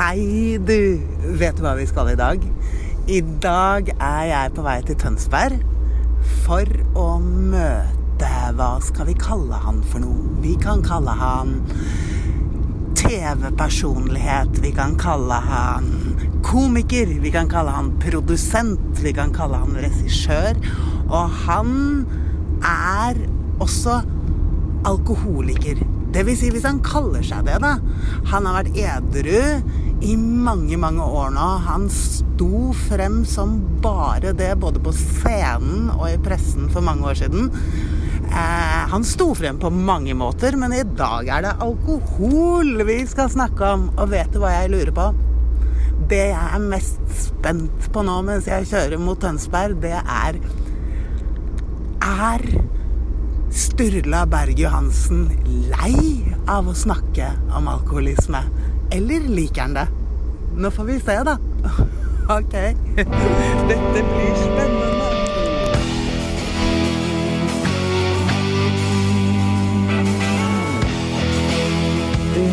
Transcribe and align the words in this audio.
Hei, 0.00 0.56
du. 0.56 0.96
Vet 1.36 1.58
du 1.58 1.60
hva 1.60 1.74
vi 1.76 1.84
skal 1.84 2.08
i 2.08 2.16
dag? 2.16 2.40
I 3.12 3.18
dag 3.44 3.90
er 3.92 4.22
jeg 4.30 4.52
på 4.56 4.62
vei 4.64 4.78
til 4.88 4.96
Tønsberg 4.96 5.58
for 6.46 6.70
å 6.96 7.04
møte 7.20 8.30
Hva 8.56 8.70
skal 8.80 9.10
vi 9.10 9.16
kalle 9.20 9.58
han 9.60 9.82
for 9.90 10.00
noe? 10.00 10.38
Vi 10.40 10.54
kan 10.62 10.80
kalle 10.86 11.12
han 11.20 11.52
TV-personlighet. 12.96 14.62
Vi 14.64 14.72
kan 14.78 14.96
kalle 14.96 15.36
han 15.50 15.92
komiker. 16.48 17.12
Vi 17.20 17.34
kan 17.36 17.52
kalle 17.52 17.76
han 17.76 17.92
produsent. 18.00 19.04
Vi 19.04 19.12
kan 19.20 19.36
kalle 19.36 19.60
han 19.66 19.76
regissør. 19.84 20.64
Og 21.10 21.40
han 21.44 21.76
er 22.64 23.20
også 23.60 24.00
alkoholiker. 24.88 25.84
Det 26.10 26.24
vil 26.26 26.40
si, 26.40 26.48
hvis 26.50 26.64
han 26.66 26.80
kaller 26.82 27.20
seg 27.22 27.44
det, 27.46 27.60
da. 27.62 27.76
Han 28.32 28.48
har 28.48 28.62
vært 28.62 28.80
edru 28.80 29.44
i 30.00 30.16
mange, 30.16 30.76
mange 30.80 31.04
år 31.04 31.32
nå. 31.34 31.46
Han 31.66 31.88
sto 31.92 32.72
frem 32.88 33.22
som 33.28 33.58
bare 33.84 34.32
det, 34.36 34.54
både 34.60 34.80
på 34.82 34.92
scenen 34.96 35.90
og 35.96 36.06
i 36.08 36.20
pressen 36.22 36.70
for 36.72 36.84
mange 36.84 37.10
år 37.10 37.18
siden. 37.20 37.50
Eh, 38.30 38.82
han 38.92 39.04
sto 39.04 39.32
frem 39.34 39.58
på 39.58 39.70
mange 39.70 40.14
måter, 40.14 40.56
men 40.56 40.72
i 40.72 40.84
dag 40.84 41.28
er 41.28 41.44
det 41.46 41.56
alkohol 41.64 42.84
vi 42.88 43.00
skal 43.10 43.30
snakke 43.32 43.74
om. 43.74 43.88
Og 43.96 44.12
vet 44.14 44.32
du 44.32 44.40
hva 44.42 44.54
jeg 44.54 44.72
lurer 44.72 44.94
på? 44.96 45.10
Det 46.10 46.24
jeg 46.30 46.46
er 46.56 46.64
mest 46.64 47.02
spent 47.14 47.90
på 47.92 48.02
nå 48.06 48.16
mens 48.26 48.48
jeg 48.50 48.68
kjører 48.70 49.02
mot 49.02 49.20
Tønsberg, 49.20 49.78
det 49.82 49.98
er 50.00 50.40
Er 52.00 52.42
Sturla 53.52 54.24
Berg 54.30 54.58
Johansen 54.58 55.26
lei 55.68 56.24
av 56.48 56.70
å 56.70 56.74
snakke 56.74 57.28
om 57.58 57.68
alkoholisme? 57.70 58.40
Eller 58.92 59.20
liker 59.20 59.62
han 59.62 59.74
det? 59.74 59.86
Nå 60.56 60.70
får 60.70 60.84
vi 60.84 61.00
se, 61.00 61.18
da. 61.24 61.36
OK. 62.38 62.52
Dette 63.70 64.02
blir 64.10 64.34
spennende. 64.42 65.10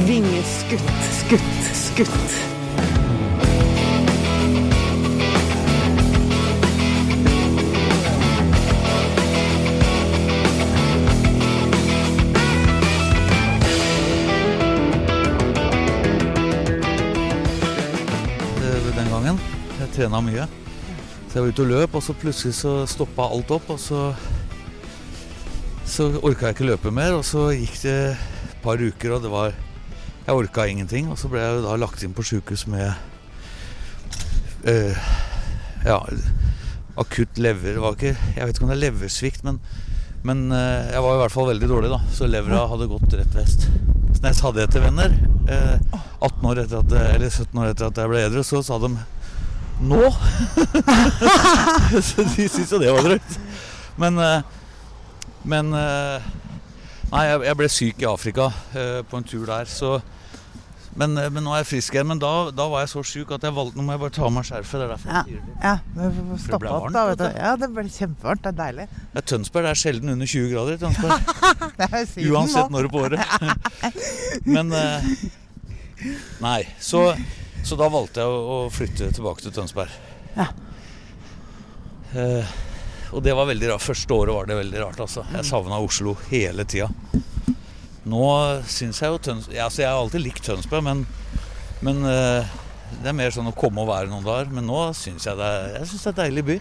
Vingeskutt, 0.07 0.93
skutt, 1.11 1.73
skutt. 1.73 2.56
Trena 19.97 20.21
mye. 20.21 20.47
Så 21.27 21.39
jeg 21.39 21.43
var 21.43 21.53
ute 21.53 21.63
og 21.65 21.71
løp, 21.71 21.95
og 21.97 22.03
så 22.05 22.15
plutselig 22.17 22.55
så 22.57 22.73
stoppa 22.89 23.27
alt 23.33 23.51
opp. 23.55 23.71
Og 23.73 23.79
så, 23.81 24.01
så 25.89 26.11
orka 26.21 26.49
jeg 26.49 26.57
ikke 26.57 26.69
løpe 26.71 26.93
mer, 26.93 27.17
og 27.17 27.25
så 27.27 27.49
gikk 27.55 27.79
det 27.83 27.97
et 28.13 28.59
par 28.63 28.81
uker, 28.81 29.17
og 29.17 29.25
det 29.25 29.33
var 29.33 29.63
Jeg 30.27 30.35
orka 30.35 30.65
ingenting. 30.67 31.07
Og 31.07 31.17
så 31.19 31.29
ble 31.31 31.39
jeg 31.39 31.63
da 31.63 31.75
lagt 31.79 32.03
inn 32.03 32.15
på 32.15 32.25
sjukehus 32.27 32.65
med 32.67 32.89
øh, 34.67 34.97
ja, 35.85 35.99
akutt 36.99 37.37
lever 37.39 37.77
det 37.77 37.83
var 37.83 37.95
ikke, 37.95 38.17
Jeg 38.35 38.47
vet 38.47 38.57
ikke 38.57 38.65
om 38.65 38.73
det 38.73 38.75
er 38.75 38.81
leversvikt, 38.81 39.45
men, 39.47 39.61
men 40.27 40.51
øh, 40.51 40.91
jeg 40.91 41.03
var 41.05 41.15
i 41.15 41.21
hvert 41.21 41.35
fall 41.35 41.47
veldig 41.53 41.69
dårlig, 41.71 41.93
da. 41.93 42.01
Så 42.11 42.27
levra 42.27 42.65
hadde 42.67 42.89
gått 42.91 43.15
rett 43.15 43.39
vest. 43.39 43.69
Så 44.11 44.19
når 44.19 44.29
jeg 44.33 44.39
sa 44.41 44.51
det 44.51 44.67
til 44.73 44.83
venner, 44.83 45.15
eh, 45.47 45.97
18 46.19 46.49
år 46.49 46.63
etter 46.65 46.81
at, 46.81 46.97
eller 47.15 47.29
17 47.29 47.61
år 47.61 47.71
etter 47.71 47.87
at 47.87 48.01
jeg 48.01 48.11
ble 48.11 48.25
edru, 48.27 48.43
så 48.43 48.63
sa 48.65 48.79
de 48.83 48.91
nå! 49.81 50.09
så 52.07 52.25
de 52.25 52.47
syntes 52.49 52.71
jo 52.71 52.81
det 52.81 52.91
var 52.93 53.05
drøyt. 53.05 53.39
Men, 54.01 54.19
eh, 54.21 54.41
men 55.47 55.73
eh, 55.77 56.27
Nei, 57.07 57.23
jeg, 57.23 57.55
ble 57.55 57.67
syk 57.71 58.01
i 58.03 58.07
Afrika 58.09 58.49
eh, 58.75 58.99
på 59.07 59.15
en 59.19 59.23
tur 59.27 59.45
der, 59.47 59.69
så 59.71 59.99
men, 60.97 61.13
men 61.13 61.43
nå 61.45 61.51
er 61.53 61.61
jeg 61.61 61.67
frisk 61.69 61.93
igjen. 61.93 62.07
Men 62.09 62.17
da, 62.17 62.49
da 62.57 62.65
var 62.71 62.81
jeg 62.81 62.89
så 62.89 63.03
sjuk 63.05 63.29
at 63.35 63.43
jeg 63.45 63.53
valgte 63.53 63.77
Nå 63.77 63.83
må 63.85 63.93
jeg 63.93 64.01
bare 64.01 64.13
ta 64.15 64.23
av 64.25 64.31
meg 64.33 64.47
skjerfet. 64.49 64.79
Det 64.81 64.85
er 64.87 64.91
derfor 64.95 65.11
Ja, 65.13 65.19
jeg 65.21 65.27
sier 65.27 65.43
det. 65.45 65.57
ja 65.61 65.73
det 65.93 66.39
stoppa 66.41 66.59
ble 66.63 66.71
opp, 66.73 66.87
da. 66.95 67.03
vet 67.11 67.19
du. 67.21 67.25
Ja, 67.37 67.51
det 67.61 67.69
ble 67.75 67.83
kjempevarmt. 67.85 68.41
Det 68.41 68.49
er 68.49 68.57
deilig. 68.57 68.87
Ja, 69.13 69.23
Tønsberg 69.31 69.67
det 69.67 69.73
er 69.75 69.81
sjelden 69.83 70.13
under 70.15 70.31
20 70.33 70.49
grader 70.55 70.73
i 70.73 70.81
Tønsberg. 70.81 71.29
Det 71.77 71.89
er 71.91 72.09
siden 72.09 72.33
Uansett 72.33 72.73
nå. 72.73 72.79
når 72.79 72.89
på 72.95 73.03
året. 73.05 73.21
Men 74.57 74.73
Nei. 76.41 76.61
Så, 76.81 77.03
så 77.67 77.75
da 77.79 77.89
valgte 77.91 78.23
jeg 78.23 78.31
å, 78.31 78.37
å 78.67 78.69
flytte 78.71 79.09
tilbake 79.15 79.43
til 79.43 79.53
Tønsberg. 79.55 79.91
Ja. 80.37 80.47
Eh, 82.15 82.55
og 83.11 83.23
det 83.23 83.33
var 83.35 83.47
veldig 83.49 83.69
rart. 83.73 83.83
Første 83.83 84.15
året 84.15 84.35
var 84.35 84.47
det 84.49 84.57
veldig 84.59 84.79
rart, 84.83 84.99
altså. 85.03 85.23
Jeg 85.33 85.47
savna 85.47 85.79
Oslo 85.83 86.15
hele 86.31 86.65
tida. 86.67 86.89
Nå 88.07 88.21
syns 88.71 89.01
jeg 89.03 89.11
jo 89.11 89.17
Tønsberg 89.19 89.57
altså 89.65 89.81
Jeg 89.83 89.89
har 89.91 89.97
alltid 89.99 90.21
likt 90.23 90.45
Tønsberg, 90.47 90.85
men, 90.85 91.01
men 91.83 91.97
eh, 92.07 92.53
det 93.01 93.09
er 93.11 93.17
mer 93.19 93.33
sånn 93.35 93.49
å 93.51 93.55
komme 93.55 93.83
og 93.83 93.89
være 93.91 94.07
noen 94.11 94.23
dager. 94.27 94.51
Men 94.55 94.67
nå 94.69 94.85
syns 94.95 95.27
jeg 95.27 95.39
det 95.39 95.47
er 95.57 95.73
Jeg 95.81 95.89
synes 95.91 96.05
det 96.05 96.11
er 96.11 96.15
en 96.15 96.21
deilig 96.23 96.45
by. 96.47 96.57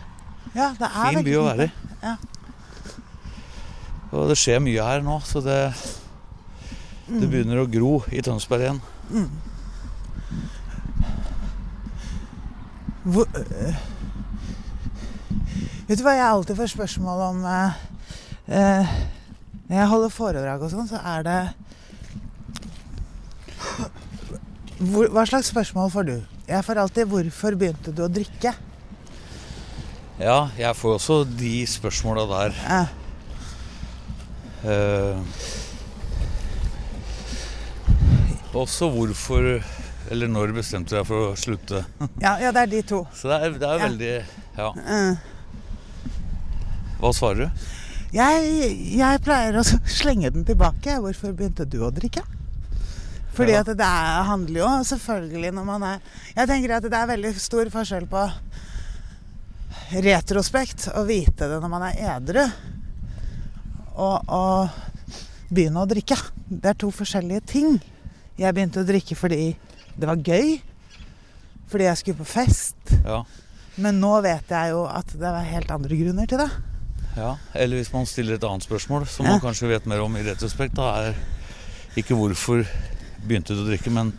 Ja, 0.56 0.70
det 0.80 0.88
er 0.90 1.12
Fin 1.14 1.26
by 1.28 1.36
å 1.38 1.44
være 1.46 1.68
i. 1.68 1.70
Ja. 2.02 2.16
Og 4.16 4.28
det 4.30 4.38
skjer 4.40 4.62
mye 4.62 4.84
her 4.90 5.06
nå, 5.06 5.20
så 5.26 5.42
det, 5.44 5.60
Mm. 7.06 7.20
det 7.22 7.26
begynner 7.30 7.60
å 7.62 7.68
gro 7.70 7.90
i 8.10 8.18
Tønsberg 8.26 8.64
igjen. 8.64 8.78
Hvor, 13.06 13.26
øh, 13.38 13.74
vet 15.86 15.98
du 15.98 16.02
hva 16.02 16.16
jeg 16.16 16.26
alltid 16.26 16.56
får 16.58 16.72
spørsmål 16.72 17.20
om 17.28 17.44
eh, 17.46 17.76
eh, 18.50 18.94
Når 19.68 19.76
jeg 19.76 19.90
holder 19.92 20.14
foredrag 20.14 20.64
og 20.66 20.72
sånn, 20.72 20.88
så 20.90 20.98
er 21.14 21.26
det 21.26 21.36
hvor, 24.80 25.06
Hva 25.14 25.22
slags 25.30 25.52
spørsmål 25.54 25.92
får 25.94 26.08
du? 26.08 26.16
Jeg 26.48 26.64
får 26.66 26.78
alltid 26.82 27.06
'Hvorfor 27.06 27.54
begynte 27.58 27.94
du 27.94 28.02
å 28.02 28.10
drikke?' 28.10 28.54
Ja, 30.18 30.48
jeg 30.58 30.76
får 30.76 30.94
også 30.96 31.24
de 31.38 31.66
spørsmåla 31.66 32.22
der. 32.30 32.52
Ja. 32.66 32.86
Uh, 34.64 35.18
også 38.54 38.88
hvorfor 38.90 39.60
Eller 40.10 40.30
når 40.30 40.52
bestemte 40.54 40.94
du 40.94 40.98
deg 41.00 41.06
for 41.08 41.30
å 41.32 41.38
slutte? 41.38 41.82
Ja, 42.24 42.36
ja, 42.42 42.52
det 42.54 42.62
er 42.66 42.70
de 42.70 42.82
to. 42.86 43.00
Så 43.16 43.30
det 43.30 43.38
er, 43.42 43.56
det 43.58 43.70
er 43.72 43.82
veldig 43.82 44.12
Ja. 44.56 44.68
Eh, 44.76 45.16
Hva 47.00 47.10
svarer 47.16 47.46
du? 47.46 47.66
Jeg, 48.14 48.70
jeg 48.96 49.20
pleier 49.26 49.58
å 49.60 49.64
slenge 49.98 50.30
den 50.32 50.46
tilbake. 50.48 50.98
Hvorfor 51.02 51.34
begynte 51.36 51.66
du 51.68 51.80
å 51.84 51.90
drikke? 51.94 52.22
Fordi 53.36 53.52
at 53.58 53.68
det 53.68 53.84
er, 53.84 54.22
handler 54.30 54.62
jo 54.62 54.68
selvfølgelig 54.88 55.50
når 55.58 55.64
man 55.68 55.82
er 55.84 55.98
Jeg 56.38 56.48
tenker 56.48 56.72
at 56.78 56.86
det 56.88 56.96
er 56.96 57.10
veldig 57.10 57.32
stor 57.36 57.68
forskjell 57.74 58.06
på 58.08 58.22
retrospekt 60.02 60.88
å 60.98 61.02
vite 61.06 61.46
det 61.50 61.58
når 61.62 61.70
man 61.70 61.84
er 61.86 61.98
edru, 62.16 62.42
og 63.96 64.32
å 64.34 64.40
begynne 65.52 65.84
å 65.84 65.86
drikke. 65.88 66.16
Det 66.48 66.72
er 66.72 66.78
to 66.80 66.88
forskjellige 66.92 67.44
ting. 67.52 67.76
Jeg 68.40 68.56
begynte 68.56 68.82
å 68.82 68.88
drikke 68.88 69.14
fordi 69.16 69.52
det 69.98 70.08
var 70.08 70.16
gøy. 70.22 70.56
Fordi 71.70 71.84
jeg 71.88 71.98
skulle 71.98 72.20
på 72.20 72.28
fest. 72.30 72.76
Ja. 73.04 73.22
Men 73.82 73.98
nå 74.00 74.12
vet 74.24 74.48
jeg 74.54 74.70
jo 74.72 74.84
at 74.88 75.10
det 75.12 75.20
var 75.34 75.42
helt 75.44 75.70
andre 75.74 75.96
grunner 75.98 76.26
til 76.30 76.38
det. 76.38 76.50
ja. 77.16 77.32
Eller 77.54 77.76
hvis 77.80 77.92
man 77.92 78.06
stiller 78.06 78.34
et 78.38 78.44
annet 78.44 78.62
spørsmål, 78.64 79.06
som 79.08 79.26
Ja. 79.26 79.32
man 79.32 79.40
kanskje 79.40 79.68
vet 79.68 79.86
mer 79.86 80.00
om 80.04 80.16
i 80.16 80.22
retrospekt, 80.22 80.74
da 80.76 81.08
er 81.08 81.14
ikke 81.96 82.14
hvorfor 82.16 82.64
begynte 83.26 83.54
du 83.56 83.64
å 83.64 83.68
drikke, 83.68 83.90
men 83.90 84.12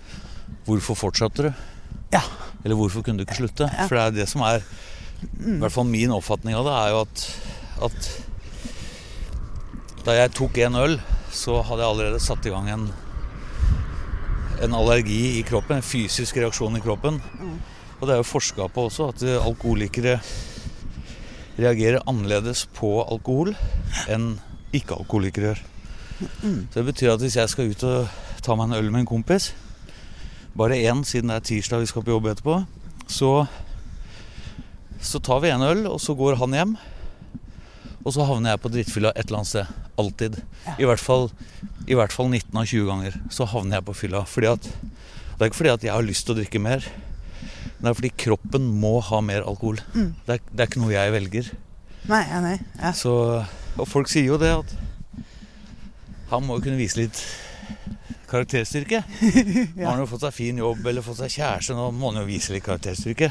hvorfor 0.66 0.96
fortsatte 0.98 1.44
du? 1.48 1.54
Ja. 2.12 2.22
Eller 2.66 2.76
hvorfor 2.76 3.02
kunne 3.04 3.18
du 3.18 3.26
ikke 3.26 3.38
slutte? 3.38 3.70
Ja. 3.72 3.88
For 3.88 3.96
det 3.96 4.04
er 4.04 4.12
det 4.24 4.30
som 4.30 4.42
er 4.42 4.62
I 5.22 5.58
hvert 5.62 5.72
fall 5.74 5.86
min 5.90 6.12
oppfatning 6.14 6.54
av 6.56 6.66
det 6.68 6.74
er 6.78 6.90
jo 6.94 7.02
at, 7.02 7.22
at 7.88 8.10
da 10.06 10.14
jeg 10.14 10.32
tok 10.38 10.58
en 10.58 10.76
øl, 10.76 11.00
så 11.34 11.62
hadde 11.66 11.82
jeg 11.84 11.90
allerede 11.92 12.20
satt 12.22 12.46
i 12.46 12.50
gang 12.54 12.70
en 12.70 12.86
en 14.64 14.74
allergi 14.74 15.38
i 15.38 15.46
kroppen, 15.46 15.78
en 15.78 15.86
fysisk 15.86 16.38
reaksjon 16.38 16.78
i 16.78 16.84
kroppen. 16.84 17.20
Og 17.98 18.06
det 18.06 18.14
er 18.16 18.22
jo 18.22 18.28
forska 18.28 18.68
på 18.74 18.88
også 18.90 19.12
at 19.12 19.24
alkoholikere 19.38 20.18
reagerer 21.58 22.04
annerledes 22.06 22.66
på 22.78 23.00
alkohol 23.02 23.54
enn 24.10 24.36
ikke-alkoholikere 24.78 25.52
gjør. 25.52 25.64
Så 26.18 26.80
det 26.80 26.86
betyr 26.90 27.14
at 27.14 27.22
hvis 27.22 27.38
jeg 27.38 27.50
skal 27.50 27.72
ut 27.72 27.86
og 27.86 28.20
ta 28.46 28.58
meg 28.58 28.70
en 28.70 28.78
øl 28.80 28.92
med 28.92 29.04
en 29.04 29.10
kompis, 29.10 29.52
bare 30.58 30.80
én 30.90 31.04
siden 31.06 31.30
det 31.30 31.38
er 31.38 31.48
tirsdag 31.52 31.84
vi 31.84 31.90
skal 31.90 32.06
på 32.06 32.14
jobb 32.16 32.30
etterpå, 32.32 32.60
så, 33.08 33.32
så 35.02 35.22
tar 35.22 35.44
vi 35.44 35.54
en 35.54 35.66
øl, 35.66 35.86
og 35.90 36.02
så 36.02 36.18
går 36.18 36.40
han 36.42 36.56
hjem. 36.58 36.78
Og 38.08 38.14
så 38.16 38.24
havner 38.24 38.54
jeg 38.54 38.62
på 38.64 38.72
drittfylla 38.72 39.12
et 39.16 39.26
eller 39.28 39.42
annet 39.42 39.50
sted. 39.50 39.72
Alltid. 40.00 40.38
I 40.80 40.88
hvert 40.88 41.04
fall, 41.04 41.28
I 41.92 41.98
hvert 42.00 42.14
fall 42.16 42.30
19 42.32 42.56
av 42.56 42.70
20 42.70 42.88
ganger 42.88 43.18
så 43.36 43.48
havner 43.52 43.82
jeg 43.82 43.88
på 43.90 43.96
fylla. 44.06 44.24
Fordi 44.24 44.54
at 44.54 44.64
Det 44.64 45.44
er 45.44 45.52
ikke 45.52 45.60
fordi 45.60 45.74
at 45.76 45.84
jeg 45.86 45.94
har 45.94 46.06
lyst 46.08 46.26
til 46.26 46.34
å 46.34 46.38
drikke 46.40 46.62
mer. 46.64 46.86
Det 47.78 47.86
er 47.86 47.98
fordi 48.00 48.10
kroppen 48.24 48.64
må 48.82 48.96
ha 49.06 49.20
mer 49.22 49.44
alkohol. 49.46 49.78
Mm. 49.94 50.16
Det, 50.26 50.38
er, 50.38 50.46
det 50.50 50.64
er 50.64 50.72
ikke 50.72 50.82
noe 50.82 50.96
jeg 50.96 51.14
velger. 51.14 51.52
Nei, 52.08 52.24
ja, 52.32 52.40
nei. 52.42 52.56
Ja. 52.80 52.94
Så, 52.96 53.14
og 53.76 53.90
folk 53.92 54.10
sier 54.10 54.32
jo 54.32 54.40
det 54.42 54.54
at 54.56 54.74
han 56.32 56.48
må 56.48 56.58
jo 56.58 56.66
kunne 56.66 56.80
vise 56.80 56.98
litt 57.04 57.22
karakterstyrke. 58.32 59.04
Nå 59.76 59.84
har 59.84 59.92
han 59.94 60.02
jo 60.02 60.10
fått 60.10 60.26
seg 60.26 60.36
fin 60.36 60.64
jobb 60.64 60.88
eller 60.88 61.06
fått 61.06 61.22
seg 61.22 61.36
kjæreste, 61.38 61.76
nå 61.78 61.92
må 61.96 62.12
han 62.12 62.24
jo 62.24 62.28
vise 62.28 62.56
litt 62.56 62.66
karakterstyrke. 62.66 63.30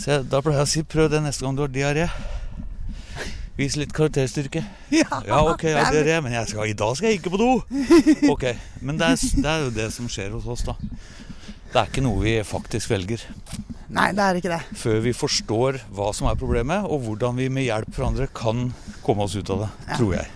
Så 0.00 0.14
jeg, 0.14 0.28
da 0.32 0.40
pleier 0.44 0.62
jeg 0.62 0.68
å 0.68 0.72
si 0.76 0.84
prøv 0.88 1.10
det 1.12 1.24
neste 1.24 1.44
gang 1.44 1.58
du 1.58 1.64
har 1.66 1.72
diaré. 1.74 2.06
Vis 3.60 3.76
litt 3.76 3.92
karakterstyrke. 3.96 4.62
Ja, 5.00 5.20
Ja, 5.26 5.40
ok, 5.44 5.66
ja, 5.68 5.84
det 5.92 6.00
er- 6.02 6.08
det, 6.08 6.18
men 6.24 6.36
skal, 6.48 6.66
i 6.70 6.76
dag 6.76 6.96
skal 6.96 7.10
jeg 7.12 7.20
ikke 7.20 7.34
på 7.36 7.40
do. 7.40 7.50
Ok, 8.34 8.46
Men 8.80 8.96
det 9.00 9.10
er, 9.12 9.24
det 9.44 9.50
er 9.52 9.64
jo 9.66 9.74
det 9.76 9.90
som 9.94 10.08
skjer 10.10 10.32
hos 10.36 10.48
oss, 10.48 10.64
da. 10.66 10.76
Det 11.70 11.78
er 11.78 11.86
ikke 11.92 12.02
noe 12.02 12.18
vi 12.24 12.32
faktisk 12.42 12.90
velger. 12.90 13.22
Nei, 13.94 14.08
det 14.14 14.22
er 14.24 14.38
ikke 14.38 14.50
det. 14.50 14.60
Før 14.78 14.98
vi 15.04 15.12
forstår 15.14 15.78
hva 15.94 16.08
som 16.14 16.26
er 16.30 16.38
problemet, 16.38 16.86
og 16.86 17.04
hvordan 17.04 17.36
vi 17.38 17.48
med 17.52 17.66
hjelp 17.68 17.92
fra 17.94 18.08
andre 18.10 18.26
kan 18.34 18.68
komme 19.04 19.26
oss 19.26 19.36
ut 19.38 19.50
av 19.54 19.64
det. 19.66 19.70
Ja. 19.88 19.98
Tror 20.00 20.14
jeg. 20.16 20.28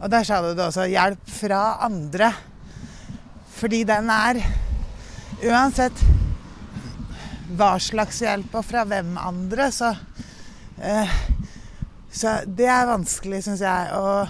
Og 0.00 0.10
der 0.10 0.24
sa 0.26 0.40
du 0.42 0.48
det 0.56 0.64
også. 0.64 0.86
Hjelp 0.90 1.30
fra 1.30 1.60
andre. 1.86 2.32
Fordi 3.60 3.82
den 3.84 4.08
er 4.14 4.40
Uansett 5.40 6.00
hva 7.56 7.74
slags 7.82 8.18
hjelp 8.22 8.52
og 8.58 8.64
fra 8.66 8.82
hvem 8.88 9.14
andre, 9.20 9.70
så 9.74 9.90
eh, 10.84 11.14
Så 12.10 12.40
det 12.46 12.66
er 12.70 12.88
vanskelig, 12.90 13.44
syns 13.46 13.62
jeg, 13.62 13.94
å 13.94 14.26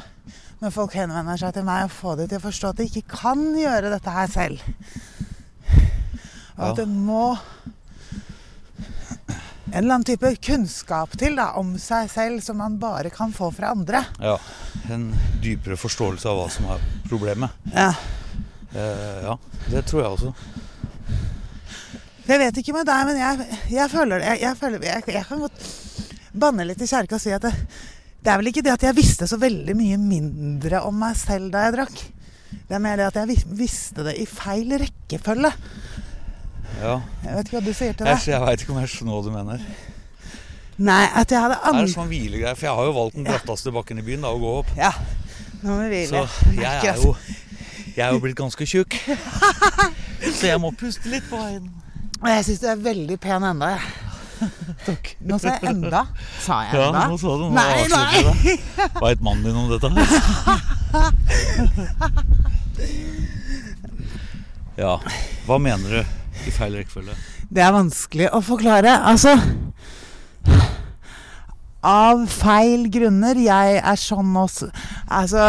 når 0.61 0.73
folk 0.75 0.93
henvender 0.99 1.41
seg 1.41 1.55
til 1.56 1.65
meg, 1.65 1.87
å 1.87 1.93
få 1.93 2.15
dem 2.19 2.29
til 2.29 2.37
å 2.37 2.44
forstå 2.44 2.71
at 2.73 2.81
de 2.81 2.88
ikke 2.91 3.17
kan 3.23 3.44
gjøre 3.56 3.93
dette 3.94 4.12
her 4.12 4.29
selv. 4.29 4.65
Og 6.59 6.65
at 6.67 6.81
det 6.82 6.88
må 6.93 7.38
en 9.71 9.79
eller 9.79 9.94
annen 9.94 10.05
type 10.05 10.35
kunnskap 10.44 11.15
til 11.17 11.38
da, 11.38 11.53
om 11.56 11.77
seg 11.81 12.11
selv 12.12 12.43
som 12.44 12.59
man 12.61 12.77
bare 12.82 13.12
kan 13.15 13.32
få 13.32 13.49
fra 13.55 13.71
andre. 13.73 14.03
Ja, 14.21 14.37
En 14.91 15.12
dypere 15.41 15.79
forståelse 15.79 16.27
av 16.29 16.41
hva 16.41 16.49
som 16.50 16.67
er 16.75 16.82
problemet. 17.09 17.55
Ja. 17.73 17.93
Eh, 18.75 19.21
ja, 19.25 19.37
det 19.71 19.85
tror 19.87 20.03
jeg 20.03 20.17
også. 20.17 20.32
Jeg 22.27 22.43
vet 22.43 22.59
ikke 22.61 22.75
med 22.75 22.88
deg, 22.91 23.06
men 23.06 23.21
jeg, 23.23 23.61
jeg 23.71 23.91
føler 23.94 24.21
det. 24.21 24.35
Jeg, 24.35 24.59
jeg, 24.82 25.15
jeg 25.15 25.25
kan 25.31 25.47
godt 25.47 25.62
banne 26.32 26.67
litt 26.69 26.82
i 26.82 26.88
kjerka 26.91 27.17
og 27.19 27.23
si 27.23 27.32
at 27.35 27.43
det, 27.47 27.53
det 28.21 28.32
er 28.32 28.41
vel 28.41 28.50
ikke 28.53 28.65
det 28.67 28.75
at 28.77 28.87
jeg 28.88 28.97
visste 28.99 29.29
så 29.31 29.38
veldig 29.41 29.75
mye 29.79 29.99
mindre 30.00 30.82
om 30.87 30.99
meg 31.00 31.17
selv 31.19 31.50
da 31.55 31.67
jeg 31.67 31.77
drakk. 31.79 32.03
Det 32.69 32.77
er 32.77 32.82
mer 32.82 32.99
det 33.00 33.09
at 33.11 33.19
jeg 33.23 33.44
visste 33.59 34.05
det 34.06 34.17
i 34.21 34.27
feil 34.29 34.75
rekkefølge. 34.82 35.53
Ja, 36.81 37.00
Jeg 37.25 37.35
vet 37.37 37.49
ikke 37.49 37.56
hva 37.59 37.65
du 37.67 37.73
sier 37.75 37.97
til 37.97 38.06
Jeg, 38.06 38.17
det. 38.17 38.31
jeg 38.31 38.41
veit 38.44 38.62
ikke 38.62 38.73
om 38.73 38.79
jeg 38.81 38.91
skjønner 38.93 39.17
hva 39.17 39.25
du 39.27 39.32
mener. 39.35 39.65
Nei, 40.81 41.03
at 41.12 41.32
jeg 41.35 41.43
hadde 41.43 41.56
Det 41.59 41.61
er 41.67 41.75
andre 41.75 41.93
sånn 41.93 42.09
hvilegreier, 42.09 42.56
for 42.56 42.69
jeg 42.69 42.77
har 42.79 42.87
jo 42.88 42.93
valgt 42.97 43.17
den 43.19 43.27
bratteste 43.29 43.73
bakken 43.75 44.00
i 44.00 44.05
byen 44.06 44.25
da, 44.25 44.31
å 44.32 44.41
gå 44.41 44.53
opp. 44.62 44.71
Ja. 44.79 44.93
Nå 45.61 45.77
må 45.77 45.88
vi 45.93 46.06
Så 46.09 46.23
jeg 46.56 46.65
er 46.65 47.03
jo 47.03 47.11
Jeg 47.91 48.05
er 48.06 48.15
jo 48.15 48.23
blitt 48.23 48.38
ganske 48.38 48.65
tjukk. 48.65 48.97
Så 50.38 50.47
jeg 50.49 50.61
må 50.62 50.71
puste 50.79 51.11
litt 51.12 51.27
på 51.29 51.41
veien. 51.41 51.67
Og 52.21 52.29
jeg 52.31 52.47
syns 52.47 52.62
du 52.62 52.69
er 52.71 52.81
veldig 52.81 53.19
pen 53.21 53.44
jeg. 53.44 53.82
Takk. 54.88 55.14
Nå 55.26 55.38
sa 55.40 55.54
jeg 55.56 55.69
enda. 55.70 56.02
Sa 56.40 56.60
jeg 56.69 56.81
Ja, 56.81 57.06
nå 57.10 57.16
sa 57.20 57.34
du 57.37 57.44
Nå 57.46 57.50
Nei, 57.54 57.84
nei. 57.92 58.56
Veit 59.00 59.20
mannen 59.25 59.44
din 59.44 59.56
om 59.56 59.66
dette? 59.70 59.88
Ja. 64.81 64.94
Hva 65.44 65.58
mener 65.60 65.92
du 65.92 66.48
i 66.48 66.52
feil 66.54 66.78
rekkefølge? 66.78 67.12
Det 67.52 67.60
er 67.60 67.75
vanskelig 67.75 68.31
å 68.32 68.40
forklare. 68.44 68.94
Altså 69.10 69.34
Av 71.84 72.22
feil 72.32 72.86
grunner. 72.93 73.36
Jeg 73.40 73.81
er 73.81 73.98
sånn 74.00 74.32
også 74.36 74.70
Altså 75.12 75.44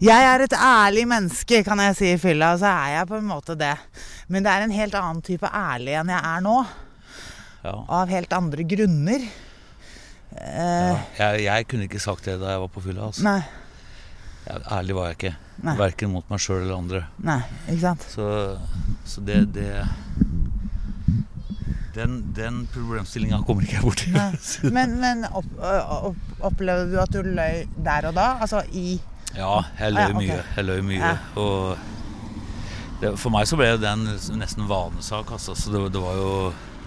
Jeg 0.00 0.26
er 0.32 0.44
et 0.44 0.56
ærlig 0.56 1.06
menneske, 1.08 1.62
kan 1.64 1.80
jeg 1.84 1.96
si 1.96 2.12
i 2.14 2.20
fylla, 2.20 2.54
så 2.60 2.70
er 2.72 2.94
jeg 2.98 3.08
på 3.10 3.18
en 3.20 3.28
måte 3.28 3.56
det. 3.60 3.74
Men 4.32 4.44
det 4.44 4.52
er 4.52 4.64
en 4.64 4.72
helt 4.76 4.94
annen 4.96 5.20
type 5.24 5.48
ærlig 5.48 5.96
enn 6.00 6.12
jeg 6.12 6.20
er 6.34 6.44
nå. 6.44 6.58
Ja. 7.64 7.74
Av 7.88 8.08
helt 8.08 8.32
andre 8.32 8.64
grunner. 8.64 9.20
ja. 9.20 10.40
Eh, 10.40 11.00
Jeg, 11.18 11.40
jeg 11.44 11.66
kunne 11.68 11.84
ikke 11.88 12.00
sagt 12.00 12.24
det 12.24 12.38
da 12.40 12.52
jeg 12.54 12.60
var 12.62 12.68
på 12.72 12.80
fylla. 12.84 13.08
Altså. 13.10 13.24
Nei. 13.26 13.40
Jeg, 14.46 14.62
ærlig 14.72 14.94
var 14.96 15.08
jeg 15.10 15.16
ikke. 15.18 15.32
Nei. 15.66 15.74
Verken 15.76 16.12
mot 16.14 16.30
meg 16.32 16.40
sjøl 16.40 16.62
eller 16.62 16.76
andre. 16.78 17.00
Nei, 17.20 17.40
ikke 17.68 17.80
sant? 17.82 18.06
Så, 18.08 18.28
så 19.04 19.20
det, 19.26 19.42
det 19.52 19.66
Den, 21.94 22.14
den 22.36 22.62
problemstillinga 22.72 23.40
kommer 23.44 23.66
ikke 23.66 23.76
jeg 23.80 23.84
borti. 23.84 24.70
Men, 24.72 24.94
men 25.02 25.24
opp, 25.26 25.48
opp, 25.60 26.20
opplevde 26.52 26.86
du 26.92 26.98
at 27.02 27.10
du 27.12 27.20
løy 27.26 27.64
der 27.84 28.06
og 28.08 28.14
da? 28.16 28.28
Altså 28.40 28.62
i 28.72 29.00
Ja, 29.34 29.60
jeg 29.78 29.90
Ah, 29.90 29.96
løy 29.96 30.00
ja, 30.00 30.08
ok. 30.08 30.20
mye. 30.22 30.38
Jeg 30.56 30.64
løy 30.68 30.80
mye. 30.86 31.00
Ja. 31.02 31.16
Og 31.36 33.02
det, 33.02 33.12
for 33.18 33.34
meg 33.34 33.46
så 33.50 33.58
ble 33.58 33.72
det 33.82 33.90
en 33.90 34.06
nesten 34.38 34.68
vanesak, 34.70 35.30
altså. 35.34 35.54
Så 35.58 35.74
det, 35.74 35.82
det 35.94 36.00
var 36.02 36.16
jo 36.18 36.32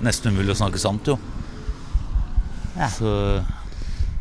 nesten 0.02 0.34
umulig 0.34 0.56
å 0.56 0.62
snakke 0.64 0.82
sant, 0.82 1.08
jo. 1.08 1.20
Ja. 2.74 2.90
Så 2.90 3.12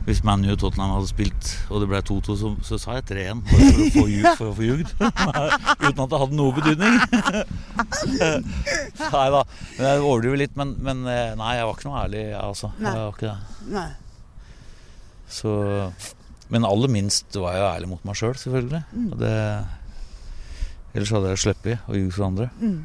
hvis 0.02 0.22
ManU 0.26 0.48
og 0.50 0.58
Tottenham 0.58 0.96
hadde 0.96 1.10
spilt, 1.12 1.50
og 1.70 1.82
det 1.82 1.88
ble 1.90 2.00
2-2, 2.02 2.34
så, 2.38 2.48
så 2.66 2.78
sa 2.80 2.96
jeg 2.98 3.04
3-1. 3.12 3.42
Bare 3.46 3.66
for. 3.94 4.14
For 4.40 4.48
å 4.50 4.54
få 4.56 4.64
ljugd. 4.66 4.90
Uten 5.86 6.02
at 6.02 6.10
det 6.10 6.20
hadde 6.24 6.38
noe 6.38 6.54
betydning. 6.56 6.96
nei 9.14 9.28
da. 9.36 9.42
Men 9.76 9.86
jeg 9.86 10.02
overdriver 10.02 10.40
litt. 10.42 10.56
Men, 10.58 10.74
men 10.82 11.04
eh, 11.06 11.36
nei, 11.38 11.52
jeg 11.58 11.68
var 11.68 11.78
ikke 11.78 11.88
noe 11.88 12.00
ærlig, 12.02 12.24
jeg, 12.32 12.40
altså. 12.40 12.72
Nei. 12.80 12.96
Jeg 12.96 13.04
var 13.04 13.14
ikke 13.14 13.30
det. 13.30 13.68
Nei. 13.76 13.86
Så, 15.32 15.52
men 16.52 16.66
aller 16.68 16.92
minst 16.92 17.38
var 17.38 17.54
jeg 17.54 17.62
jo 17.62 17.68
ærlig 17.70 17.92
mot 17.94 18.08
meg 18.08 18.18
sjøl, 18.18 18.34
selv, 18.34 18.42
selvfølgelig. 18.42 18.82
Mm. 18.90 19.06
Det, 19.22 19.36
ellers 20.96 21.14
hadde 21.14 21.30
jeg 21.30 21.44
sluppet 21.46 21.86
å 21.86 22.00
ljuge 22.00 22.16
for 22.18 22.26
andre. 22.26 22.50
Mm. 22.58 22.80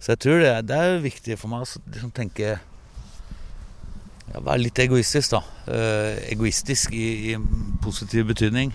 Så 0.00 0.12
jeg 0.12 0.20
tror 0.22 0.42
det, 0.42 0.50
det 0.68 0.76
er 0.76 0.98
viktig 1.02 1.36
for 1.40 1.48
meg 1.52 1.64
å 1.64 1.68
liksom 1.92 2.10
tenke 2.14 2.56
ja, 4.32 4.40
Være 4.42 4.58
litt 4.64 4.78
egoistisk, 4.82 5.32
da. 5.36 5.40
Uh, 5.70 6.18
egoistisk 6.32 6.92
i, 6.96 7.32
i 7.32 7.36
positiv 7.84 8.26
betydning. 8.32 8.72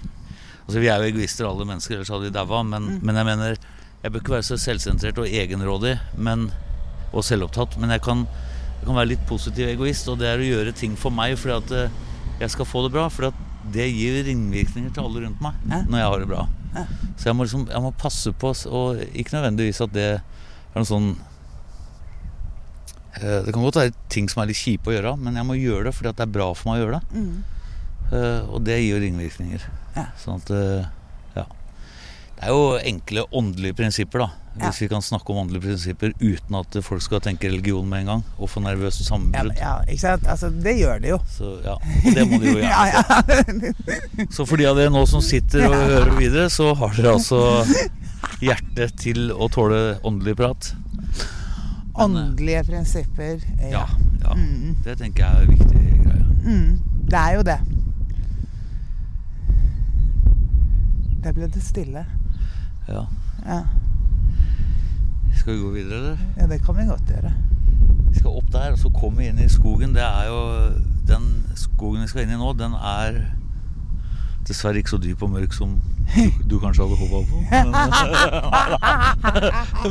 Altså 0.65 0.79
Vi 0.81 0.87
er 0.89 1.01
jo 1.03 1.11
egoister, 1.11 1.47
alle 1.49 1.67
mennesker, 1.67 1.97
ellers 1.99 2.11
hadde 2.13 2.29
vi 2.29 2.33
daua. 2.35 2.63
Men, 2.63 2.87
Mm. 2.87 2.99
men 3.03 3.15
jeg 3.19 3.25
mener 3.27 3.57
Jeg 4.01 4.11
bør 4.11 4.19
ikke 4.23 4.33
være 4.33 4.47
så 4.47 4.55
selvsentrert 4.57 5.19
og 5.21 5.27
egenrådig 5.29 5.91
men, 6.17 6.47
og 7.13 7.21
selvopptatt. 7.23 7.75
Men 7.77 7.91
jeg 7.93 8.01
kan, 8.01 8.23
jeg 8.79 8.87
kan 8.87 8.95
være 8.97 9.11
litt 9.11 9.27
positiv 9.29 9.67
egoist, 9.69 10.07
og 10.09 10.17
det 10.17 10.25
er 10.31 10.41
å 10.41 10.47
gjøre 10.47 10.73
ting 10.73 10.95
for 10.97 11.13
meg 11.13 11.35
fordi 11.37 11.53
at 11.53 11.71
eh, 11.77 11.91
jeg 12.39 12.49
skal 12.55 12.65
få 12.65 12.81
det 12.87 12.93
bra. 12.95 13.03
Fordi 13.13 13.29
at 13.29 13.69
det 13.75 13.85
gir 13.93 14.23
ringvirkninger 14.25 14.89
til 14.95 15.03
alle 15.05 15.21
rundt 15.27 15.43
meg 15.45 15.53
når 15.85 15.99
jeg 16.01 16.07
har 16.09 16.19
det 16.23 16.29
bra. 16.31 16.47
Så 17.13 17.29
jeg 17.29 17.35
må, 17.37 17.45
liksom, 17.45 17.67
jeg 17.69 17.81
må 17.85 17.91
passe 18.01 18.31
på, 18.33 18.55
og 18.73 19.03
ikke 19.13 19.35
nødvendigvis 19.37 19.83
at 19.85 19.93
det 19.93 20.07
er 20.73 20.81
noe 20.83 20.87
sånn 20.89 21.09
uh, 23.21 23.39
Det 23.45 23.53
kan 23.53 23.63
godt 23.65 23.79
være 23.81 23.93
ting 24.13 24.29
som 24.31 24.43
er 24.43 24.51
litt 24.51 24.61
kjipe 24.61 24.91
å 24.91 24.95
gjøre, 24.95 25.15
men 25.21 25.39
jeg 25.39 25.47
må 25.47 25.57
gjøre 25.59 25.89
det 25.89 25.95
fordi 25.97 26.11
at 26.13 26.19
det 26.21 26.27
er 26.29 26.35
bra 26.39 26.51
for 26.57 26.71
meg 26.71 26.79
å 26.79 26.83
gjøre 26.85 26.99
det. 26.99 27.21
Mm. 27.21 27.37
Uh, 28.11 28.41
og 28.51 28.65
det 28.67 28.81
gir 28.81 28.95
jo 28.97 29.01
ringvirkninger. 29.05 29.69
Ja. 29.95 30.05
Sånn 30.19 30.39
at 30.41 30.51
eh, 30.55 30.85
Ja. 31.35 31.45
Det 32.37 32.47
er 32.47 32.53
jo 32.55 32.77
enkle 32.79 33.25
åndelige 33.37 33.75
prinsipper, 33.77 34.23
da. 34.25 34.29
Hvis 34.61 34.81
vi 34.81 34.87
kan 34.91 34.99
snakke 35.03 35.31
om 35.31 35.37
åndelige 35.45 35.63
prinsipper 35.63 36.11
uten 36.19 36.55
at 36.59 36.75
folk 36.83 36.99
skal 37.05 37.21
tenke 37.23 37.47
religion 37.47 37.85
med 37.87 38.01
en 38.01 38.09
gang. 38.09 38.23
Og 38.35 38.49
få 38.51 38.59
nervøse 38.63 39.03
Ja, 39.03 39.07
sammenbrudd. 39.13 39.53
ja, 39.59 39.73
ikke 39.87 40.01
sant? 40.01 40.25
Altså, 40.27 40.49
det 40.63 40.73
gjør 40.79 40.99
de 41.03 41.11
jo. 41.13 41.19
Så 41.31 41.51
ja, 41.63 41.75
og 41.77 42.09
det 42.17 42.25
må 42.27 42.39
de 42.41 42.49
jo 42.51 42.57
gjøre. 42.57 42.71
Ja, 42.71 42.83
ja. 42.91 44.25
Så 44.35 44.43
for 44.49 44.59
de 44.59 44.67
av 44.67 44.75
dere 44.79 44.91
nå 44.91 45.05
som 45.07 45.23
sitter 45.23 45.67
og 45.69 45.75
hører 45.77 46.11
videre, 46.19 46.49
så 46.51 46.73
har 46.81 46.91
dere 46.97 47.13
altså 47.15 47.39
hjerte 48.41 48.87
til 48.97 49.31
å 49.31 49.47
tåle 49.51 49.99
åndelig 50.07 50.35
prat. 50.39 50.71
Åndelige 52.01 52.63
prinsipper. 52.69 53.43
Ja, 53.71 53.85
ja. 54.23 54.33
Mm. 54.37 54.77
Det 54.83 54.97
tenker 54.97 55.25
jeg 55.25 55.35
er 55.35 55.41
en 55.41 55.51
viktig 55.51 55.81
greie. 56.05 56.25
Mm. 56.45 56.79
Det 57.11 57.19
er 57.19 57.35
jo 57.35 57.45
det. 57.45 57.59
Der 61.23 61.35
ble 61.37 61.49
det 61.53 61.63
stille. 61.63 62.05
Ja. 62.87 63.05
Ja. 63.45 63.61
Skal 65.35 65.53
vi 65.53 65.59
gå 65.59 65.69
videre, 65.69 65.97
eller? 65.97 66.17
ja, 66.37 66.47
det 66.47 66.61
kan 66.65 66.77
vi 66.77 66.85
godt 66.85 67.09
gjøre. 67.09 67.33
Vi 68.11 68.19
skal 68.19 68.37
opp 68.37 68.49
der, 68.53 68.71
og 68.71 68.79
så 68.79 68.89
kommer 68.89 69.21
vi 69.21 69.29
inn 69.29 69.39
i 69.39 69.49
skogen. 69.49 69.93
Det 69.95 70.03
er 70.03 70.27
jo 70.27 70.41
Den 71.07 71.45
skogen 71.55 72.01
vi 72.01 72.07
skal 72.07 72.23
inn 72.23 72.35
i 72.35 72.39
nå, 72.39 72.53
den 72.53 72.73
er 72.77 73.17
dessverre 74.47 74.77
ikke 74.81 74.93
så 74.95 74.99
dyp 75.01 75.19
og 75.25 75.29
mørk 75.35 75.51
som 75.55 75.69
du, 76.11 76.27
du 76.49 76.55
kanskje 76.59 76.83
hadde 76.83 76.97
håpa 76.99 77.17
på. 77.29 77.37
Men, 77.51 77.67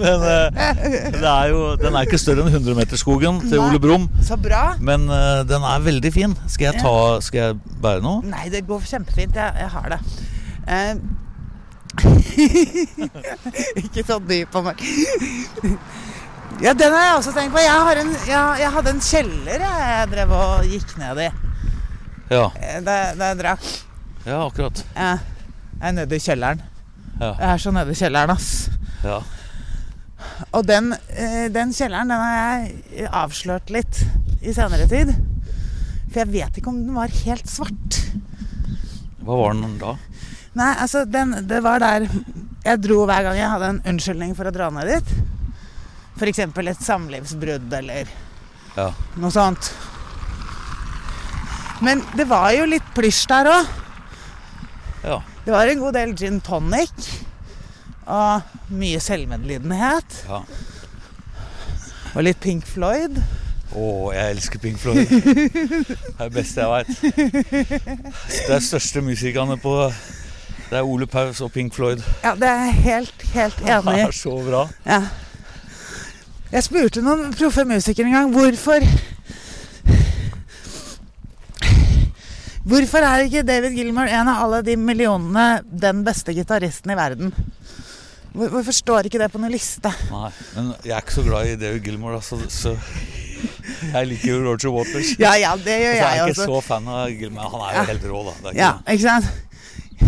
men 0.03 0.19
eh, 0.29 0.49
er 1.23 1.47
jo, 1.53 1.61
den 1.81 1.93
er 1.97 2.03
ikke 2.09 2.21
større 2.21 2.41
enn 2.45 2.53
100-meterskogen 2.59 3.35
til 3.47 3.59
Ole 3.63 3.79
Brumm. 3.81 4.05
Men 4.85 5.01
eh, 5.09 5.41
den 5.49 5.63
er 5.65 5.79
veldig 5.87 6.13
fin. 6.13 6.33
Skal 6.47 6.65
jeg, 6.71 6.77
ta, 6.85 6.95
skal 7.25 7.39
jeg 7.41 7.55
bære 7.83 8.01
noe? 8.05 8.21
Nei, 8.29 8.47
det 8.53 8.67
går 8.69 8.81
kjempefint. 8.91 9.35
Jeg, 9.41 9.51
jeg 9.65 9.71
har 9.77 9.87
det. 9.95 10.01
Eh, 10.69 10.95
Ikke 13.85 14.03
så 14.07 14.21
dyp 14.23 14.55
og 14.61 14.65
mørk. 14.69 14.81
Ja, 16.61 16.75
den 16.77 16.93
har 16.93 17.07
jeg 17.07 17.15
også 17.17 17.33
tenkt 17.33 17.55
på. 17.55 17.61
Jeg, 17.65 17.85
har 17.89 17.97
en, 18.03 18.11
jeg, 18.29 18.57
jeg 18.61 18.71
hadde 18.75 18.93
en 18.93 19.01
kjeller 19.05 19.63
jeg, 19.65 20.09
drev 20.13 20.35
og 20.37 20.67
gikk 20.69 20.91
ned 21.01 21.17
i 21.25 21.31
Ja, 22.31 22.45
eh, 22.61 22.79
da 22.85 23.31
jeg 23.31 23.39
drakk. 23.41 23.65
Ja 24.27 24.41
akkurat. 24.47 24.83
Jeg 24.95 25.19
er 25.81 25.93
nede 25.97 26.17
i 26.17 26.23
kjelleren. 26.23 26.63
Ja. 27.21 27.35
Jeg 27.35 27.49
er 27.55 27.63
så 27.63 27.73
nede 27.75 27.93
i 27.95 27.99
kjelleren, 27.99 28.33
ass. 28.35 28.71
Ja. 29.05 29.21
Og 30.53 30.67
den, 30.69 30.93
eh, 31.17 31.49
den 31.53 31.73
kjelleren 31.77 32.09
den 32.13 32.21
har 32.21 32.37
jeg 32.37 33.09
avslørt 33.23 33.71
litt 33.73 34.03
i 34.43 34.53
senere 34.57 34.87
tid. 34.91 35.13
For 36.11 36.23
jeg 36.25 36.33
vet 36.33 36.59
ikke 36.61 36.73
om 36.73 36.81
den 36.85 36.97
var 36.97 37.13
helt 37.25 37.49
svart. 37.49 38.01
Hva 39.21 39.37
var 39.37 39.55
den 39.57 39.79
da? 39.81 39.95
Nei, 40.59 40.71
altså, 40.83 41.05
den, 41.07 41.37
det 41.47 41.61
var 41.63 41.79
der 41.81 42.09
jeg 42.65 42.81
dro 42.83 43.05
hver 43.09 43.23
gang 43.25 43.39
jeg 43.39 43.49
hadde 43.53 43.69
en 43.73 43.83
unnskyldning 43.95 44.33
for 44.37 44.49
å 44.49 44.53
dra 44.53 44.69
ned 44.75 44.91
dit. 44.91 45.13
F.eks. 46.21 46.41
et 46.43 46.83
samlivsbrudd 46.85 47.73
eller 47.79 48.09
Ja. 48.77 48.91
noe 49.17 49.31
sånt. 49.33 49.71
Men 51.81 52.03
det 52.17 52.27
var 52.29 52.51
jo 52.53 52.67
litt 52.69 52.85
plysj 52.97 53.23
der 53.31 53.49
òg. 53.49 53.71
Ja. 55.05 55.21
Det 55.45 55.53
var 55.55 55.67
en 55.71 55.79
god 55.81 55.93
del 55.97 56.15
gin 56.19 56.41
tonic. 56.45 57.11
Og 58.11 58.41
mye 58.75 59.01
selvmedlidenhet. 59.01 60.25
ja. 60.29 60.43
Og 62.11 62.25
litt 62.27 62.41
Pink 62.43 62.65
Floyd. 62.67 63.21
Å, 63.71 63.83
jeg 64.11 64.33
elsker 64.35 64.59
Pink 64.59 64.81
Floyd. 64.83 65.07
Det 65.15 65.95
er 66.19 66.25
det 66.25 66.33
beste 66.35 66.65
jeg 66.65 66.71
veit. 66.73 66.89
Det 68.49 68.55
er 68.57 68.65
største 68.67 68.99
musikerne 69.07 69.55
på 69.63 69.75
Det 70.71 70.81
er 70.81 70.83
Ole 70.83 71.07
Paus 71.07 71.39
og 71.41 71.53
Pink 71.55 71.75
Floyd. 71.77 72.03
Ja, 72.25 72.33
det 72.35 72.49
er 72.51 72.65
jeg 72.65 72.75
helt, 72.89 73.23
helt 73.35 73.61
enig 73.63 73.95
i. 73.95 73.95
Det 74.01 74.09
er 74.09 74.17
så 74.19 74.35
bra. 74.49 74.65
Ja. 74.87 74.99
Jeg 76.51 76.67
spurte 76.67 77.03
noen 77.07 77.31
proffe 77.39 77.63
musikere 77.71 78.11
en 78.11 78.17
gang 78.19 78.35
hvorfor 78.35 78.83
Hvorfor 82.69 83.01
er 83.07 83.23
ikke 83.25 83.43
David 83.47 83.73
Gilmour 83.79 84.11
en 84.13 84.29
av 84.29 84.43
alle 84.45 84.59
de 84.67 84.75
millionene 84.77 85.63
den 85.65 86.03
beste 86.05 86.35
gitaristen 86.37 86.93
i 86.93 86.97
verden? 86.99 87.33
Hvorfor 88.35 88.75
står 88.77 89.09
ikke 89.09 89.19
det 89.19 89.31
på 89.33 89.41
noen 89.43 89.51
liste? 89.55 89.91
Nei, 90.13 90.29
men 90.55 90.69
jeg 90.87 90.93
er 90.95 91.01
ikke 91.03 91.17
så 91.17 91.25
glad 91.27 91.49
i 91.51 91.57
David 91.59 91.83
Gilmour, 91.89 92.19
altså, 92.21 92.39
så, 92.53 92.75
jeg 93.91 94.11
liker 94.13 94.29
jo 94.35 94.43
Roger 94.45 94.75
Waters. 94.77 95.15
Ja, 95.19 95.33
ja, 95.41 95.55
det 95.59 95.79
gjør 95.81 95.97
jeg 95.97 96.05
også. 96.05 96.13
jeg 96.13 96.21
er 96.27 96.35
ikke 96.35 96.49
så 96.53 96.61
fan 96.69 96.91
av 96.95 97.09
Gilmour. 97.11 97.49
Han 97.57 97.65
er 97.65 97.73
jo 97.73 97.81
Ja. 97.81 97.85
helt 97.91 98.05
rå, 98.13 98.23
da. 98.29 98.35
Det 98.45 98.53
ikke 98.53 98.61
Ja, 98.61 98.73
ikke 98.87 99.03
sant? 99.09 99.31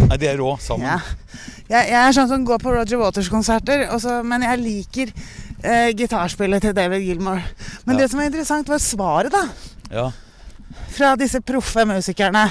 Nei, 0.09 0.17
de 0.17 0.27
er 0.29 0.39
rå 0.41 0.53
sammen. 0.61 0.87
Ja. 0.87 1.01
Jeg, 1.73 1.89
jeg 1.89 1.99
er 2.05 2.13
sånn 2.17 2.29
som 2.29 2.45
går 2.47 2.59
på 2.63 2.73
Roger 2.77 2.99
Waters-konserter, 3.01 3.87
men 4.29 4.43
jeg 4.45 4.61
liker 4.61 5.13
eh, 5.65 5.91
gitarspillet 5.97 6.61
til 6.69 6.73
David 6.77 7.03
Gilmour. 7.09 7.41
Men 7.87 7.97
Ja. 7.97 8.03
det 8.05 8.11
som 8.13 8.21
er 8.21 8.29
interessant, 8.31 8.69
var 8.69 8.79
svaret, 8.79 9.33
da. 9.33 9.49
Ja. 9.91 10.11
Fra 10.93 11.15
disse 11.17 11.41
proffe 11.41 11.87
musikerne. 11.89 12.45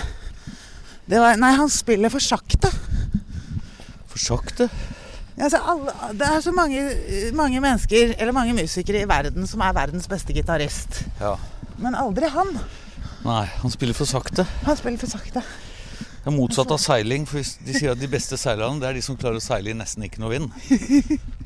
Det 1.06 1.20
var 1.22 1.38
Nei, 1.38 1.52
han 1.58 1.70
spiller 1.70 2.10
for 2.14 2.24
sakte. 2.24 2.72
For 4.12 4.22
sakte. 4.22 4.70
Altså, 5.42 5.58
alle, 5.72 5.94
det 6.18 6.28
er 6.28 6.42
så 6.44 6.52
mange, 6.54 6.82
mange 7.38 7.62
mennesker, 7.64 8.14
eller 8.18 8.36
mange 8.36 8.54
musikere 8.54 9.02
i 9.02 9.10
verden, 9.10 9.48
som 9.50 9.64
er 9.66 9.74
verdens 9.74 10.10
beste 10.10 10.36
gitarist. 10.36 11.02
Ja. 11.22 11.36
Men 11.82 11.98
aldri 11.98 12.30
han. 12.30 12.52
Nei, 13.26 13.46
han 13.62 13.74
spiller 13.74 13.98
for 13.98 14.10
sakte. 14.10 14.46
Han 14.68 14.78
spiller 14.78 15.02
for 15.02 15.10
sakte. 15.10 15.42
Det 16.22 16.30
er 16.30 16.36
motsatt 16.36 16.70
av 16.70 16.78
seiling. 16.78 17.24
for 17.26 17.42
De 17.66 17.74
sier 17.74 17.92
at 17.96 18.00
de 18.00 18.08
beste 18.10 18.38
seilerne 18.38 18.78
det 18.82 18.90
er 18.92 18.98
de 19.00 19.02
som 19.02 19.18
klarer 19.18 19.40
å 19.40 19.44
seile 19.44 19.72
i 19.72 19.78
nesten 19.78 20.06
ikke 20.06 20.22
noe 20.22 20.36
vind. 20.36 20.52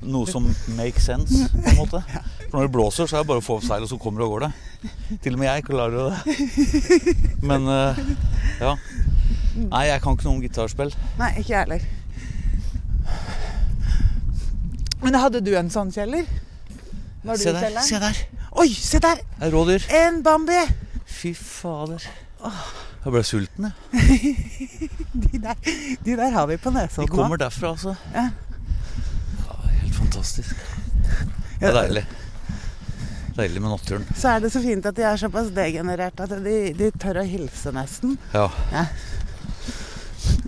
Noe 0.04 0.28
som 0.28 0.50
makes 0.76 1.08
sense, 1.08 1.48
på 1.56 1.72
en 1.72 1.78
måte. 1.80 2.02
For 2.50 2.58
når 2.58 2.68
det 2.68 2.74
blåser, 2.76 3.08
så 3.08 3.18
er 3.18 3.24
det 3.24 3.30
bare 3.32 3.42
å 3.42 3.46
få 3.46 3.56
opp 3.62 3.66
seilet, 3.66 3.88
og 3.88 3.94
så 3.94 4.00
kommer 4.04 4.22
det 4.22 4.28
og 4.28 4.34
går 4.36 4.44
det. 4.46 5.20
Til 5.24 5.38
og 5.38 5.42
med 5.42 5.48
jeg 5.50 5.66
klarer 5.70 5.96
jo 5.96 6.06
det. 6.12 6.18
Men 7.52 7.70
eh, 7.72 8.02
ja. 8.60 8.74
Nei, 9.56 9.86
jeg 9.88 10.04
kan 10.04 10.18
ikke 10.18 10.28
noe 10.28 10.36
om 10.36 10.44
gitarspill. 10.44 10.92
Nei, 11.22 11.32
ikke 11.40 11.54
jeg 11.54 11.62
heller. 11.64 11.88
Men 15.06 15.18
hadde 15.22 15.40
du 15.46 15.54
en 15.56 15.72
sånn 15.72 15.94
kjeller? 15.96 16.28
Se 16.28 17.52
der. 17.54 17.62
kjelleren? 17.64 17.88
Se 17.88 18.02
der. 18.04 18.20
Oi, 18.60 18.70
se 18.76 19.00
der! 19.04 19.24
Det 19.40 19.48
er 19.48 19.56
rådyr. 19.56 19.88
En 20.04 20.20
Bambi! 20.26 20.60
Fy 21.16 21.32
fader. 21.38 22.04
Jeg 23.06 23.14
ble 23.14 23.22
sulten, 23.22 23.68
jeg. 23.70 24.36
De 25.26 25.40
der, 25.40 25.60
de 26.04 26.16
der 26.18 26.32
har 26.34 26.48
vi 26.50 26.58
på 26.60 26.72
De 26.74 26.82
Nesodden 26.82 27.08
De 27.08 27.14
kommer 27.14 27.38
derfra, 27.40 27.70
altså. 27.76 27.94
Ja. 28.16 28.24
Ja, 29.46 29.58
helt 29.84 29.96
fantastisk. 29.96 30.56
Det 31.60 31.70
er 31.70 31.76
deilig. 31.78 32.04
Deilig 33.38 33.62
med 33.62 33.70
natturen. 33.72 34.08
Så 34.18 34.34
er 34.34 34.42
det 34.44 34.52
så 34.52 34.62
fint 34.64 34.86
at 34.90 34.98
de 34.98 35.06
er 35.06 35.20
såpass 35.22 35.52
degenererte 35.56 36.26
at 36.26 36.34
de, 36.44 36.56
de 36.76 36.90
tør 37.00 37.22
å 37.22 37.26
hilse 37.28 37.72
nesten. 37.76 38.18
Ja. 38.34 38.48
Ja. 38.74 38.86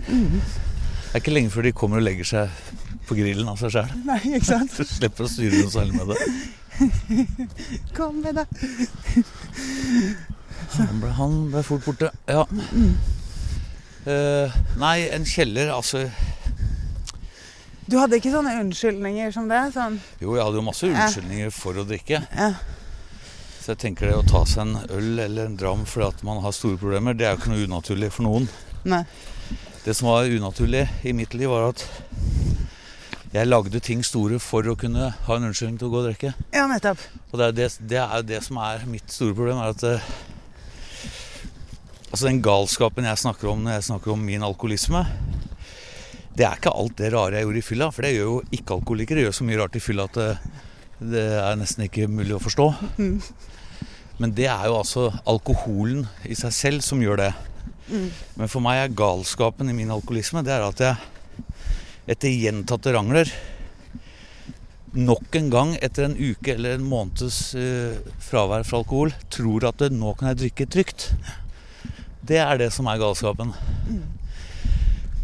Det 0.08 1.14
er 1.14 1.22
ikke 1.22 1.36
lenge 1.36 1.52
før 1.54 1.68
de 1.68 1.72
kommer 1.76 2.02
og 2.02 2.08
legger 2.08 2.28
seg 2.28 2.62
på 3.08 3.16
grillen 3.16 3.48
av 3.48 3.60
seg 3.60 3.76
sjæl. 3.76 3.92
Nei, 4.08 4.18
ikke 4.34 4.48
sant? 4.50 4.74
Så 4.78 4.88
slipper 4.88 5.28
å 5.28 5.30
styre 5.32 5.62
noe 5.62 5.72
særlig 5.72 5.94
med 5.96 6.12
det. 6.12 6.18
Kom 7.98 8.18
med 8.24 8.42
det. 8.42 8.46
Han 10.76 11.00
ble, 11.02 11.10
han 11.16 11.36
ble 11.52 11.62
fort 11.66 11.86
borte. 11.86 12.10
Ja. 12.28 12.44
Uh, 14.08 14.58
nei, 14.80 15.08
en 15.12 15.24
kjeller, 15.28 15.72
altså 15.74 16.04
Du 17.90 17.98
hadde 17.98 18.16
ikke 18.20 18.30
sånne 18.32 18.54
unnskyldninger 18.62 19.32
som 19.34 19.48
det? 19.50 19.58
Sånn 19.74 19.98
Jo, 20.22 20.36
jeg 20.36 20.44
hadde 20.46 20.60
jo 20.60 20.64
masse 20.64 20.88
unnskyldninger 20.88 21.50
for 21.52 21.80
å 21.80 21.86
drikke. 21.88 22.22
ja. 22.24 22.52
Så 23.58 23.74
jeg 23.74 23.82
tenker 23.82 24.08
det 24.08 24.14
å 24.16 24.22
ta 24.24 24.40
seg 24.48 24.62
en 24.62 24.92
øl 24.96 25.18
eller 25.20 25.50
en 25.50 25.56
dram 25.60 25.82
fordi 25.84 26.24
man 26.24 26.38
har 26.40 26.54
store 26.56 26.78
problemer, 26.80 27.12
det 27.12 27.26
er 27.28 27.34
jo 27.34 27.40
ikke 27.42 27.50
noe 27.52 27.66
unaturlig 27.68 28.08
for 28.14 28.24
noen. 28.24 28.46
Nei. 28.88 29.02
Det 29.84 29.92
som 29.98 30.08
var 30.08 30.24
unaturlig 30.24 30.86
i 31.04 31.12
mitt 31.12 31.34
liv, 31.36 31.50
var 31.52 31.74
at 31.74 31.84
jeg 33.34 33.44
lagde 33.50 33.82
ting 33.84 34.00
store 34.06 34.38
for 34.40 34.64
å 34.72 34.76
kunne 34.78 35.10
ha 35.26 35.36
en 35.36 35.50
unnskyldning 35.50 35.76
til 35.82 35.90
å 35.90 35.92
gå 35.92 36.00
og 36.00 36.08
drikke. 36.08 36.32
Ja, 36.56 36.64
nettopp. 36.70 37.02
Og 37.28 37.36
det 37.42 37.50
er 37.50 37.58
det, 37.58 37.68
det 37.92 38.00
er 38.06 38.24
det 38.30 38.40
som 38.46 38.56
er 38.64 38.88
mitt 38.88 39.12
store 39.12 39.36
problem, 39.36 39.60
er 39.60 39.76
at 39.76 39.84
eh, 39.84 40.08
Altså 42.08 42.28
den 42.28 42.40
galskapen 42.44 43.04
jeg 43.04 43.20
snakker 43.20 43.50
om 43.50 43.64
når 43.64 43.78
jeg 43.78 43.88
snakker 43.90 44.14
om 44.14 44.22
min 44.24 44.44
alkoholisme, 44.46 45.02
det 46.38 46.46
er 46.46 46.56
ikke 46.56 46.72
alt 46.72 46.96
det 47.00 47.10
rare 47.12 47.36
jeg 47.36 47.48
gjorde 47.48 47.60
i 47.60 47.66
fylla, 47.66 47.90
for 47.92 48.06
det 48.06 48.14
gjør 48.14 48.28
jo 48.30 48.38
ikke-alkoholikere. 48.54 49.24
gjør 49.26 49.36
så 49.36 49.44
mye 49.44 49.58
rart 49.58 49.76
i 49.76 49.82
fylla 49.82 50.06
at 50.06 50.16
det, 50.16 50.28
det 51.12 51.24
er 51.42 51.58
nesten 51.58 51.84
ikke 51.88 52.06
mulig 52.08 52.36
å 52.36 52.42
forstå. 52.42 52.68
Men 54.22 54.34
det 54.34 54.46
er 54.50 54.64
jo 54.70 54.78
altså 54.78 55.08
alkoholen 55.28 56.06
i 56.26 56.38
seg 56.38 56.54
selv 56.54 56.86
som 56.86 57.02
gjør 57.02 57.20
det. 57.24 57.32
Men 58.38 58.50
for 58.50 58.64
meg 58.64 58.82
er 58.82 58.96
galskapen 58.96 59.70
i 59.70 59.76
min 59.76 59.92
alkoholisme 59.92 60.42
det 60.46 60.54
er 60.54 60.66
at 60.66 60.82
jeg 60.84 61.44
etter 62.08 62.32
gjentatte 62.32 62.92
rangler 62.94 63.30
nok 64.96 65.36
en 65.36 65.50
gang 65.52 65.74
etter 65.84 66.06
en 66.06 66.16
uke 66.16 66.54
eller 66.54 66.78
en 66.78 66.86
måneds 66.88 67.38
uh, 67.58 67.98
fravær 68.24 68.64
fra 68.66 68.80
alkohol 68.80 69.12
tror 69.32 69.68
at 69.68 69.82
det, 69.82 69.90
nå 69.92 70.14
kan 70.16 70.32
jeg 70.32 70.40
drikke 70.44 70.68
trygt. 70.72 71.10
Det 72.28 72.38
er 72.42 72.60
det 72.60 72.68
som 72.74 72.88
er 72.90 73.00
galskapen. 73.00 73.54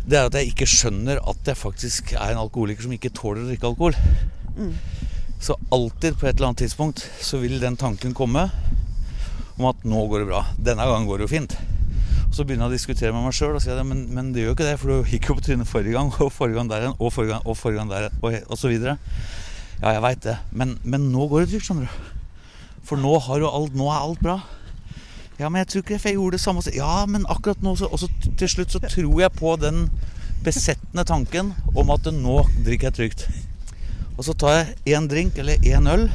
Det 0.04 0.18
er 0.18 0.28
at 0.28 0.37
jeg 0.37 0.52
ikke 0.52 0.68
skjønner 0.68 1.20
at 1.20 1.49
jeg 1.49 1.56
faktisk 1.61 2.14
er 2.16 2.32
en 2.32 2.42
alkoholiker 2.44 2.87
som 2.87 2.94
ikke 2.96 3.12
tåler 3.16 3.44
å 3.44 3.50
drikke 3.50 3.70
alkohol. 3.70 3.96
Så 5.44 5.56
alltid 5.73 6.16
på 6.16 6.28
et 6.28 6.37
eller 6.37 6.50
annet 6.50 6.64
tidspunkt 6.64 7.04
så 7.20 7.40
vil 7.42 7.58
den 7.61 7.76
tanken 7.80 8.16
komme 8.16 8.49
om 9.58 9.68
at 9.68 9.84
nå 9.87 10.06
går 10.11 10.25
det 10.25 10.30
bra. 10.32 10.42
Denne 10.56 10.87
gangen 10.88 11.08
går 11.08 11.20
det 11.20 11.26
jo 11.28 11.34
fint. 11.34 11.56
Og 12.25 12.38
så 12.38 12.46
begynner 12.46 12.66
jeg 12.66 12.73
å 12.73 12.78
diskutere 12.78 13.14
med 13.14 13.28
meg 13.28 13.37
sjøl 13.37 13.54
og 13.54 13.62
sier 13.62 13.78
at 13.78 13.87
men, 13.87 14.06
men 14.11 14.32
det 14.34 14.42
gjør 14.42 14.56
ikke 14.56 14.66
det, 14.66 14.78
for 14.80 14.90
du 14.90 15.12
gikk 15.12 15.28
jo 15.30 15.37
på 15.38 15.44
trynet 15.46 15.70
forrige 15.70 15.94
gang, 15.94 16.08
og 16.25 16.32
forrige 16.34 16.58
gang 16.58 16.73
der 16.73 16.87
igjen, 16.87 16.96
og 16.99 17.12
forrige 17.14 17.37
gang, 17.37 17.44
og 17.46 17.58
forrige 17.61 17.78
gang 17.78 17.92
der 17.92 18.08
igjen, 18.08 18.49
og, 18.49 18.58
så 18.58 18.73
videre. 18.73 18.96
Ja, 19.78 19.92
jeg 19.92 20.02
veit 20.02 20.25
det, 20.25 20.34
men, 20.50 20.75
men 20.82 21.06
nå 21.12 21.28
går 21.30 21.44
det 21.44 21.52
trygt, 21.52 21.68
skjønner 21.68 21.87
du. 21.87 22.08
For 22.88 23.00
nå, 23.00 23.12
har 23.28 23.44
jo 23.44 23.52
alt, 23.54 23.76
nå 23.78 23.87
er 23.87 24.00
alt 24.00 24.25
bra. 24.25 24.40
Ja, 25.38 25.49
men 25.49 25.59
jeg 25.62 25.69
tror 25.71 25.83
ikke 25.83 25.99
jeg 25.99 26.19
gjorde 26.19 26.37
det 26.37 26.45
samme. 26.45 26.62
Ja, 26.75 27.07
men 27.11 27.26
akkurat 27.26 27.62
nå 27.62 27.75
så 27.76 27.88
Og 27.91 27.99
så 27.99 28.09
til 28.38 28.49
slutt 28.49 28.71
så 28.71 28.79
tror 28.79 29.21
jeg 29.21 29.33
på 29.35 29.57
den 29.59 29.88
besettende 30.45 31.05
tanken 31.09 31.55
om 31.75 31.91
at 31.91 32.07
nå 32.12 32.43
drikker 32.67 32.91
jeg 32.91 32.97
trygt. 32.99 33.26
Og 34.19 34.25
så 34.29 34.35
tar 34.38 34.59
jeg 34.59 34.97
én 34.99 35.09
drink 35.11 35.38
eller 35.41 35.59
én 35.67 35.88
øl, 35.91 36.11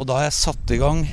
og 0.00 0.06
da 0.08 0.16
har 0.18 0.24
jeg 0.26 0.34
satt 0.34 0.72
i 0.74 0.78
gang 0.80 1.04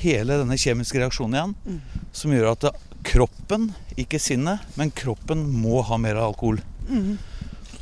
hele 0.00 0.38
denne 0.40 0.56
kjemiske 0.56 1.00
reaksjonen 1.02 1.34
igjen, 1.36 1.80
som 2.16 2.32
gjør 2.32 2.52
at 2.54 2.68
kroppen, 3.04 3.72
ikke 3.98 4.20
sinnet, 4.22 4.62
men 4.78 4.92
kroppen 4.94 5.42
må 5.52 5.82
ha 5.84 5.98
mer 6.00 6.16
alkohol. 6.22 6.62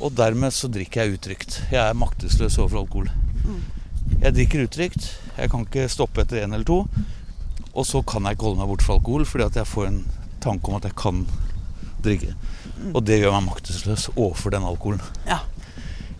Og 0.01 0.11
dermed 0.17 0.51
så 0.53 0.67
drikker 0.67 1.05
jeg 1.05 1.19
utrygt. 1.19 1.61
Jeg 1.71 1.79
er 1.85 1.95
maktesløs 1.95 2.57
overfor 2.57 2.81
alkohol. 2.83 3.07
Jeg 4.21 4.33
drikker 4.35 4.65
utrygt. 4.65 5.07
Jeg 5.37 5.49
kan 5.53 5.63
ikke 5.63 5.87
stoppe 5.89 6.21
etter 6.25 6.41
én 6.43 6.53
eller 6.53 6.65
to. 6.67 6.81
Og 7.77 7.85
så 7.85 8.01
kan 8.01 8.25
jeg 8.25 8.37
ikke 8.37 8.47
holde 8.49 8.61
meg 8.63 8.71
bort 8.71 8.85
fra 8.85 8.97
alkohol 8.97 9.27
fordi 9.29 9.45
at 9.45 9.59
jeg 9.59 9.69
får 9.69 9.91
en 9.91 9.99
tanke 10.41 10.71
om 10.71 10.79
at 10.79 10.87
jeg 10.89 10.97
kan 10.97 11.21
drikke. 12.03 12.33
Og 12.93 13.03
det 13.05 13.19
gjør 13.21 13.35
meg 13.37 13.47
maktesløs 13.51 14.09
overfor 14.15 14.53
den 14.53 14.65
alkoholen. 14.65 15.03
Ja. 15.27 15.43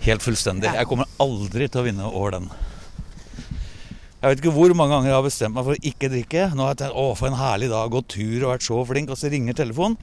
Helt 0.06 0.24
fullstendig. 0.24 0.70
Jeg 0.74 0.90
kommer 0.90 1.10
aldri 1.22 1.68
til 1.68 1.82
å 1.82 1.86
vinne 1.88 2.10
over 2.10 2.38
den. 2.38 2.50
Jeg 4.18 4.32
vet 4.32 4.42
ikke 4.42 4.54
hvor 4.56 4.74
mange 4.78 4.96
ganger 4.96 5.12
jeg 5.12 5.18
har 5.18 5.26
bestemt 5.26 5.58
meg 5.58 5.66
for 5.68 5.78
å 5.78 5.90
ikke 5.92 6.10
drikke. 6.14 6.48
Nå 6.54 6.66
har 6.66 6.74
jeg 6.74 6.82
tenkt 6.84 6.98
å, 6.98 7.10
for 7.18 7.30
en 7.30 7.38
herlig 7.38 7.70
dag, 7.74 7.92
gått 7.94 8.10
tur 8.16 8.48
og 8.48 8.54
vært 8.54 8.66
så 8.66 8.80
flink, 8.90 9.12
og 9.14 9.20
så 9.20 9.30
ringer 9.34 9.58
telefonen. 9.58 9.98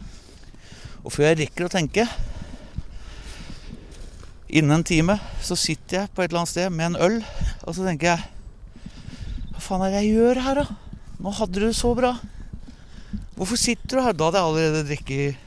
Og 1.05 1.13
før 1.13 1.29
jeg 1.31 1.43
rekker 1.43 1.67
å 1.67 1.73
tenke 1.73 2.07
Innen 4.55 4.79
en 4.79 4.85
time 4.87 5.19
så 5.45 5.57
sitter 5.59 5.99
jeg 5.99 6.13
på 6.15 6.23
et 6.23 6.31
eller 6.31 6.45
annet 6.45 6.53
sted 6.53 6.73
med 6.73 6.93
en 6.93 7.01
øl, 7.03 7.17
og 7.67 7.75
så 7.77 7.85
tenker 7.85 8.15
jeg 8.15 8.79
Hva 9.51 9.65
faen 9.67 9.85
er 9.85 9.93
det 9.93 10.05
jeg 10.05 10.15
gjør 10.15 10.41
her, 10.47 10.61
da? 10.63 10.84
Nå 11.23 11.33
hadde 11.39 11.61
du 11.61 11.67
det 11.67 11.77
så 11.79 11.93
bra. 11.97 12.15
Hvorfor 13.35 13.59
sitter 13.61 13.99
du 13.99 14.03
her? 14.03 14.17
Da 14.17 14.31
hadde 14.31 14.41
jeg 14.41 14.51
allerede 14.51 14.87
drukket 14.89 15.43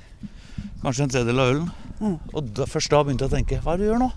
kanskje 0.84 1.08
en 1.08 1.14
tredjedel 1.16 1.42
av 1.44 1.54
ølen. 1.54 1.72
Mm. 1.98 2.18
Og 2.34 2.52
da, 2.56 2.68
først 2.70 2.94
da 2.94 3.02
begynte 3.04 3.26
jeg 3.26 3.32
å 3.32 3.36
tenke 3.40 3.58
Hva 3.64 3.74
er 3.74 3.80
det 3.80 3.88
du 3.88 3.90
gjør 3.90 4.04
nå? 4.04 4.12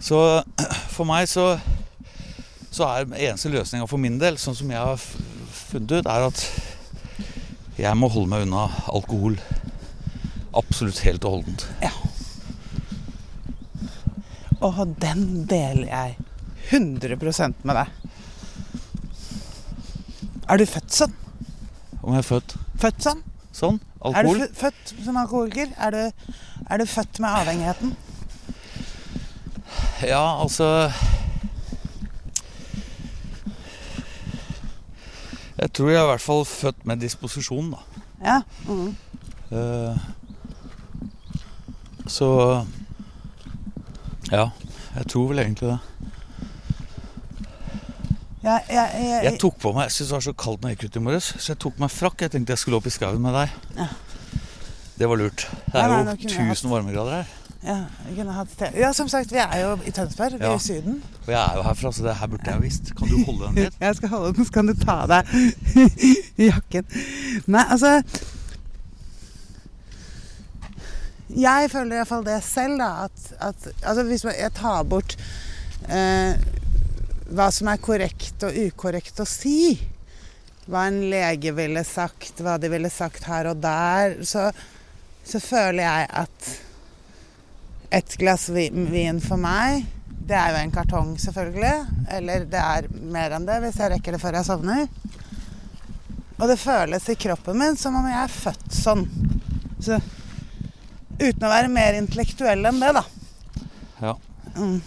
Så 0.00 0.16
for 0.94 1.04
meg 1.04 1.26
så 1.28 1.52
så 2.70 2.86
er 2.86 3.08
eneste 3.18 3.50
løsninga 3.50 3.88
for 3.90 3.98
min 3.98 4.18
del, 4.20 4.36
sånn 4.38 4.54
som 4.54 4.70
jeg 4.70 4.78
har 4.78 5.00
funnet 5.00 5.90
ut, 5.90 6.06
er 6.06 6.26
at 6.28 6.44
jeg 7.80 7.98
må 7.98 8.10
holde 8.12 8.30
meg 8.30 8.44
unna 8.46 8.68
alkohol. 8.92 9.40
Absolutt 10.54 11.02
helt 11.02 11.26
og 11.26 11.40
holdent. 11.40 11.66
Og 14.60 14.80
den 15.02 15.48
deler 15.50 15.88
jeg 15.88 16.16
100% 16.70 17.64
med 17.66 17.80
deg. 17.80 18.10
Er 20.50 20.58
du 20.58 20.66
født 20.66 20.90
sånn? 20.90 21.12
Om 22.00 22.14
jeg 22.16 22.24
er 22.24 22.26
født 22.26 22.56
Født 22.82 23.04
sånn? 23.04 23.20
sånn? 23.54 23.76
Alkohol? 24.00 24.40
Er 24.40 24.48
du 24.48 24.56
født 24.58 24.92
som 25.04 25.18
alkoholiker? 25.20 25.68
Er 25.78 25.94
du, 25.94 26.32
er 26.66 26.80
du 26.80 26.86
født 26.90 27.20
med 27.22 27.30
avhengigheten? 27.30 27.92
Ja, 30.02 30.40
altså 30.42 30.90
Jeg 35.60 35.72
tror 35.76 35.90
jeg 35.92 36.00
er 36.00 36.06
i 36.06 36.10
hvert 36.14 36.24
fall 36.24 36.42
født 36.48 36.86
med 36.88 37.02
disposisjon, 37.04 37.70
da. 37.74 38.02
Ja. 38.24 38.40
Mm. 38.66 38.96
Uh, 39.52 39.98
så 42.10 42.30
Ja, 44.32 44.48
jeg 44.96 45.06
tror 45.12 45.28
vel 45.30 45.44
egentlig 45.44 45.68
det. 45.68 45.78
Jeg, 48.50 48.62
jeg, 48.74 49.02
jeg, 49.04 49.24
Jeg 49.28 49.38
tok 49.42 49.58
på 49.62 49.70
meg, 49.76 49.86
jeg 49.86 49.94
syntes 49.96 50.08
det 50.10 50.16
var 50.16 50.24
så 50.26 50.32
kaldt 50.44 50.62
når 50.64 50.72
jeg 50.72 50.78
gikk 50.80 50.88
ut 50.90 50.96
i 50.98 51.02
morges, 51.06 51.26
så 51.38 51.52
jeg 51.52 51.58
tok 51.62 51.76
meg 51.82 51.92
frakk. 51.94 52.24
Jeg 52.24 52.32
tenkte 52.34 52.54
jeg 52.56 52.62
skulle 52.62 52.80
opp 52.80 52.88
i 52.88 52.94
skauen 52.94 53.20
med 53.22 53.36
deg. 53.36 53.52
Ja. 53.76 53.90
Det 55.00 55.08
var 55.08 55.20
lurt. 55.20 55.44
Det 55.70 55.80
er 55.80 55.92
jo 55.94 56.00
nå 56.08 56.16
1000 56.16 56.72
varmegrader 56.72 57.20
her. 57.20 57.36
ja, 57.64 57.76
ja, 58.80 58.90
som 58.96 59.08
sagt, 59.12 59.32
vi 59.32 59.38
er 59.40 59.54
jo 59.60 59.70
i 59.84 59.92
Tønsberg. 59.92 60.38
Vi 60.40 60.44
er 60.48 60.56
i 60.56 60.64
Syden. 60.64 60.98
Og 61.26 61.30
jeg 61.32 61.40
er 61.40 61.56
jo 61.60 61.64
herfra, 61.68 61.92
så 61.92 62.04
det 62.08 62.14
her 62.16 62.26
burde 62.32 62.50
jeg 62.50 62.62
visst. 62.62 62.92
Kan 62.98 63.08
du 63.12 63.18
holde 63.28 63.46
den 63.46 63.58
litt? 63.60 63.78
Jeg 63.84 63.96
skal 64.00 64.12
holde 64.14 64.32
den, 64.36 64.48
så 64.48 64.52
kan 64.56 64.68
du 64.68 64.74
ta 64.80 64.96
av 65.04 65.12
deg 65.12 65.32
jakken. 66.50 66.88
Nei, 67.46 67.64
altså 67.68 67.94
Jeg 71.30 71.70
føler 71.70 72.00
iallfall 72.00 72.24
det 72.26 72.40
selv, 72.44 72.80
da. 72.80 72.90
At, 73.06 73.26
at 73.38 73.68
altså 73.82 74.02
hvis 74.08 74.24
jeg 74.24 74.50
tar 74.56 74.82
bort 74.82 75.14
eh, 75.88 76.34
hva 77.30 77.50
som 77.54 77.70
er 77.70 77.82
korrekt 77.82 78.42
og 78.46 78.56
ukorrekt 78.56 79.22
å 79.22 79.28
si, 79.28 79.78
hva 80.70 80.86
en 80.88 81.00
lege 81.10 81.52
ville 81.56 81.82
sagt, 81.86 82.42
hva 82.42 82.56
de 82.60 82.70
ville 82.70 82.90
sagt 82.92 83.26
her 83.30 83.50
og 83.50 83.62
der, 83.62 84.18
så, 84.26 84.48
så 85.26 85.40
føler 85.42 85.84
jeg 85.84 86.10
at 86.22 86.50
et 88.00 88.16
glass 88.20 88.48
vin 88.54 89.22
for 89.22 89.40
meg, 89.40 89.86
det 90.30 90.36
er 90.38 90.52
jo 90.54 90.60
en 90.60 90.74
kartong, 90.74 91.14
selvfølgelig. 91.18 92.06
Eller 92.14 92.44
det 92.46 92.60
er 92.62 92.86
mer 93.10 93.34
enn 93.34 93.46
det, 93.48 93.58
hvis 93.64 93.80
jeg 93.80 93.90
rekker 93.96 94.14
det 94.14 94.22
før 94.22 94.38
jeg 94.38 94.46
sovner. 94.46 94.84
Og 96.38 96.46
det 96.48 96.56
føles 96.60 97.08
i 97.10 97.18
kroppen 97.18 97.58
min 97.58 97.78
som 97.78 97.98
om 97.98 98.06
jeg 98.06 98.20
er 98.20 98.34
født 98.36 98.76
sånn. 98.76 99.02
Så, 99.82 99.98
uten 101.18 101.46
å 101.46 101.50
være 101.50 101.72
mer 101.72 101.98
intellektuell 101.98 102.62
enn 102.70 102.78
det, 102.80 102.92
da. 103.00 103.02
Ja. 104.00 104.14
Mm. 104.54 104.78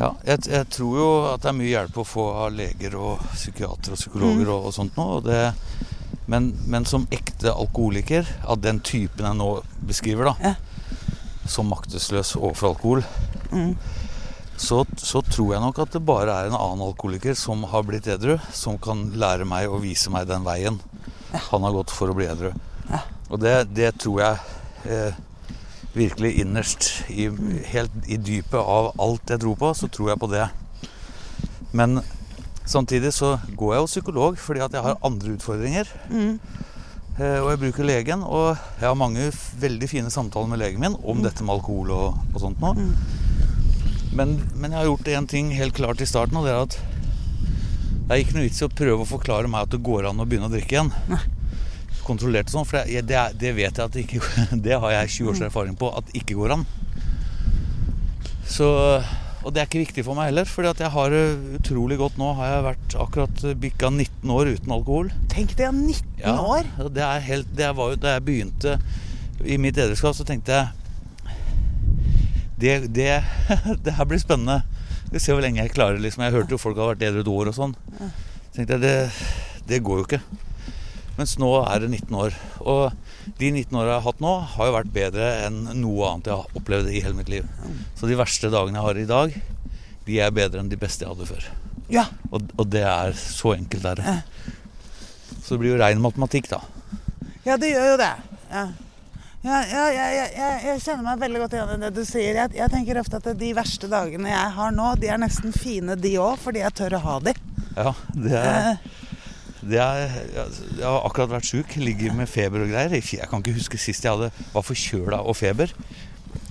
Ja, 0.00 0.14
jeg, 0.24 0.46
jeg 0.48 0.66
tror 0.72 0.94
jo 0.96 1.08
at 1.34 1.42
det 1.44 1.50
er 1.50 1.56
mye 1.58 1.72
hjelp 1.74 1.98
å 2.00 2.06
få 2.08 2.24
av 2.46 2.54
leger 2.56 2.94
og 2.96 3.20
psykiatere 3.34 3.92
og 3.96 4.00
psykologer 4.00 4.46
Mm. 4.46 4.52
og, 4.54 4.66
og 4.70 4.72
sånt 4.76 4.96
nå. 4.96 5.08
Men, 6.30 6.46
men 6.70 6.86
som 6.86 7.04
ekte 7.12 7.50
alkoholiker, 7.52 8.28
av 8.48 8.60
den 8.62 8.78
typen 8.86 9.26
jeg 9.26 9.36
nå 9.40 9.48
beskriver, 9.84 10.30
da, 10.30 10.54
som 11.50 11.68
maktesløs 11.72 12.36
overfor 12.38 12.72
alkohol, 12.74 13.04
Mm. 13.50 13.74
så, 14.56 14.84
så 14.96 15.20
tror 15.26 15.52
jeg 15.56 15.60
nok 15.64 15.78
at 15.82 15.92
det 15.96 16.04
bare 16.06 16.30
er 16.38 16.48
en 16.48 16.54
annen 16.56 16.84
alkoholiker 16.86 17.34
som 17.34 17.64
har 17.72 17.82
blitt 17.82 18.06
edru, 18.06 18.36
som 18.54 18.78
kan 18.78 19.08
lære 19.18 19.44
meg 19.48 19.68
og 19.68 19.82
vise 19.82 20.08
meg 20.14 20.28
den 20.30 20.44
veien 20.46 20.78
han 21.50 21.62
har 21.66 21.74
gått 21.74 21.90
for 21.94 22.10
å 22.10 22.14
bli 22.16 22.28
edru. 22.30 22.52
Ja. 22.90 23.00
Og 23.30 23.40
det, 23.42 23.56
det 23.74 23.90
tror 24.02 24.20
jeg 24.22 24.38
eh, 24.90 25.18
virkelig 25.94 26.36
innerst, 26.40 26.88
i, 27.08 27.28
helt 27.72 27.94
i 28.06 28.16
dypet 28.16 28.60
av 28.60 28.92
alt 29.00 29.30
jeg 29.30 29.42
tror 29.42 29.56
på, 29.58 29.72
så 29.74 29.88
tror 29.90 30.12
jeg 30.12 30.22
på 30.22 30.30
det. 30.30 30.46
Men 31.76 32.00
samtidig 32.64 33.12
så 33.14 33.36
går 33.58 33.74
jeg 33.74 33.82
jo 33.82 33.90
psykolog 33.90 34.38
fordi 34.38 34.62
at 34.64 34.74
jeg 34.74 34.84
har 34.86 35.00
andre 35.06 35.34
utfordringer. 35.34 35.90
Mm. 36.10 36.38
Eh, 37.18 37.38
og 37.42 37.50
jeg 37.50 37.62
bruker 37.64 37.88
legen, 37.88 38.22
og 38.22 38.54
jeg 38.78 38.86
har 38.86 38.98
mange 38.98 39.30
veldig 39.60 39.88
fine 39.90 40.12
samtaler 40.14 40.50
med 40.50 40.62
legen 40.62 40.80
min 40.82 40.96
om 41.02 41.24
dette 41.24 41.44
med 41.44 41.58
alkohol 41.58 41.90
og, 41.96 42.22
og 42.34 42.38
sånt 42.44 42.62
nå. 42.62 42.72
Mm. 42.78 42.94
Men, 44.16 44.38
men 44.54 44.72
jeg 44.72 44.78
har 44.78 44.88
gjort 44.88 45.12
én 45.12 45.28
ting 45.30 45.52
helt 45.54 45.76
klart 45.76 46.00
i 46.02 46.08
starten, 46.08 46.38
og 46.38 46.46
det 46.46 46.54
er 46.54 46.64
at 46.64 46.78
det 48.10 48.16
er 48.16 48.22
ikke 48.24 48.38
noe 48.38 48.46
vits 48.48 48.58
i 48.58 48.66
å 48.66 48.72
prøve 48.74 49.04
å 49.04 49.06
forklare 49.06 49.50
meg 49.50 49.68
at 49.68 49.74
det 49.74 49.84
går 49.86 50.08
an 50.08 50.22
å 50.22 50.26
begynne 50.26 50.48
å 50.48 50.54
drikke 50.54 50.74
igjen. 50.74 50.90
Kontrollert 52.10 52.50
og 52.50 52.58
sånn, 52.58 52.68
for 52.68 52.82
det, 52.82 53.06
det, 53.08 53.24
det 53.40 53.54
vet 53.56 53.70
jeg 53.70 53.86
at 53.86 53.94
det 53.94 54.04
ikke 54.04 54.20
Det 54.66 54.78
har 54.82 54.94
jeg 54.98 55.16
20 55.20 55.32
års 55.32 55.42
erfaring 55.50 55.78
på 55.78 55.90
at 55.94 56.10
ikke 56.18 56.36
går 56.38 56.56
an. 56.58 56.66
Så 58.50 58.68
Og 59.40 59.54
det 59.54 59.62
er 59.62 59.68
ikke 59.68 59.80
viktig 59.86 60.02
for 60.04 60.18
meg 60.18 60.28
heller, 60.28 60.48
fordi 60.48 60.68
at 60.68 60.80
jeg 60.82 60.92
har 60.92 61.14
det 61.14 61.22
utrolig 61.56 61.96
godt 61.96 62.18
nå. 62.20 62.32
Har 62.36 62.50
jeg 62.50 62.64
vært 62.66 62.96
akkurat 63.06 63.44
bikka 63.62 63.88
19 63.88 64.34
år 64.34 64.50
uten 64.52 64.74
alkohol. 64.74 65.08
Tenk 65.32 65.54
det, 65.56 65.70
19 65.72 66.42
år! 66.42 66.68
og 66.82 66.90
Det 66.92 67.06
er 67.06 67.24
helt, 67.24 67.54
det 67.56 67.70
var 67.78 67.94
jo, 67.94 68.00
da 68.02 68.18
jeg 68.18 68.26
begynte 68.26 68.74
i 69.40 69.56
mitt 69.56 69.78
edruskap, 69.80 70.12
så 70.18 70.26
tenkte 70.28 70.58
jeg 70.58 70.68
det, 72.60 72.74
det, 72.92 73.08
det 73.86 73.96
her 73.96 74.04
blir 74.04 74.20
spennende. 74.20 74.60
Vi 75.10 75.22
ser 75.22 75.34
hvor 75.34 75.42
lenge 75.42 75.62
jeg 75.62 75.72
klarer. 75.72 75.96
Liksom. 76.02 76.26
Jeg 76.26 76.36
hørte 76.36 76.54
jo 76.54 76.60
folk 76.60 76.76
har 76.76 76.92
vært 76.92 77.08
edru 77.08 77.24
et 77.24 77.32
år 77.32 77.50
og 77.50 77.56
sånn. 77.56 77.72
Så 77.96 78.58
tenkte 78.58 78.76
jeg, 78.76 78.82
det, 78.84 79.64
det 79.70 79.80
går 79.86 80.02
jo 80.02 80.06
ikke. 80.10 80.20
Mens 81.20 81.34
nå 81.36 81.50
er 81.68 81.82
det 81.82 81.90
19 81.92 82.16
år. 82.16 82.36
Og 82.64 83.34
de 83.36 83.50
19 83.52 83.76
åra 83.76 83.90
jeg 83.90 83.98
har 83.98 84.06
hatt 84.06 84.22
nå, 84.24 84.32
har 84.54 84.68
jo 84.70 84.76
vært 84.78 84.92
bedre 84.94 85.26
enn 85.44 85.58
noe 85.82 86.06
annet 86.08 86.30
jeg 86.30 86.38
har 86.40 86.56
opplevd 86.56 86.88
i 86.88 87.02
hele 87.04 87.18
mitt 87.18 87.28
liv. 87.28 87.48
Så 87.98 88.08
de 88.08 88.16
verste 88.16 88.48
dagene 88.48 88.80
jeg 88.80 88.86
har 88.86 89.00
i 89.02 89.08
dag, 89.10 89.34
de 90.06 90.20
er 90.24 90.32
bedre 90.32 90.62
enn 90.62 90.70
de 90.72 90.78
beste 90.80 91.04
jeg 91.04 91.12
hadde 91.12 91.28
før. 91.28 91.48
Ja. 91.92 92.06
Og, 92.30 92.46
og 92.56 92.70
det 92.72 92.86
er 92.88 93.12
så 93.20 93.52
enkelt 93.52 93.84
er 93.90 94.00
det. 94.00 94.14
Så 95.42 95.58
det 95.58 95.60
blir 95.60 95.74
jo 95.74 95.82
rein 95.82 96.00
matematikk, 96.00 96.48
da. 96.54 96.62
Ja, 97.44 97.58
det 97.60 97.74
gjør 97.74 97.92
jo 97.92 97.98
det. 98.00 98.14
Ja. 98.48 98.64
Ja, 99.40 99.58
ja, 99.64 99.84
ja, 99.88 100.06
jeg, 100.12 100.56
jeg 100.66 100.80
kjenner 100.84 101.04
meg 101.04 101.20
veldig 101.22 101.40
godt 101.40 101.54
igjen 101.56 101.70
i 101.72 101.78
det 101.84 101.92
du 101.96 102.02
sier. 102.04 102.40
Jeg, 102.42 102.54
jeg 102.58 102.72
tenker 102.72 102.98
ofte 103.00 103.20
at 103.20 103.28
de 103.40 103.52
verste 103.56 103.88
dagene 103.92 104.32
jeg 104.32 104.56
har 104.56 104.72
nå, 104.76 104.88
de 105.00 105.08
er 105.12 105.20
nesten 105.20 105.52
fine, 105.52 105.96
de 106.00 106.16
òg, 106.20 106.40
fordi 106.40 106.60
jeg 106.60 106.76
tør 106.80 106.96
å 106.96 107.04
ha 107.06 107.14
de. 107.28 107.36
Ja, 107.76 107.94
det 108.16 108.34
er, 108.40 108.58
Eh, 108.72 109.09
er 109.62 110.14
Jeg 110.78 110.84
har 110.84 111.04
akkurat 111.04 111.34
vært 111.36 111.48
sjuk, 111.48 111.74
ligger 111.76 112.14
med 112.16 112.30
feber 112.30 112.64
og 112.64 112.70
greier. 112.72 112.94
Jeg 112.96 113.28
kan 113.28 113.42
ikke 113.42 113.58
huske 113.58 113.80
sist 113.80 114.04
jeg 114.04 114.14
hadde, 114.14 114.30
var 114.54 114.64
forkjøla 114.64 115.20
og 115.20 115.36
feber. 115.36 115.74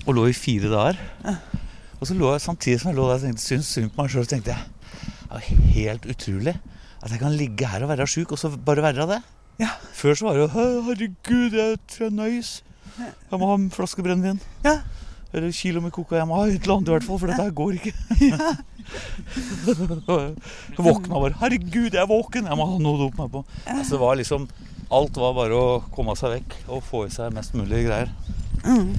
Og 0.06 0.14
lå 0.16 0.28
i 0.30 0.36
fire 0.36 0.70
dager. 0.70 1.00
Og 2.00 2.06
så 2.08 2.14
lå 2.16 2.30
jeg 2.32 2.44
samtidig 2.44 2.80
som 2.80 2.92
jeg 2.92 3.00
lå 3.00 3.08
der 3.10 3.18
og 3.18 3.24
tenkte, 3.26 3.44
syntes 3.44 3.72
synd 3.74 3.90
på 3.92 4.02
meg 4.02 4.12
sjøl, 4.12 4.28
tenkte 4.30 4.54
jeg 4.54 4.68
det 5.30 5.38
er 5.38 5.66
helt 5.76 6.06
utrolig 6.10 6.56
at 7.00 7.12
jeg 7.14 7.20
kan 7.22 7.32
ligge 7.32 7.68
her 7.70 7.84
og 7.84 7.92
være 7.92 8.06
sjuk, 8.10 8.32
og 8.34 8.38
så 8.38 8.50
bare 8.50 8.82
være 8.82 9.06
det. 9.08 9.20
Ja. 9.60 9.70
Før 9.96 10.16
så 10.18 10.26
var 10.26 10.36
det 10.36 10.42
jo 10.42 10.48
Herregud, 10.52 11.54
jeg 11.56 11.78
er 11.78 12.10
nøys. 12.12 12.50
Jeg 12.98 13.38
må 13.38 13.46
ha 13.48 13.54
en 13.56 13.70
flaske 13.72 14.02
brennevin. 14.04 14.40
Ja. 14.64 14.80
Eller 15.32 15.52
kilo 15.54 15.80
med 15.80 15.94
coca. 15.94 16.18
Jeg 16.18 16.28
må 16.28 16.36
ha 16.36 16.48
et 16.48 16.60
eller 16.60 16.76
annet 16.76 16.90
i 16.90 16.94
hvert 16.96 17.06
fall, 17.06 17.20
for 17.22 17.30
dette 17.30 17.46
her 17.46 17.54
går 17.56 17.78
ikke. 17.78 17.94
Jeg 18.20 18.56
våkna 20.76 21.20
bare 21.20 21.36
'Herregud, 21.38 21.92
jeg 21.92 22.02
er 22.02 22.10
våken! 22.10 22.46
Jeg 22.46 22.58
må 22.58 22.66
ha 22.66 22.78
noe 22.78 22.96
å 22.96 23.02
dope 23.04 23.22
meg 23.22 23.32
på'. 23.34 23.44
Altså, 23.66 23.96
det 23.96 24.02
var 24.02 24.20
liksom 24.20 24.48
Alt 24.90 25.16
var 25.22 25.36
bare 25.36 25.54
å 25.54 25.82
komme 25.94 26.16
seg 26.18 26.32
vekk 26.34 26.54
og 26.66 26.82
få 26.82 27.04
i 27.06 27.10
seg 27.14 27.30
mest 27.32 27.54
mulig 27.54 27.84
greier. 27.86 28.08
Mm. 28.64 28.96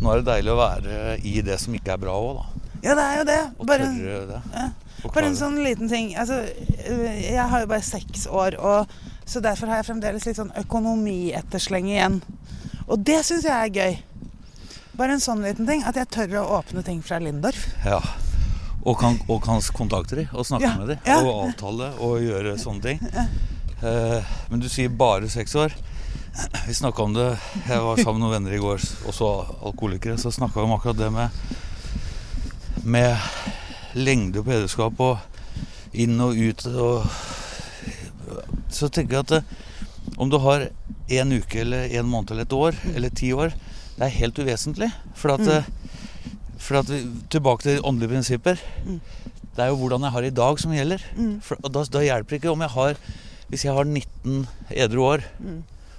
Nå 0.00 0.12
er 0.12 0.22
det 0.22 0.30
deilig 0.30 0.54
å 0.54 0.56
være 0.56 1.18
i 1.28 1.42
det 1.44 1.58
som 1.60 1.74
ikke 1.76 1.92
er 1.92 2.00
bra 2.00 2.14
òg, 2.16 2.38
da. 2.38 2.60
Ja, 2.80 2.94
det 2.96 3.04
er 3.04 3.18
jo 3.18 3.24
det. 3.28 3.40
Bare, 3.68 3.88
det. 4.00 4.40
ja. 4.54 4.68
Bare 5.12 5.28
en 5.28 5.36
sånn 5.36 5.58
liten 5.60 5.90
ting. 5.92 6.14
Altså, 6.16 6.40
jeg 6.80 7.46
har 7.52 7.64
jo 7.64 7.68
bare 7.68 7.84
seks 7.84 8.26
år, 8.26 8.56
og 8.56 9.00
Så 9.30 9.38
derfor 9.38 9.70
har 9.70 9.78
jeg 9.78 9.86
fremdeles 9.86 10.24
litt 10.26 10.40
sånn 10.40 10.50
økonomiettersleng 10.58 11.86
igjen. 11.86 12.16
Og 12.90 13.04
det 13.06 13.20
syns 13.22 13.44
jeg 13.46 13.54
er 13.54 13.70
gøy. 13.70 13.92
Bare 14.98 15.14
en 15.14 15.22
sånn 15.22 15.44
liten 15.44 15.68
ting. 15.68 15.84
At 15.86 15.94
jeg 16.00 16.10
tør 16.10 16.40
å 16.40 16.48
åpne 16.56 16.82
ting 16.82 16.98
fra 17.06 17.20
Lindorf. 17.22 17.68
Ja. 17.86 18.00
Og 18.84 18.96
kan, 18.98 19.18
og 19.28 19.42
kan 19.44 19.60
kontakte 19.76 20.16
dem 20.16 20.28
og 20.32 20.46
snakke 20.48 20.64
Ja, 20.64 20.76
med 20.78 20.88
dem. 20.88 20.98
ja. 21.06 21.18
Og 21.20 21.48
avtale 21.50 21.90
og 22.00 22.20
gjøre 22.24 22.54
sånne 22.58 22.80
ting. 22.82 23.00
Uh, 23.82 24.20
men 24.50 24.60
du 24.60 24.68
sier 24.72 24.88
bare 24.88 25.28
seks 25.28 25.54
år. 25.54 25.74
Vi 26.66 26.74
snakka 26.74 27.02
om 27.02 27.12
det 27.14 27.26
Jeg 27.66 27.80
var 27.82 27.96
sammen 27.98 28.20
med 28.20 28.24
noen 28.24 28.32
venner 28.36 28.54
i 28.56 28.60
går, 28.62 28.80
også 29.10 29.28
alkoholikere. 29.66 30.16
Så 30.18 30.30
snakka 30.32 30.60
vi 30.60 30.68
om 30.68 30.72
akkurat 30.76 30.96
det 30.96 31.10
med 31.12 31.30
Med 32.84 33.16
lengde 33.98 34.42
på 34.46 34.52
edderskap 34.54 35.00
og 35.02 35.18
inn 35.92 36.20
og 36.22 36.38
ut 36.38 36.66
og 36.70 37.08
Så 38.70 38.88
tenker 38.88 39.18
jeg 39.18 39.24
at 39.26 39.32
det, 39.34 39.42
om 40.16 40.30
du 40.30 40.38
har 40.38 40.68
en 41.10 41.32
uke 41.34 41.60
eller 41.64 41.90
en 41.98 42.06
måned 42.08 42.30
eller 42.30 42.46
et 42.46 42.54
år 42.54 42.76
eller 42.94 43.10
ti 43.10 43.32
år, 43.34 43.50
det 43.96 44.06
er 44.06 44.14
helt 44.20 44.38
uvesentlig. 44.38 44.88
For 45.18 45.34
at, 45.34 45.42
eh, 45.50 45.66
for 46.60 46.78
at 46.80 46.90
vi, 46.92 47.00
Tilbake 47.32 47.64
til 47.64 47.80
åndelige 47.88 48.12
prinsipper. 48.12 48.60
Det 49.56 49.64
er 49.64 49.72
jo 49.72 49.78
hvordan 49.80 50.04
jeg 50.06 50.14
har 50.14 50.26
i 50.28 50.32
dag 50.36 50.60
som 50.62 50.72
gjelder. 50.76 51.02
For, 51.44 51.58
og 51.64 51.72
da, 51.74 51.82
da 51.96 52.02
hjelper 52.04 52.30
det 52.36 52.40
ikke 52.42 52.52
om 52.54 52.62
jeg 52.64 52.72
har 52.76 53.00
Hvis 53.50 53.64
jeg 53.66 53.74
har 53.74 53.84
19 53.88 54.44
edru 54.70 55.02
år, 55.08 55.24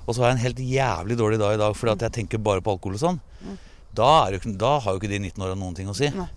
og 0.07 0.15
så 0.15 0.21
har 0.23 0.29
jeg 0.31 0.37
en 0.37 0.45
helt 0.45 0.61
jævlig 0.63 1.17
dårlig 1.19 1.39
dag 1.41 1.57
i 1.57 1.59
dag 1.59 1.73
fordi 1.75 1.91
at 1.97 2.05
jeg 2.07 2.13
tenker 2.15 2.39
bare 2.39 2.63
på 2.63 2.71
alkohol 2.77 2.95
og 2.95 3.01
sånn, 3.01 3.19
da, 3.93 4.07
er 4.25 4.31
jo 4.31 4.39
ikke- 4.39 4.57
da 4.57 4.69
har 4.79 4.93
jo 4.95 4.99
ikke 5.01 5.09
de 5.11 5.19
19 5.19 5.43
åra 5.43 5.55
noen 5.59 5.75
ting 5.75 5.89
å 5.91 5.95
si. 5.95 6.07
Nei. 6.15 6.29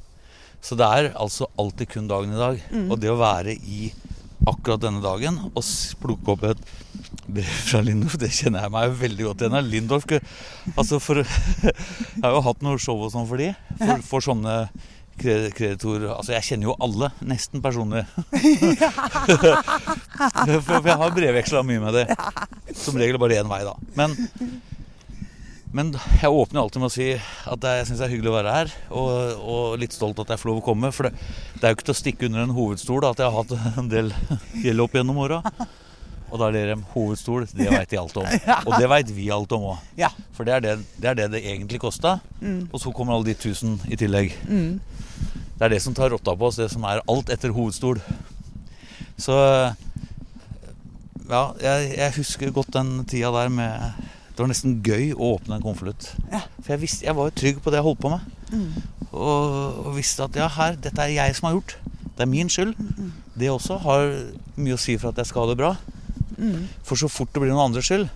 Så 0.60 0.74
det 0.76 0.88
er 0.90 1.12
altså 1.14 1.46
alltid 1.56 1.88
kun 1.92 2.08
dagen 2.10 2.32
i 2.34 2.40
dag. 2.40 2.60
Og 2.90 2.98
det 2.98 3.10
å 3.12 3.16
være 3.20 3.54
i 3.54 3.92
akkurat 4.50 4.83
denne 4.83 5.02
dagen 5.04 5.38
og 5.50 5.62
plukke 6.02 6.35
opp 6.35 6.46
et 6.50 6.64
brev 7.24 7.61
fra 7.66 7.80
Lindorf, 7.85 8.16
det 8.20 8.33
kjenner 8.35 8.66
jeg 8.66 8.74
meg 8.74 8.96
veldig 9.00 9.28
godt 9.28 9.44
igjen 9.44 9.59
i. 9.59 9.62
Lindorf 9.72 10.04
altså 10.74 11.00
for, 11.02 11.20
Jeg 11.24 12.24
har 12.24 12.35
jo 12.37 12.42
hatt 12.48 12.64
noe 12.64 12.80
show 12.83 13.00
og 13.00 13.14
sånn 13.14 13.28
for 13.30 13.40
de. 13.40 13.52
For, 13.80 14.04
for 14.09 14.26
sånne 14.28 14.59
kreditor 15.14 16.09
Altså, 16.11 16.33
jeg 16.35 16.46
kjenner 16.48 16.70
jo 16.72 16.76
alle, 16.83 17.11
nesten 17.24 17.62
personlig. 17.64 18.04
for, 20.59 20.61
for 20.66 20.90
jeg 20.90 21.00
har 21.00 21.16
brevveksla 21.18 21.64
mye 21.66 21.83
med 21.85 22.00
det. 22.00 22.07
Som 22.76 22.98
regel 23.00 23.20
bare 23.22 23.40
én 23.40 23.50
vei, 23.50 23.62
da. 23.66 23.76
Men 23.98 24.16
men 25.74 25.90
jeg 26.20 26.30
åpner 26.30 26.60
alltid 26.62 26.82
med 26.82 26.87
å 26.87 26.94
si 26.94 27.06
at 27.18 27.64
jeg 27.66 27.87
syns 27.88 27.98
det 27.98 28.06
er 28.06 28.12
hyggelig 28.12 28.30
å 28.30 28.37
være 28.37 28.52
her. 28.54 28.74
Og, 28.94 29.40
og 29.42 29.78
litt 29.82 29.94
stolt 29.96 30.20
at 30.22 30.30
jeg 30.30 30.38
får 30.38 30.50
lov 30.52 30.60
å 30.60 30.66
komme. 30.68 30.90
For 30.94 31.08
det, 31.08 31.24
det 31.56 31.66
er 31.66 31.72
jo 31.72 31.78
ikke 31.78 31.88
til 31.88 31.94
å 31.96 31.98
stikke 31.98 32.28
under 32.28 32.44
en 32.44 32.54
hovedstol 32.54 33.06
at 33.08 33.22
jeg 33.22 33.26
har 33.26 33.40
hatt 33.40 33.80
en 33.82 33.90
del 33.90 34.12
gjeld 34.62 34.84
opp 34.84 34.94
gjennom 34.94 35.18
åra. 35.24 35.40
Og 36.30 36.38
da 36.40 36.52
ler 36.54 36.70
de 36.72 36.78
hovedstol, 36.94 37.48
det 37.54 37.66
veit 37.70 37.90
de 37.90 37.98
alt 37.98 38.16
om. 38.22 38.30
Og 38.68 38.72
det 38.78 38.88
veit 38.90 39.10
vi 39.14 39.26
alt 39.34 39.52
om 39.54 39.68
òg. 39.72 39.82
Ja. 39.98 40.12
For 40.34 40.46
det 40.46 40.56
er 40.56 40.64
det 40.64 40.76
det, 40.94 41.10
er 41.10 41.18
det, 41.18 41.28
det 41.34 41.42
egentlig 41.42 41.82
kosta. 41.82 42.16
Og 42.70 42.78
så 42.82 42.94
kommer 42.94 43.18
alle 43.18 43.32
de 43.32 43.37
tusen 43.38 43.76
i 43.90 43.98
tillegg. 43.98 44.34
Det 45.54 45.66
er 45.66 45.74
det 45.74 45.82
som 45.82 45.94
tar 45.94 46.14
rotta 46.14 46.34
på 46.38 46.48
oss, 46.50 46.58
det 46.62 46.70
som 46.70 46.87
er 46.87 47.02
alt 47.10 47.30
etter 47.34 47.54
hovedstol. 47.54 47.98
Så 49.18 49.37
ja, 51.30 51.44
jeg, 51.62 51.94
jeg 51.98 52.14
husker 52.18 52.54
godt 52.54 52.74
den 52.74 53.00
tida 53.10 53.30
der 53.34 53.50
med 53.50 54.02
Det 54.35 54.42
var 54.42 54.51
nesten 54.51 54.81
gøy 54.83 55.12
å 55.14 55.37
åpne 55.37 55.61
en 55.61 55.62
konvolutt. 55.62 56.09
Ja. 56.33 56.42
For 56.59 56.75
jeg, 56.75 56.83
visste, 56.83 57.07
jeg 57.07 57.14
var 57.14 57.31
jo 57.31 57.37
trygg 57.38 57.61
på 57.62 57.70
det 57.70 57.79
jeg 57.79 57.87
holdt 57.87 58.03
på 58.03 58.11
med. 58.11 58.25
Og, 59.14 59.85
og 59.87 59.92
visste 59.94 60.27
at 60.27 60.38
ja, 60.38 60.49
her, 60.51 60.75
dette 60.83 61.05
er 61.05 61.14
jeg 61.14 61.37
som 61.38 61.47
har 61.49 61.55
gjort. 61.59 61.77
Det 62.14 62.25
er 62.25 62.31
min 62.31 62.51
skyld. 62.51 62.75
Det 63.38 63.51
også 63.51 63.79
har 63.85 64.11
mye 64.59 64.75
å 64.75 64.81
si 64.81 64.97
for 64.99 65.12
at 65.14 65.23
jeg 65.23 65.31
skal 65.31 65.44
ha 65.44 65.53
det 65.53 65.61
bra. 65.62 65.73
For 66.87 66.99
så 66.99 67.11
fort 67.11 67.31
det 67.35 67.42
blir 67.44 67.53
noen 67.55 67.68
andres 67.68 67.87
skyld, 67.88 68.09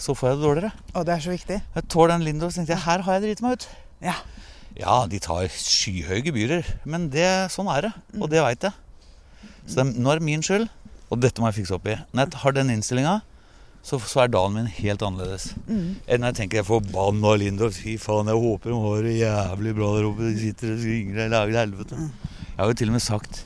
så 0.00 0.14
får 0.16 0.30
jeg 0.30 0.38
det 0.38 0.44
dårligere. 0.44 0.72
Og 0.92 1.08
det 1.08 1.14
er 1.14 1.24
så 1.24 1.32
viktig. 1.32 1.58
Jeg 1.76 1.88
tåler 1.92 2.14
den 2.14 2.26
Lindorf, 2.28 2.56
tenkte 2.56 2.74
jeg 2.76 2.84
her 2.84 3.04
har 3.06 3.16
jeg 3.16 3.24
driti 3.24 3.44
meg 3.46 3.56
ut. 3.56 3.66
Ja. 4.04 4.16
Ja, 4.74 4.94
de 5.08 5.20
tar 5.22 5.46
skyhøye 5.48 6.24
gebyrer, 6.26 6.66
men 6.88 7.06
det, 7.12 7.28
sånn 7.54 7.70
er 7.72 7.88
det. 7.88 7.92
Og 8.18 8.28
det 8.32 8.42
veit 8.42 8.66
jeg. 8.66 8.74
Så 9.64 9.80
det, 9.80 9.86
nå 9.96 10.10
er 10.12 10.20
det 10.20 10.26
min 10.26 10.42
skyld, 10.44 10.66
og 11.08 11.20
dette 11.22 11.40
må 11.40 11.48
jeg 11.48 11.62
fikse 11.62 11.76
opp 11.76 11.86
i. 11.88 11.96
Når 12.12 12.26
jeg 12.26 12.42
har 12.42 12.56
den 12.56 12.72
innstillinga, 12.74 13.14
så, 13.84 13.98
så 14.00 14.22
er 14.22 14.30
dagen 14.32 14.54
min 14.56 14.70
helt 14.78 15.02
annerledes. 15.04 15.50
Enn 15.68 16.22
når 16.22 16.30
jeg 16.30 16.38
tenker 16.38 16.62
jeg 16.62 16.68
får 16.70 16.86
bann 16.88 17.20
av 17.20 17.36
Lindorf. 17.40 17.76
Fy 17.84 17.98
faen, 18.00 18.30
jeg 18.32 18.40
håper 18.40 18.72
de 18.72 18.78
har 18.80 19.02
det 19.04 19.16
jævlig 19.18 19.74
bra 19.76 19.90
der 19.98 20.06
oppe. 20.08 20.30
De 20.30 20.40
sitter 20.40 20.72
og 20.72 20.80
synger 20.80 21.26
og 21.26 21.34
lager 21.34 21.60
helvete. 21.60 21.98
Jeg 22.46 22.62
har 22.62 22.70
jo 22.70 22.78
til 22.80 22.92
og 22.92 22.96
med 22.96 23.04
sagt 23.04 23.42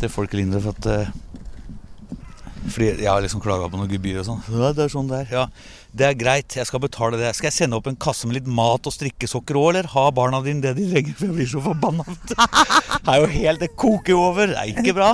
til 0.00 0.12
folk 0.12 0.32
i 0.32 0.40
Lindorf 0.40 0.70
at 0.72 0.88
uh, 0.88 1.12
fordi 2.72 2.88
jeg 3.02 3.10
har 3.10 3.20
liksom 3.20 3.42
klaga 3.42 3.68
på 3.68 3.78
noe 3.78 3.90
gebyr 3.90 4.22
og 4.22 4.26
sånn. 4.28 4.42
Ja, 4.54 4.70
det 4.72 4.86
er 4.86 4.92
sånn 4.92 5.10
det 5.10 5.24
er. 5.24 5.32
Ja, 5.34 5.44
det 5.92 6.06
er 6.06 6.14
greit, 6.16 6.54
jeg 6.56 6.64
skal 6.64 6.80
betale 6.80 7.18
det. 7.20 7.34
Skal 7.36 7.50
jeg 7.50 7.56
sende 7.58 7.76
opp 7.76 7.88
en 7.90 7.98
kasse 8.00 8.28
med 8.28 8.38
litt 8.38 8.48
mat 8.48 8.86
og 8.88 8.94
strikkesokker 8.94 9.58
òg, 9.60 9.66
eller 9.74 9.90
har 9.92 10.12
barna 10.16 10.40
dine 10.44 10.64
det 10.64 10.72
de 10.78 10.86
trenger? 10.88 11.16
For 11.18 11.28
jeg 11.28 11.36
blir 11.36 11.50
så 11.50 11.60
forbanna. 11.64 12.06
Det 13.02 13.10
er 13.12 13.18
jo 13.18 13.28
helt 13.32 13.60
Det 13.60 13.68
koker 13.76 14.14
jo 14.14 14.22
over. 14.30 14.54
Det 14.54 14.60
er 14.62 14.70
ikke 14.72 14.94
bra. 14.96 15.10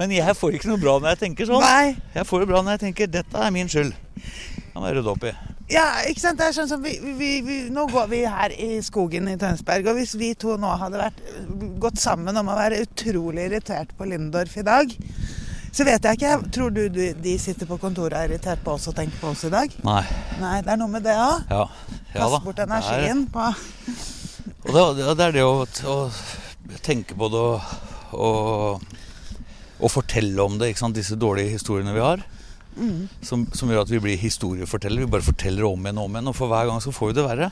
Men 0.00 0.14
jeg 0.16 0.34
får 0.38 0.58
ikke 0.58 0.72
noe 0.72 0.82
bra 0.82 0.96
når 0.98 1.14
jeg 1.14 1.22
tenker 1.22 1.50
sånn. 1.50 1.62
Nei. 1.62 1.94
Jeg 2.16 2.26
får 2.26 2.42
det 2.42 2.48
bra 2.50 2.62
når 2.64 2.76
jeg 2.76 2.84
tenker 2.88 3.12
'dette 3.12 3.44
er 3.46 3.54
min 3.54 3.70
skyld'. 3.70 3.94
Må 4.74 4.88
jeg 4.90 4.98
rydde 4.98 5.12
opp 5.14 5.24
i. 5.24 5.32
Ja, 5.72 5.86
ikke 6.06 6.22
sant? 6.22 6.38
Det 6.38 6.46
er 6.46 6.54
sånn 6.54 6.68
som 6.70 6.82
vi, 6.82 6.98
vi, 7.18 7.30
vi, 7.46 7.56
Nå 7.74 7.86
går 7.90 8.10
vi 8.10 8.20
her 8.28 8.52
i 8.54 8.76
skogen 8.86 9.30
i 9.30 9.38
Tønsberg, 9.40 9.88
og 9.90 9.98
hvis 9.98 10.14
vi 10.18 10.34
to 10.38 10.54
nå 10.60 10.74
hadde 10.78 11.00
vært, 11.00 11.22
gått 11.82 11.98
sammen 12.02 12.36
om 12.38 12.50
å 12.52 12.58
være 12.58 12.82
utrolig 12.84 13.48
irritert 13.48 13.94
på 13.98 14.06
Lindorf 14.10 14.54
i 14.60 14.66
dag, 14.66 14.94
så 15.76 15.84
vet 15.84 16.06
jeg 16.08 16.16
ikke. 16.18 16.34
Tror 16.56 16.70
du 16.72 16.82
de, 16.88 17.34
sitter 17.40 17.68
på 17.68 17.76
kontoret 17.82 18.14
og 18.16 18.18
er 18.22 18.30
irritert 18.32 18.62
på 18.64 18.74
oss 18.76 18.88
og 18.90 18.96
tenker 18.96 19.18
på 19.20 19.30
oss 19.34 19.44
i 19.48 19.52
dag? 19.52 19.72
Nei. 19.84 20.02
Nei, 20.40 20.54
det 20.64 20.72
er 20.72 20.80
noe 20.80 20.92
med 20.92 21.04
det 21.04 21.16
òg. 21.20 21.44
Ja. 21.52 21.64
ja 22.16 22.28
da. 22.32 22.40
bort 22.44 22.58
er- 22.62 22.68
energien 22.70 23.26
på 23.32 23.44
Og 24.66 24.72
det, 24.72 24.84
det- 24.98 25.16
det 25.20 25.26
er 25.28 25.32
det 25.36 25.44
å, 25.46 25.66
å 25.92 26.76
tenke 26.82 27.14
på 27.18 27.28
det 27.30 27.38
og, 27.38 27.76
og, 28.16 28.82
og 29.80 29.92
fortelle 29.92 30.42
om 30.42 30.56
det. 30.58 30.72
Disse 30.96 31.16
dårlige 31.20 31.52
historiene 31.58 31.94
vi 31.94 32.00
har. 32.04 32.24
Som, 33.24 33.46
som 33.56 33.70
gjør 33.72 33.86
at 33.86 33.90
vi 33.92 34.00
blir 34.04 34.18
historiefortellere. 34.20 35.06
Vi 35.06 35.12
bare 35.14 35.24
forteller 35.24 35.64
om 35.68 35.80
igjen 35.86 35.98
og 36.00 36.08
om 36.10 36.16
igjen. 36.18 36.28
Og 36.32 36.36
for 36.36 36.50
hver 36.52 36.66
gang 36.68 36.80
så 36.84 36.92
får 36.92 37.12
vi 37.12 37.18
det 37.20 37.24
verre. 37.28 37.50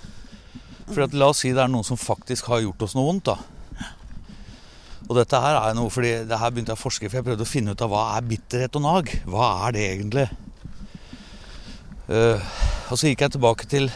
For 0.90 1.04
at, 1.06 1.14
la 1.16 1.30
oss 1.32 1.40
si 1.44 1.52
det 1.56 1.62
er 1.62 1.70
noen 1.72 1.86
som 1.86 1.96
faktisk 1.96 2.50
har 2.52 2.60
gjort 2.60 2.82
oss 2.84 2.96
noe 2.96 3.06
vondt. 3.08 3.30
da. 3.30 3.38
Og 5.04 5.18
dette 5.18 5.36
her 5.36 5.58
er 5.58 5.74
noe, 5.76 5.92
fordi 5.92 6.14
det 6.28 6.38
her 6.40 6.52
begynte 6.52 6.72
jeg 6.72 6.80
å 6.80 6.84
forske 6.84 7.10
for 7.10 7.20
jeg 7.20 7.26
prøvde 7.26 7.44
å 7.44 7.48
finne 7.48 7.74
ut 7.74 7.82
av 7.84 7.92
hva 7.92 8.04
er 8.16 8.28
bitterhet 8.28 8.78
og 8.78 8.84
nag. 8.86 9.10
Hva 9.28 9.48
er 9.66 9.76
det 9.76 9.84
egentlig? 9.90 10.28
Uh, 12.08 12.40
og 12.92 12.96
så 13.00 13.10
gikk 13.10 13.24
jeg 13.24 13.36
tilbake 13.36 13.68
til 13.68 13.88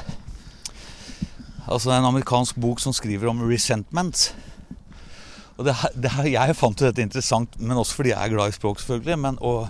Altså 1.68 1.90
en 1.92 2.06
amerikansk 2.08 2.56
bok 2.56 2.80
som 2.80 2.94
skriver 2.96 3.28
om 3.28 3.42
resentment. 3.44 4.30
Og 5.58 5.66
det, 5.66 5.74
det 6.00 6.12
Jeg 6.32 6.56
fant 6.56 6.80
jo 6.80 6.86
dette 6.86 7.04
interessant, 7.04 7.58
men 7.60 7.76
også 7.76 7.98
fordi 7.98 8.14
jeg 8.14 8.22
er 8.24 8.32
glad 8.32 8.48
i 8.48 8.56
språk, 8.56 8.80
selvfølgelig, 8.80 9.18
men, 9.20 9.36
og, 9.44 9.68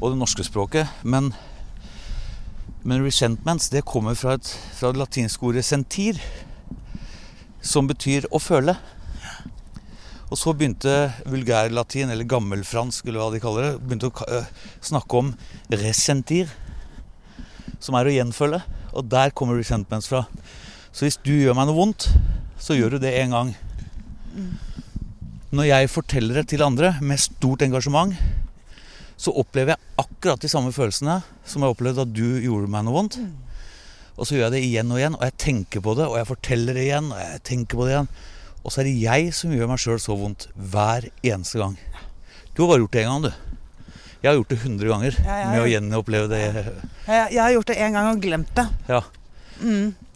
og 0.00 0.14
det 0.14 0.16
norske 0.16 0.46
språket. 0.46 0.88
Men, 1.04 1.32
men 2.88 3.04
resentments 3.04 3.68
det 3.68 3.84
kommer 3.84 4.16
fra, 4.16 4.38
et, 4.40 4.48
fra 4.78 4.94
det 4.94 5.02
latinske 5.02 5.44
ordet 5.44 5.66
sentir, 5.68 6.22
som 7.60 7.84
betyr 7.90 8.30
å 8.32 8.40
føle. 8.40 8.78
Og 10.26 10.38
så 10.40 10.52
begynte 10.56 10.92
vulgærlatin, 11.30 12.10
eller 12.10 12.26
gammelfransk, 12.26 13.06
eller 13.06 13.22
hva 13.22 13.28
de 13.30 13.42
kaller 13.42 13.68
det, 13.68 13.74
begynte 13.84 14.10
å 14.10 14.26
øh, 14.26 14.48
snakke 14.82 15.20
om 15.20 15.32
resentir, 15.70 16.50
som 17.78 17.94
er 17.98 18.08
å 18.08 18.14
gjenfølge. 18.16 18.62
Og 18.96 19.06
der 19.12 19.34
kommer 19.36 19.58
resentments 19.58 20.10
fra. 20.10 20.24
Så 20.90 21.06
hvis 21.06 21.20
du 21.22 21.34
gjør 21.36 21.54
meg 21.54 21.68
noe 21.68 21.78
vondt, 21.78 22.08
så 22.58 22.74
gjør 22.74 22.96
du 22.96 23.04
det 23.04 23.14
en 23.20 23.36
gang. 23.36 23.54
Når 25.54 25.68
jeg 25.68 25.92
forteller 25.92 26.40
det 26.40 26.48
til 26.50 26.64
andre 26.66 26.96
med 27.04 27.22
stort 27.22 27.62
engasjement, 27.62 28.16
så 29.16 29.32
opplever 29.32 29.74
jeg 29.74 30.02
akkurat 30.02 30.42
de 30.42 30.50
samme 30.50 30.72
følelsene 30.74 31.20
som 31.46 31.62
jeg 31.62 31.72
opplevde 31.72 32.02
da 32.02 32.16
du 32.18 32.40
gjorde 32.42 32.72
meg 32.72 32.84
noe 32.84 32.96
vondt. 32.98 33.20
Og 34.16 34.26
så 34.26 34.36
gjør 34.36 34.48
jeg 34.48 34.56
det 34.56 34.64
igjen 34.64 34.90
og 34.90 34.98
igjen, 34.98 35.16
og 35.18 35.22
jeg 35.28 35.36
tenker 35.38 35.84
på 35.84 35.94
det, 35.96 36.08
og 36.08 36.18
jeg 36.18 36.28
forteller 36.32 36.76
det 36.76 36.88
igjen, 36.88 37.12
og 37.12 37.20
jeg 37.20 37.42
tenker 37.46 37.78
på 37.78 37.86
det 37.86 37.94
igjen. 37.94 38.10
Og 38.66 38.72
så 38.74 38.82
er 38.82 38.88
det 38.88 38.96
jeg 38.98 39.28
som 39.36 39.52
gjør 39.54 39.68
meg 39.70 39.78
sjøl 39.78 40.00
så 40.02 40.16
vondt 40.18 40.48
hver 40.58 41.06
eneste 41.22 41.60
gang. 41.62 41.76
Du 42.56 42.64
har 42.64 42.72
bare 42.72 42.82
gjort 42.82 42.96
det 42.96 43.04
én 43.04 43.12
gang, 43.12 43.26
du. 43.28 43.92
Jeg 44.24 44.30
har 44.32 44.38
gjort 44.40 44.50
det 44.50 44.56
100 44.58 44.88
ganger 44.90 45.16
Ja, 45.22 45.34
med 45.52 45.60
å 45.62 45.66
gjenoppleve 45.70 46.28
det. 46.32 46.40
jeg, 47.06 47.26
jeg 47.36 47.42
har 47.44 47.52
gjort 47.54 47.68
det 47.70 47.76
én 47.84 47.94
gang 47.94 48.08
og 48.10 48.22
glemt 48.24 48.50
det. 48.56 48.64
Ja. 48.90 49.02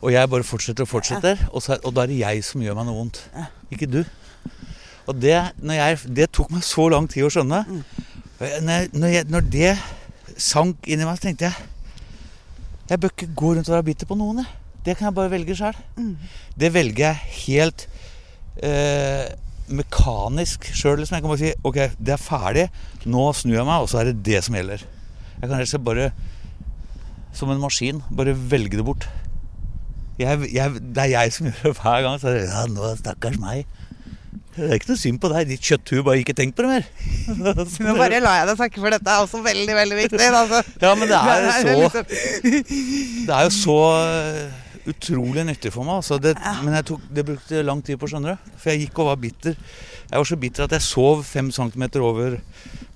Og 0.01 0.11
jeg 0.13 0.31
bare 0.33 0.47
fortsetter 0.49 0.85
og 0.85 0.91
fortsetter, 0.91 1.45
og, 1.53 1.63
så 1.63 1.77
og 1.85 1.95
da 1.95 2.03
er 2.05 2.11
det 2.11 2.19
jeg 2.19 2.43
som 2.45 2.65
gjør 2.65 2.75
meg 2.81 2.89
noe 2.89 2.97
vondt. 2.99 3.21
Ikke 3.71 3.87
du. 3.89 4.01
Og 5.07 5.15
det, 5.21 5.37
når 5.63 5.79
jeg, 5.79 6.01
det 6.19 6.29
tok 6.35 6.51
meg 6.53 6.65
så 6.67 6.89
lang 6.93 7.07
tid 7.13 7.29
å 7.29 7.31
skjønne. 7.33 7.63
Og 8.41 8.57
Når, 8.67 8.91
når, 8.97 9.15
jeg, 9.15 9.29
når 9.31 9.47
det 9.53 9.71
sank 10.41 10.89
inn 10.91 11.05
i 11.05 11.07
meg, 11.07 11.21
så 11.21 11.29
tenkte 11.29 11.51
jeg 11.51 11.69
Jeg 12.91 13.01
bør 13.03 13.13
ikke 13.15 13.31
gå 13.37 13.55
rundt 13.55 13.69
og 13.71 13.77
være 13.77 13.87
bitter 13.93 14.09
på 14.11 14.17
noen. 14.19 14.43
Jeg. 14.43 14.57
Det 14.87 14.97
kan 14.97 15.11
jeg 15.11 15.17
bare 15.21 15.31
velge 15.31 15.55
sjøl. 15.55 15.77
Det 16.59 16.71
velger 16.75 17.05
jeg 17.05 17.35
helt 17.45 17.87
eh, 18.63 19.31
mekanisk 19.71 20.67
sjøl. 20.75 20.99
Liksom. 21.01 21.17
Jeg 21.17 21.25
kan 21.25 21.33
bare 21.33 21.43
si 21.43 21.53
ok, 21.65 21.81
det 21.99 22.15
er 22.17 22.23
ferdig. 22.23 22.67
Nå 23.07 23.31
snur 23.39 23.61
jeg 23.61 23.69
meg, 23.69 23.85
og 23.85 23.91
så 23.93 24.03
er 24.03 24.11
det 24.11 24.21
det 24.27 24.43
som 24.47 24.57
gjelder. 24.59 24.85
Jeg 25.41 25.49
kan 25.49 25.57
helst 25.59 25.79
bare, 25.87 26.11
som 27.37 27.51
en 27.53 27.63
maskin, 27.63 28.03
bare 28.17 28.35
velge 28.37 28.77
det 28.81 28.85
bort. 28.87 29.09
Jeg, 30.21 30.51
jeg, 30.53 30.81
det 30.93 31.05
er 31.07 31.13
jeg 31.15 31.33
som 31.33 31.47
gjør 31.49 31.71
det 31.71 31.77
hver 31.79 32.03
gang. 32.05 32.19
Så 32.21 32.29
er 32.29 32.41
det, 32.41 32.49
ja, 32.51 32.65
nå 32.69 32.91
stakkars 33.01 33.39
meg. 33.41 33.65
Det 34.51 34.67
er 34.67 34.77
ikke 34.77 34.91
noe 34.91 34.99
synd 35.01 35.21
på 35.23 35.29
deg, 35.31 35.47
ditt 35.49 35.65
kjøtthue. 35.65 36.03
Bare 36.05 36.21
ikke 36.21 36.35
tenk 36.37 36.57
på 36.59 36.67
det 36.67 36.73
mer. 36.73 36.89
Nå 37.87 37.95
bare 37.97 38.19
lar 38.21 38.41
jeg 38.41 38.49
deg 38.51 38.59
snakke, 38.59 38.83
for 38.83 38.93
dette 38.93 39.13
er 39.15 39.23
også 39.23 39.41
veldig, 39.47 39.77
veldig 39.79 39.99
viktig. 40.03 40.19
Altså. 40.27 40.61
Ja, 40.83 40.91
men 40.99 41.09
det 41.09 41.17
er 41.17 41.47
er 41.47 41.63
så 41.63 41.77
liksom- 41.79 42.11
Det 43.29 43.37
er 43.37 43.47
jo 43.47 43.53
så 43.55 43.79
eh, 43.95 44.70
utrolig 44.89 45.45
nyttig 45.47 45.73
for 45.75 45.87
meg. 45.87 46.01
Altså. 46.01 46.19
Det, 46.23 46.35
men 46.65 46.77
tok, 46.87 47.03
det 47.13 47.25
brukte 47.29 47.63
lang 47.67 47.83
tid 47.85 48.01
på, 48.01 48.09
å 48.09 48.13
skjønne 48.15 48.35
det. 48.35 48.55
For 48.61 48.73
jeg 48.73 48.87
gikk 48.87 49.01
og 49.03 49.11
var 49.11 49.21
bitter. 49.21 49.57
Jeg 50.11 50.17
var 50.17 50.29
så 50.31 50.39
bitter 50.41 50.67
at 50.67 50.77
jeg 50.77 50.87
sov 50.87 51.25
fem 51.29 51.51
centimeter 51.55 52.05
over 52.05 52.39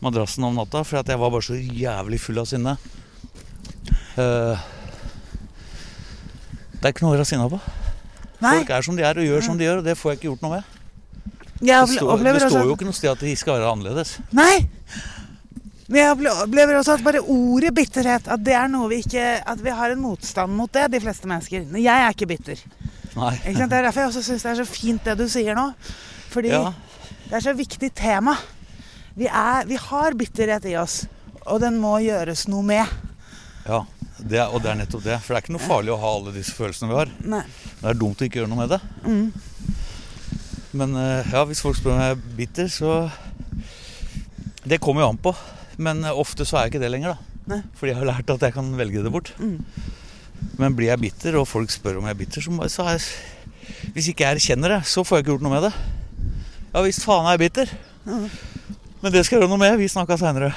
madrassen 0.04 0.46
om 0.48 0.56
natta. 0.58 0.84
For 0.86 1.00
jeg 1.02 1.20
var 1.20 1.34
bare 1.34 1.48
så 1.48 1.58
jævlig 1.58 2.20
full 2.22 2.40
av 2.42 2.48
sinne. 2.50 2.76
Uh, 4.14 4.54
det 6.78 6.88
er 6.88 6.94
ikke 6.94 7.06
noe 7.06 7.14
å 7.14 7.16
være 7.16 7.28
sinna 7.28 7.48
på. 7.48 7.58
Nei, 8.44 8.58
Folk 8.60 8.72
er 8.76 8.84
som 8.84 8.96
de 8.98 9.04
er 9.06 9.18
og 9.20 9.24
gjør 9.24 9.44
som 9.46 9.58
de 9.58 9.64
gjør, 9.64 9.80
og 9.80 9.86
det 9.86 9.94
får 9.96 10.12
jeg 10.12 10.20
ikke 10.20 10.30
gjort 10.32 10.42
noe 10.44 10.58
med. 10.58 10.72
Det 11.64 11.76
står, 11.94 12.22
det 12.26 12.40
står 12.42 12.66
jo 12.68 12.74
ikke 12.74 12.86
noe 12.88 12.96
sted 12.96 13.12
at 13.14 13.22
de 13.24 13.32
skal 13.40 13.56
være 13.56 13.70
annerledes. 13.72 14.18
Nei! 14.36 14.66
Men 15.88 16.00
jeg 16.00 16.32
opplever 16.32 16.78
også 16.78 16.94
at 16.96 17.02
bare 17.04 17.20
ordet 17.20 17.74
bitterhet 17.76 18.28
At 18.32 18.40
det 18.40 18.54
er 18.56 18.70
noe 18.72 18.86
vi 18.88 19.02
ikke 19.02 19.24
At 19.52 19.60
vi 19.60 19.68
har 19.76 19.92
en 19.92 20.00
motstand 20.00 20.54
mot 20.56 20.72
det, 20.72 20.86
de 20.94 21.00
fleste 21.02 21.28
mennesker. 21.28 21.66
Men 21.68 21.82
Jeg 21.84 22.04
er 22.06 22.14
ikke 22.14 22.28
bitter. 22.30 22.62
Nei. 23.18 23.34
Ikke 23.42 23.58
sant? 23.58 23.70
Det 23.70 23.78
er 23.78 23.84
derfor 23.90 24.00
jeg 24.00 24.08
også 24.14 24.22
syns 24.24 24.46
det 24.46 24.50
er 24.54 24.60
så 24.62 24.66
fint 24.70 25.04
det 25.04 25.16
du 25.20 25.26
sier 25.28 25.54
nå. 25.58 25.66
Fordi 26.32 26.48
Ja. 26.54 26.72
det 27.28 27.36
er 27.36 27.44
så 27.44 27.52
viktig 27.54 27.92
tema. 27.94 28.32
Vi, 29.14 29.28
er, 29.28 29.66
vi 29.70 29.76
har 29.78 30.16
bitterhet 30.18 30.64
i 30.66 30.74
oss, 30.80 31.04
og 31.46 31.60
den 31.62 31.76
må 31.78 31.92
gjøres 32.02 32.48
noe 32.50 32.64
med. 32.66 32.90
Ja, 33.68 33.84
det 34.18 34.40
er, 34.40 34.48
og 34.50 34.64
det 34.64 34.72
er 34.72 34.80
nettopp 34.80 35.04
det. 35.04 35.20
For 35.22 35.30
det 35.30 35.36
er 35.38 35.44
ikke 35.44 35.54
noe 35.54 35.62
farlig 35.68 35.92
å 35.94 36.00
ha 36.02 36.10
alle 36.16 36.32
disse 36.34 36.56
følelsene 36.56 36.90
vi 36.90 36.96
har. 36.98 37.12
Nei. 37.36 37.44
Det 37.78 37.92
er 37.92 38.00
dumt 38.00 38.18
å 38.18 38.26
ikke 38.26 38.40
gjøre 38.40 38.50
noe 38.50 38.64
med 38.64 38.74
det. 38.74 38.80
Mm. 39.06 39.28
Men 40.80 40.96
eh, 40.98 41.30
ja, 41.30 41.44
hvis 41.46 41.62
folk 41.62 41.78
spør 41.78 41.94
om 41.94 42.02
jeg 42.02 42.16
er 42.16 42.24
bitter, 42.40 42.66
så 42.72 42.96
Det 44.64 44.80
kommer 44.80 45.04
jo 45.04 45.12
an 45.12 45.20
på. 45.20 45.34
Men 45.76 46.04
eh, 46.04 46.14
ofte 46.14 46.46
så 46.46 46.58
er 46.58 46.66
jeg 46.66 46.74
ikke 46.74 46.84
det 46.84 46.92
lenger, 46.94 47.14
da. 47.14 47.42
Nei. 47.54 47.60
Fordi 47.76 47.92
jeg 47.92 48.00
har 48.00 48.10
lært 48.12 48.32
at 48.32 48.46
jeg 48.46 48.56
kan 48.56 48.70
velge 48.78 49.04
det 49.04 49.12
bort. 49.12 49.32
Mm. 49.38 49.58
Men 50.60 50.76
blir 50.76 50.90
jeg 50.92 51.02
bitter, 51.02 51.38
og 51.40 51.48
folk 51.48 51.72
spør 51.72 52.00
om 52.00 52.08
jeg 52.08 52.16
er 52.16 52.20
bitter, 52.20 52.44
så, 52.44 52.68
så 52.72 52.88
er 52.88 52.98
jeg 52.98 53.92
Hvis 53.94 54.10
ikke 54.12 54.26
jeg 54.26 54.38
erkjenner 54.38 54.76
det, 54.76 54.80
så 54.88 55.04
får 55.04 55.18
jeg 55.18 55.24
ikke 55.24 55.34
gjort 55.34 55.44
noe 55.46 55.54
med 55.54 55.66
det. 55.68 55.74
Ja 56.74 56.82
visst 56.84 57.04
faen 57.06 57.28
er 57.28 57.37
jeg 57.37 57.44
bitter. 57.46 57.70
Mm. 58.04 58.26
Men 59.04 59.12
det 59.12 59.22
skal 59.24 59.37
jeg 59.37 59.44
gjøre 59.44 59.52
noe 59.52 59.60
med. 59.60 59.76
Vi 59.80 59.88
snakka 59.92 60.16
seinere. 60.20 60.50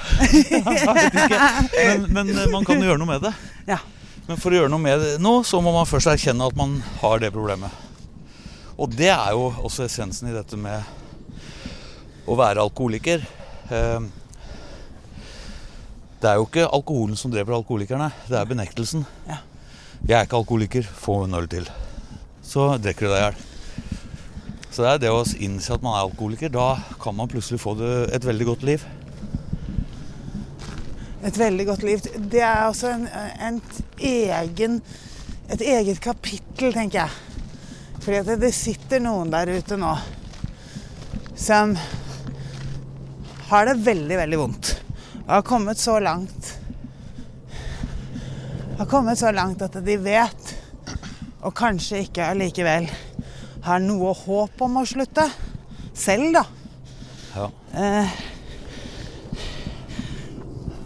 men, 1.75 2.08
men 2.15 2.32
eh, 2.32 2.49
man 2.51 2.67
kan 2.67 2.80
jo 2.80 2.88
gjøre 2.88 3.01
noe 3.01 3.10
med 3.10 3.25
det. 3.27 3.34
Ja. 3.67 3.82
Men 4.27 4.39
for 4.39 4.51
å 4.51 4.60
gjøre 4.60 4.71
noe 4.71 4.84
med 4.84 5.03
det 5.03 5.12
nå, 5.23 5.34
så 5.47 5.60
må 5.63 5.71
man 5.75 5.88
først 5.88 6.10
erkjenne 6.12 6.47
at 6.47 6.56
man 6.58 6.77
har 7.01 7.19
det 7.23 7.32
problemet. 7.36 7.84
Og 8.77 8.91
det 8.93 9.10
er 9.12 9.36
jo 9.36 9.49
også 9.65 9.86
essensen 9.88 10.30
i 10.32 10.36
dette 10.36 10.60
med 10.60 12.27
å 12.27 12.36
være 12.39 12.63
alkoholiker. 12.63 13.23
Eh, 13.71 14.08
Det 16.17 16.30
er 16.30 16.39
jo 16.39 16.47
ikke 16.47 16.65
alkoholen 16.73 17.17
som 17.19 17.30
dreper 17.30 17.53
alkoholikerne, 17.53 18.10
det 18.25 18.39
er 18.39 18.47
benektelsen. 18.49 19.03
Ja. 19.27 19.38
Jeg 20.08 20.15
er 20.17 20.25
ikke 20.25 20.39
alkoholiker, 20.39 20.88
få 20.88 21.23
en 21.25 21.38
øl 21.38 21.45
til. 21.51 21.67
Så 22.41 22.71
drikker 22.82 23.06
du 23.06 23.12
deg 23.12 23.19
i 23.19 23.25
hjel. 23.25 23.43
Så 24.71 24.84
det 24.84 24.89
er 24.91 25.01
det 25.03 25.12
å 25.13 25.21
innse 25.45 25.73
at 25.73 25.84
man 25.86 25.93
er 25.97 26.08
alkoholiker. 26.08 26.51
Da 26.53 26.77
kan 27.01 27.15
man 27.17 27.30
plutselig 27.30 27.62
få 27.62 27.75
det, 27.77 27.91
et 28.13 28.25
veldig 28.25 28.47
godt 28.49 28.65
liv. 28.65 28.88
Et 31.25 31.38
veldig 31.38 31.65
godt 31.69 31.86
liv. 31.86 32.10
Det 32.17 32.41
er 32.41 32.65
også 32.65 32.95
en, 32.95 33.08
en 33.49 33.62
egen, 34.10 34.82
et 35.53 35.65
eget 35.65 36.01
kapittel, 36.01 36.73
tenker 36.73 37.03
jeg. 37.03 37.23
Fordi 38.01 38.19
at 38.21 38.34
det, 38.41 38.53
sitter 38.56 39.01
noen 39.03 39.34
der 39.34 39.53
ute 39.58 39.77
nå 39.77 39.93
som 41.38 41.75
har 43.49 43.67
det 43.69 43.80
veldig, 43.86 44.17
veldig 44.23 44.39
vondt. 44.41 44.75
Og 45.27 45.33
har 45.33 45.41
kommet 45.43 45.79
så 45.79 45.97
langt 45.99 46.53
Har 48.77 48.85
kommet 48.87 49.19
så 49.19 49.31
langt 49.35 49.61
at 49.65 49.73
de 49.83 49.95
vet, 49.99 50.51
og 51.41 51.53
kanskje 51.57 52.03
ikke 52.05 52.27
allikevel 52.29 52.85
har 53.65 53.81
noe 53.81 54.13
håp 54.15 54.61
om 54.63 54.77
å 54.79 54.83
slutte. 54.87 55.25
Selv, 55.97 56.29
da. 56.37 56.43
Ja. 57.33 57.47
Eh, 57.73 58.13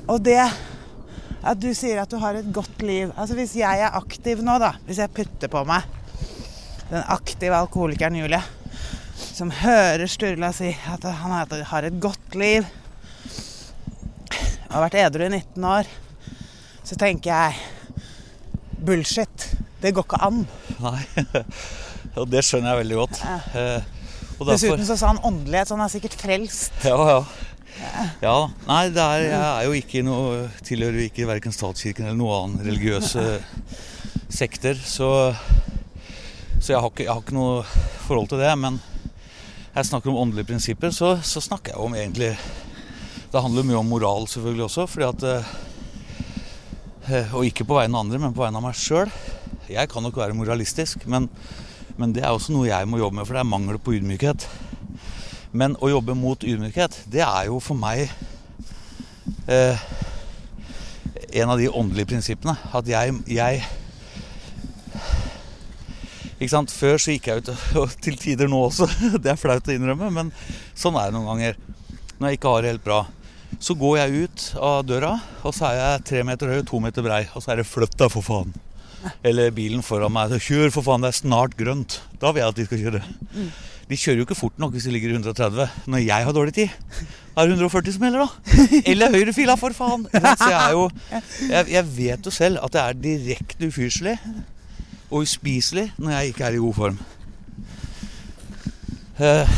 og 0.07 0.23
det 0.23 0.39
at 0.41 1.59
du 1.61 1.69
sier 1.75 1.99
at 2.01 2.09
du 2.11 2.17
har 2.21 2.37
et 2.37 2.49
godt 2.53 2.81
liv 2.85 3.11
Altså 3.15 3.33
Hvis 3.37 3.53
jeg 3.57 3.79
er 3.81 3.95
aktiv 3.97 4.41
nå, 4.45 4.57
da, 4.61 4.73
hvis 4.85 4.99
jeg 5.01 5.13
putter 5.15 5.51
på 5.51 5.61
meg 5.67 5.85
den 6.91 7.05
aktive 7.07 7.55
alkoholikeren 7.55 8.17
Julie, 8.19 8.41
som 9.15 9.51
hører 9.61 10.09
Sturla 10.11 10.49
si 10.51 10.73
at 10.91 11.05
han 11.07 11.31
har- 11.31 11.63
har 11.69 11.87
et 11.87 11.99
godt 12.03 12.35
liv 12.35 12.67
og 14.71 14.77
har 14.77 14.85
vært 14.87 14.99
edru 15.03 15.25
i 15.27 15.29
19 15.35 15.65
år, 15.67 15.89
så 16.87 16.95
tenker 16.95 17.31
jeg 17.33 18.79
bullshit. 18.87 19.47
Det 19.81 19.91
går 19.97 20.05
ikke 20.07 20.19
an. 20.23 20.43
Nei. 20.81 21.01
Og 22.19 22.25
det 22.27 22.41
skjønner 22.43 22.73
jeg 22.73 22.81
veldig 22.81 22.95
godt. 22.99 23.19
Ja. 23.23 23.35
og 24.39 24.47
derfor- 24.47 24.51
Dessuten 24.51 24.87
så 24.87 24.97
sa 24.99 25.11
han 25.13 25.19
åndelighet, 25.27 25.69
så 25.69 25.75
han 25.77 25.83
er 25.85 25.91
sikkert 25.93 26.15
frelst. 26.19 26.73
Ja, 26.83 26.97
ja. 27.07 27.21
Ja, 28.21 28.33
Nei, 28.67 28.81
det 28.93 28.99
er, 29.01 29.21
jeg 29.29 29.41
er 29.41 29.63
jo 29.65 29.71
ikke 29.79 30.01
noe 30.05 30.41
Tilhører 30.67 30.99
ikke 31.05 31.23
verken 31.25 31.53
statskirken 31.55 32.03
eller 32.05 32.17
noen 32.19 32.35
annen 32.51 32.65
religiøse 32.67 33.23
sekter. 34.29 34.75
Så, 34.75 35.07
så 36.59 36.73
jeg, 36.73 36.81
har 36.83 36.89
ikke, 36.91 37.05
jeg 37.07 37.13
har 37.13 37.23
ikke 37.23 37.37
noe 37.37 37.61
forhold 38.07 38.27
til 38.33 38.43
det. 38.43 38.51
Men 38.59 38.81
jeg 39.71 39.87
snakker 39.87 40.11
om 40.11 40.19
åndelige 40.25 40.49
prinsipper, 40.51 40.91
så, 40.93 41.15
så 41.23 41.41
snakker 41.41 41.73
jeg 41.73 41.81
om 41.87 41.95
egentlig 41.95 42.33
Det 43.31 43.39
handler 43.39 43.63
mye 43.63 43.79
om 43.79 43.87
moral 43.87 44.25
selvfølgelig 44.27 44.63
også, 44.65 44.83
fordi 44.91 45.05
at 45.07 45.23
eh, 47.07 47.33
Og 47.33 47.45
ikke 47.47 47.63
på 47.63 47.77
vegne 47.77 47.95
av 47.95 48.03
andre, 48.03 48.19
men 48.19 48.33
på 48.35 48.43
vegne 48.43 48.59
av 48.59 48.65
meg 48.65 48.75
sjøl. 48.75 49.07
Jeg 49.71 49.87
kan 49.91 50.03
nok 50.03 50.17
være 50.19 50.35
moralistisk, 50.35 51.05
men, 51.07 51.29
men 51.95 52.11
det 52.11 52.25
er 52.25 52.35
også 52.35 52.51
noe 52.51 52.67
jeg 52.67 52.89
må 52.91 52.99
jobbe 52.99 53.17
med, 53.17 53.27
for 53.27 53.37
det 53.37 53.41
er 53.41 53.47
mangel 53.47 53.79
på 53.79 53.95
ydmykhet. 53.95 54.47
Men 55.55 55.77
å 55.79 55.93
jobbe 55.93 56.15
mot 56.15 56.43
ydmykhet, 56.43 56.97
det 57.11 57.23
er 57.23 57.47
jo 57.47 57.61
for 57.63 57.79
meg 57.79 58.11
eh, 59.47 59.79
en 61.31 61.55
av 61.55 61.59
de 61.59 61.71
åndelige 61.71 62.11
prinsippene. 62.11 62.57
At 62.75 62.91
jeg, 62.91 63.15
jeg 63.31 63.63
Ikke 66.35 66.51
sant? 66.51 66.75
Før 66.75 66.99
så 66.99 67.15
gikk 67.15 67.31
jeg 67.31 67.45
ut, 67.45 67.55
og 67.79 67.95
til 68.03 68.19
tider 68.19 68.51
nå 68.51 68.59
også, 68.67 68.91
det 69.23 69.31
er 69.37 69.39
flaut 69.39 69.71
å 69.71 69.75
innrømme, 69.75 70.11
men 70.19 70.35
sånn 70.75 70.99
er 70.99 71.07
det 71.07 71.15
noen 71.15 71.31
ganger. 71.31 71.59
Når 72.19 72.27
jeg 72.27 72.41
ikke 72.41 72.55
har 72.57 72.63
det 72.63 72.75
helt 72.75 72.87
bra. 72.91 73.01
Så 73.59 73.75
går 73.77 73.97
jeg 73.99 74.25
ut 74.25 74.43
av 74.61 74.85
døra, 74.87 75.15
og 75.43 75.53
så 75.55 75.71
er 75.71 75.79
jeg 75.79 76.05
tre 76.11 76.23
meter 76.27 76.51
høy 76.51 76.59
og 76.61 76.67
to 76.69 76.79
meter 76.83 77.05
brei. 77.05 77.25
Og 77.35 77.43
så 77.43 77.51
er 77.51 77.61
det 77.61 77.67
'flytt 77.67 77.97
deg, 77.97 78.11
for 78.11 78.21
faen'. 78.21 78.53
Eller 79.23 79.51
bilen 79.51 79.81
foran 79.83 80.13
meg. 80.13 80.31
'Kjør, 80.31 80.71
for 80.71 80.85
faen, 80.85 81.01
det 81.01 81.11
er 81.11 81.19
snart 81.19 81.57
grønt'. 81.57 81.99
Da 82.21 82.31
vil 82.31 82.41
jeg 82.41 82.47
at 82.47 82.55
de 82.55 82.65
skal 82.65 82.81
kjøre. 82.85 83.03
De 83.89 83.97
kjører 83.97 84.21
jo 84.21 84.25
ikke 84.25 84.39
fort 84.39 84.59
nok 84.61 84.71
hvis 84.71 84.85
de 84.87 84.91
ligger 84.93 85.11
i 85.11 85.17
130 85.19 85.67
når 85.91 86.05
jeg 86.05 86.23
har 86.23 86.31
dårlig 86.31 86.53
tid. 86.55 86.69
Da 87.35 87.43
er 87.43 87.49
det 87.49 87.57
140 87.59 87.91
som 87.91 88.05
gjelder, 88.05 88.23
da. 88.23 88.29
Eller 88.91 89.11
høyrefila, 89.11 89.57
for 89.59 89.75
faen. 89.75 90.05
Så 90.13 90.47
jeg, 90.47 90.59
er 90.61 90.71
jo, 90.71 90.85
jeg, 91.49 91.65
jeg 91.73 91.85
vet 91.97 92.25
jo 92.25 92.31
selv 92.31 92.61
at 92.63 92.71
det 92.71 92.81
er 92.81 93.01
direkte 93.03 93.67
ufyselig 93.67 94.15
og 95.11 95.25
uspiselig 95.25 95.89
når 95.99 96.11
jeg 96.15 96.31
ikke 96.31 96.47
er 96.47 96.55
i 96.55 96.63
god 96.63 96.73
form. 96.73 97.01
Eh, 99.19 99.49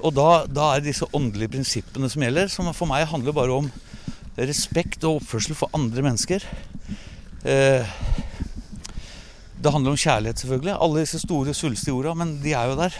og 0.00 0.14
da, 0.16 0.28
da 0.48 0.72
er 0.72 0.82
det 0.82 0.92
disse 0.92 1.08
åndelige 1.16 1.52
prinsippene 1.52 2.08
som 2.10 2.24
gjelder, 2.24 2.50
som 2.52 2.68
for 2.76 2.90
meg 2.90 3.08
handler 3.10 3.36
bare 3.36 3.56
om 3.62 3.70
respekt 4.40 5.04
og 5.04 5.20
oppførsel 5.20 5.56
for 5.58 5.72
andre 5.76 6.04
mennesker. 6.06 6.44
Eh, 7.44 7.96
det 9.60 9.72
handler 9.72 9.92
om 9.92 10.00
kjærlighet, 10.00 10.40
selvfølgelig. 10.40 10.76
Alle 10.80 11.02
disse 11.04 11.20
store, 11.20 11.54
svulstige 11.56 11.94
orda, 11.94 12.14
men 12.16 12.38
de 12.42 12.54
er 12.56 12.70
jo 12.70 12.78
der. 12.80 12.96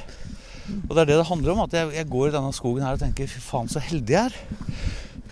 Og 0.89 0.95
det 0.95 1.03
er 1.03 1.09
det 1.09 1.19
det 1.23 1.29
handler 1.31 1.53
om. 1.55 1.63
At 1.65 1.77
jeg, 1.77 1.93
jeg 1.97 2.11
går 2.11 2.29
i 2.29 2.35
denne 2.37 2.53
skogen 2.57 2.85
her 2.85 2.99
og 2.99 3.03
tenker 3.03 3.31
fy 3.31 3.41
faen, 3.45 3.71
så 3.71 3.83
heldig 3.83 4.17
jeg 4.17 4.31
er. 4.31 4.67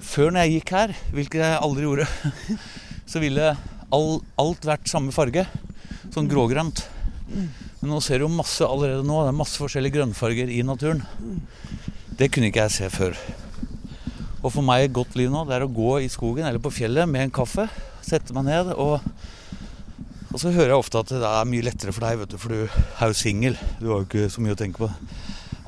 Før 0.09 0.33
når 0.33 0.47
jeg 0.47 0.55
gikk 0.57 0.73
her, 0.77 0.95
hvilket 1.13 1.43
jeg 1.45 1.61
aldri 1.61 1.85
gjorde, 1.85 2.07
så 3.11 3.21
ville 3.23 3.51
all, 3.93 4.13
alt 4.41 4.69
vært 4.69 4.89
samme 4.89 5.13
farge. 5.13 5.45
Sånn 6.15 6.31
grågrønt. 6.31 6.87
Men 7.79 7.93
nå 7.95 8.01
ser 8.03 8.23
du 8.23 8.29
masse 8.33 8.67
allerede 8.67 9.07
nå. 9.07 9.21
Det 9.23 9.33
er 9.33 9.39
masse 9.39 9.61
forskjellige 9.61 9.99
grønnfarger 9.99 10.51
i 10.51 10.63
naturen. 10.67 11.05
Det 12.19 12.31
kunne 12.35 12.51
ikke 12.51 12.65
jeg 12.67 12.75
se 12.75 12.91
før. 12.91 13.19
Og 14.43 14.51
for 14.55 14.65
meg 14.67 14.87
et 14.87 14.95
godt 14.95 15.15
liv 15.19 15.31
nå, 15.31 15.45
det 15.47 15.57
er 15.57 15.67
å 15.67 15.71
gå 15.71 15.99
i 16.03 16.11
skogen 16.11 16.47
eller 16.47 16.63
på 16.63 16.73
fjellet 16.75 17.11
med 17.11 17.27
en 17.27 17.35
kaffe. 17.35 17.69
Sette 18.05 18.35
meg 18.37 18.49
ned 18.49 18.75
og 18.77 19.01
Og 20.29 20.37
så 20.43 20.51
hører 20.53 20.75
jeg 20.75 20.83
ofte 20.83 21.01
at 21.01 21.09
det 21.09 21.25
er 21.25 21.47
mye 21.49 21.65
lettere 21.65 21.93
for 21.97 22.05
deg, 22.05 22.19
vet 22.21 22.35
du, 22.35 22.37
for 22.37 22.53
du 22.53 22.67
er 22.69 23.09
jo 23.09 23.15
singel. 23.17 23.55
Du 23.81 23.87
har 23.89 24.03
jo 24.03 24.05
ikke 24.05 24.27
så 24.29 24.43
mye 24.45 24.53
å 24.53 24.59
tenke 24.61 24.83
på. 24.83 24.89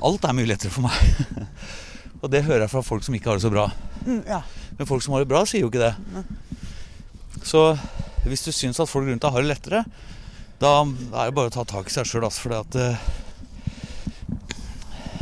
Alt 0.05 0.27
er 0.29 0.35
mye 0.37 0.51
lettere 0.51 0.69
for 0.69 0.85
meg. 0.85 1.47
Og 2.21 2.29
det 2.29 2.43
hører 2.45 2.67
jeg 2.67 2.73
fra 2.75 2.83
folk 2.85 3.01
som 3.01 3.17
ikke 3.17 3.31
har 3.31 3.39
det 3.39 3.45
så 3.47 3.49
bra. 3.49 3.65
Mm, 4.05 4.21
ja. 4.29 4.43
Men 4.77 4.89
folk 4.89 5.01
som 5.01 5.15
har 5.15 5.25
det 5.25 5.31
bra, 5.31 5.41
sier 5.49 5.65
jo 5.65 5.71
ikke 5.71 5.81
det. 5.81 6.21
Så 7.41 7.63
hvis 8.27 8.45
du 8.45 8.51
syns 8.53 8.77
at 8.77 8.91
folk 8.91 9.09
rundt 9.09 9.25
deg 9.25 9.33
har 9.33 9.41
det 9.41 9.49
lettere, 9.49 9.81
da 10.61 10.71
er 10.85 11.31
det 11.31 11.35
bare 11.35 11.49
å 11.49 11.53
ta 11.53 11.65
tak 11.65 11.89
i 11.89 11.93
seg 11.93 12.05
sjøl, 12.05 12.27
altså. 12.27 12.45
For 12.45 12.53
det, 12.53 12.87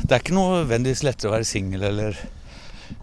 det 0.04 0.12
er 0.12 0.22
ikke 0.22 0.36
nødvendigvis 0.36 1.06
lettere 1.08 1.32
å 1.32 1.36
være 1.38 1.48
singel 1.48 1.86
eller 1.90 2.20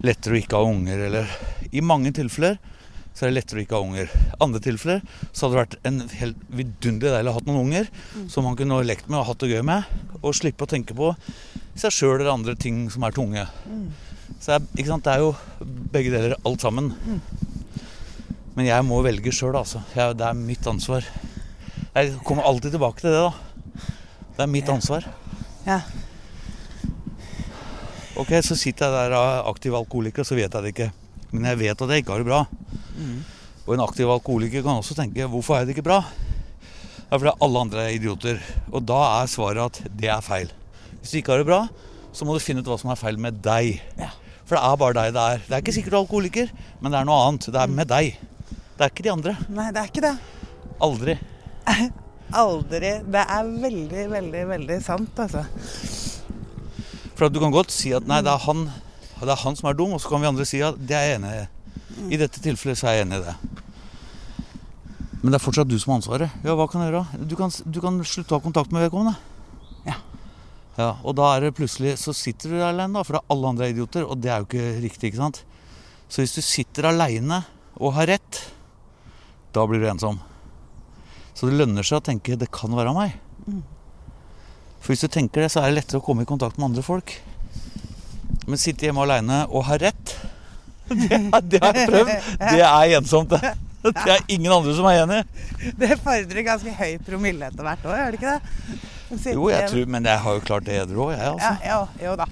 lettere 0.05 0.35
å 0.35 0.41
ikke 0.41 0.59
ha 0.59 0.67
unger 0.67 1.05
eller 1.07 1.29
I 1.73 1.81
mange 1.81 2.11
tilfeller 2.15 2.57
så 3.17 3.25
er 3.25 3.31
det 3.31 3.37
lettere 3.39 3.57
å 3.57 3.63
ikke 3.63 3.77
ha 3.77 3.85
unger. 3.87 4.11
Andre 4.45 4.59
tilfeller 4.61 4.99
så 5.31 5.47
hadde 5.47 5.55
det 5.55 5.61
vært 5.63 5.77
en 5.89 6.01
helt 6.19 6.43
vidunderlig 6.59 7.13
deilig 7.15 7.31
å 7.31 7.33
ha 7.33 7.39
hatt 7.39 7.47
noen 7.49 7.63
unger 7.63 7.87
som 8.29 8.45
man 8.45 8.57
kunne 8.59 8.77
lekt 8.85 9.07
med 9.09 9.17
og 9.23 9.31
hatt 9.31 9.41
det 9.41 9.49
gøy 9.55 9.63
med, 9.65 9.87
og 10.21 10.35
slippe 10.37 10.67
å 10.67 10.69
tenke 10.69 10.93
på 10.97 11.09
seg 11.77 11.95
sjøl 11.95 12.19
eller 12.19 12.35
andre 12.35 12.53
ting 12.59 12.83
som 12.93 13.07
er 13.07 13.15
tunge. 13.17 13.47
Så 14.37 14.53
det 14.53 14.83
er, 14.85 14.99
det 15.01 15.15
er 15.15 15.23
jo 15.23 15.31
begge 15.95 16.13
deler, 16.13 16.37
alt 16.45 16.61
sammen. 16.61 16.91
Men 18.53 18.69
jeg 18.69 18.85
må 18.85 19.01
velge 19.05 19.33
sjøl, 19.33 19.57
altså. 19.57 19.81
Jeg, 19.97 20.13
det 20.19 20.27
er 20.27 20.37
mitt 20.37 20.69
ansvar. 20.69 21.09
Jeg 21.97 22.13
kommer 22.25 22.45
alltid 22.45 22.75
tilbake 22.75 23.01
til 23.01 23.09
det, 23.09 23.21
da. 23.25 23.31
Det 24.37 24.43
er 24.45 24.51
mitt 24.53 24.69
ansvar. 24.69 25.07
ja. 25.65 25.81
Ok, 28.17 28.31
så 28.41 28.55
sitter 28.57 28.89
jeg 28.89 29.11
der 29.11 29.45
aktiv 29.45 29.75
alkoholiker, 29.77 30.25
så 30.25 30.33
vet 30.33 30.49
jeg 30.49 30.63
det 30.65 30.71
ikke. 30.73 30.87
Men 31.31 31.43
jeg 31.51 31.59
vet 31.59 31.81
at 31.85 31.91
jeg 31.93 32.01
ikke 32.01 32.15
har 32.15 32.23
det 32.23 32.29
bra. 32.29 32.39
Og 33.67 33.73
en 33.75 33.83
aktiv 33.83 34.09
alkoholiker 34.09 34.63
kan 34.65 34.79
også 34.79 34.95
tenke 34.97 35.27
hvorfor 35.29 35.53
har 35.53 35.61
jeg 35.61 35.69
det 35.69 35.75
ikke 35.75 35.85
bra? 35.85 35.99
Det 36.97 37.13
er 37.13 37.21
fordi 37.21 37.35
alle 37.45 37.61
andre 37.61 37.83
er 37.83 37.93
idioter. 37.99 38.41
Og 38.73 38.81
da 38.89 38.97
er 39.19 39.29
svaret 39.29 39.61
at 39.61 39.93
det 40.01 40.09
er 40.09 40.25
feil. 40.25 40.49
Hvis 40.97 41.13
du 41.13 41.19
ikke 41.21 41.35
har 41.35 41.43
det 41.43 41.49
bra, 41.51 41.61
så 42.09 42.25
må 42.25 42.33
du 42.33 42.41
finne 42.41 42.65
ut 42.65 42.73
hva 42.73 42.79
som 42.81 42.89
er 42.89 42.97
feil 42.97 43.21
med 43.21 43.37
deg. 43.45 43.77
Ja. 44.01 44.09
For 44.49 44.57
det 44.57 44.65
er 44.65 44.81
bare 44.81 44.97
deg 44.97 45.13
det 45.13 45.29
er. 45.35 45.45
Det 45.45 45.53
er 45.53 45.61
ikke 45.61 45.77
sikkert 45.77 45.93
du 45.93 45.99
er 45.99 46.05
alkoholiker, 46.07 46.53
men 46.81 46.93
det 46.93 46.97
er 47.03 47.09
noe 47.09 47.21
annet. 47.29 47.51
Det 47.53 47.61
er 47.61 47.73
med 47.79 47.93
deg. 47.93 48.17
Det 48.49 48.81
er 48.81 48.93
ikke 48.93 49.05
de 49.05 49.13
andre. 49.13 49.37
Nei, 49.53 49.69
det 49.75 49.83
er 49.83 49.91
ikke 49.93 50.07
det. 50.09 50.15
Aldri. 50.89 51.19
Aldri. 52.43 52.91
Det 53.07 53.23
er 53.23 53.51
veldig, 53.63 54.07
veldig, 54.11 54.43
veldig 54.51 54.79
sant, 54.83 55.19
altså. 55.23 55.45
For 57.17 57.27
at 57.27 57.33
du 57.33 57.39
kan 57.41 57.53
godt 57.53 57.73
si 57.73 57.93
at 57.97 58.07
nei, 58.09 58.19
det 58.25 58.31
er 58.33 58.43
han, 58.45 58.67
det 59.21 59.31
er 59.31 59.41
han 59.41 59.55
som 59.57 59.69
er 59.71 59.77
dum, 59.77 59.95
og 59.95 60.01
så 60.03 60.11
kan 60.11 60.21
vi 60.21 60.29
andre 60.29 60.45
si 60.47 60.61
at 60.65 60.77
det 60.77 60.97
er 60.97 61.07
jeg 61.07 61.21
enig 61.21 61.31
i. 61.37 61.45
I 62.13 62.19
dette 62.21 62.43
tilfellet 62.43 62.77
så 62.77 62.91
er 62.91 62.99
jeg 62.99 63.07
enig 63.07 63.21
i 63.21 63.25
det. 63.25 63.37
Men 65.23 65.33
det 65.33 65.39
er 65.39 65.43
fortsatt 65.43 65.69
du 65.69 65.77
som 65.81 65.95
har 65.95 66.01
ansvaret. 66.01 66.35
Ja, 66.45 66.53
hva 66.55 66.67
kan 66.69 66.83
jeg 66.83 66.93
gjøre? 66.93 67.25
Du 67.25 67.33
kan, 67.39 67.51
du 67.65 67.79
kan 67.83 67.97
slutte 68.05 68.35
å 68.35 68.37
ha 68.37 68.43
kontakt 68.45 68.73
med 68.75 68.85
vedkommende. 68.85 69.17
Ja. 69.87 69.97
Ja, 70.77 70.91
Og 71.01 71.15
da 71.17 71.31
er 71.33 71.41
det 71.41 71.55
plutselig 71.57 71.95
Så 71.97 72.13
sitter 72.13 72.51
du 72.51 72.57
der 72.59 72.67
alene, 72.67 72.99
da, 72.99 73.01
for 73.07 73.17
alle 73.33 73.49
andre 73.49 73.65
er 73.65 73.73
idioter. 73.73 74.05
Og 74.05 74.21
det 74.21 74.29
er 74.29 74.43
jo 74.43 74.49
ikke 74.49 74.67
riktig, 74.83 75.09
ikke 75.09 75.23
sant? 75.23 75.41
Så 76.07 76.21
hvis 76.21 76.37
du 76.37 76.43
sitter 76.45 76.91
aleine 76.91 77.41
og 77.81 77.95
har 77.97 78.07
rett, 78.13 78.43
da 79.57 79.65
blir 79.67 79.81
du 79.81 79.89
ensom. 79.89 80.21
Så 81.37 81.49
det 81.49 81.59
lønner 81.59 81.85
seg 81.85 81.99
å 81.99 82.05
tenke 82.07 82.35
'det 82.35 82.49
kan 82.51 82.73
være 82.73 82.93
meg'. 82.97 83.13
For 84.81 84.93
hvis 84.93 85.03
du 85.05 85.07
tenker 85.11 85.43
det, 85.43 85.51
så 85.53 85.61
er 85.61 85.69
det 85.69 85.83
lettere 85.83 86.01
å 86.01 86.05
komme 86.05 86.23
i 86.23 86.29
kontakt 86.29 86.57
med 86.57 86.71
andre 86.71 86.83
folk. 86.85 87.13
Men 88.47 88.57
sitte 88.57 88.87
hjemme 88.87 89.03
aleine 89.03 89.45
og 89.51 89.65
ha 89.67 89.77
rett, 89.77 90.15
det, 90.87 91.19
det 91.51 91.61
har 91.61 91.75
jeg 91.75 91.89
prøvd. 91.89 92.11
Det 92.39 92.61
er 92.63 92.97
ensomt, 92.97 93.29
det. 93.29 93.53
Det 93.87 94.11
er 94.11 94.23
ingen 94.27 94.51
andre 94.51 94.73
som 94.75 94.85
er 94.89 95.03
enig. 95.05 95.19
Det 95.79 95.95
fordrer 96.03 96.43
ganske 96.43 96.71
høy 96.75 96.97
promille 97.05 97.47
etter 97.47 97.63
hvert 97.63 97.85
år, 97.87 97.99
gjør 98.01 98.09
det 98.11 98.17
ikke 98.19 98.33
det? 98.33 98.79
Å 99.07 99.19
sitte 99.21 99.35
Jo, 99.37 99.45
jeg 99.53 99.69
tror, 99.71 99.85
men 99.93 100.09
jeg 100.09 100.19
har 100.25 100.33
jo 100.35 100.41
klart 100.43 100.65
det 100.67 100.79
edru 100.81 101.03
òg, 101.05 101.11
jeg, 101.13 101.21
Ja, 101.21 101.29
altså. 101.31 101.51
jo, 101.69 102.07
jo 102.07 102.15
da. 102.19 102.25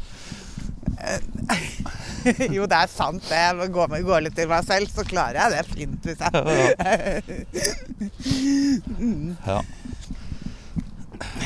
Jo, 2.56 2.66
det 2.66 2.78
er 2.80 2.90
sant 2.90 3.22
det. 3.30 3.38
Jeg 3.38 3.70
går, 3.74 3.88
med, 3.92 4.06
går 4.08 4.24
litt 4.26 4.38
til 4.38 4.50
meg 4.50 4.66
selv, 4.66 4.90
så 4.90 5.06
klarer 5.06 5.38
jeg 5.44 5.50
det 5.54 5.64
fint 5.76 6.02
hvis 6.10 6.22
jeg 6.26 6.32
Ja. 9.46 9.60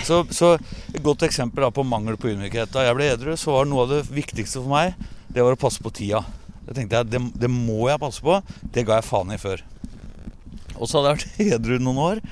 Så, 0.04 0.24
så 0.34 0.48
et 0.58 1.04
godt 1.06 1.22
eksempel 1.28 1.62
da 1.62 1.70
på 1.72 1.84
mangel 1.86 2.16
på 2.18 2.32
ydmykhet. 2.32 2.72
Da 2.74 2.84
jeg 2.88 2.96
ble 2.98 3.06
edru, 3.14 3.36
så 3.38 3.54
var 3.54 3.68
noe 3.70 3.84
av 3.84 3.92
det 3.92 4.00
viktigste 4.10 4.64
for 4.64 4.72
meg 4.72 4.96
det 5.30 5.44
var 5.46 5.54
å 5.54 5.60
passe 5.60 5.82
på 5.84 5.92
tida. 5.94 6.24
Det 6.66 6.76
tenkte 6.78 7.00
jeg, 7.00 7.10
det, 7.14 7.20
det 7.44 7.50
må 7.54 7.84
jeg 7.90 8.02
passe 8.02 8.24
på. 8.24 8.40
Det 8.74 8.86
ga 8.88 8.98
jeg 8.98 9.06
faen 9.06 9.34
i 9.34 9.40
før. 9.42 9.62
Og 10.80 10.90
så 10.90 11.00
hadde 11.00 11.12
jeg 11.12 11.20
vært 11.20 11.42
edru 11.60 11.76
noen 11.84 12.02
år. 12.06 12.24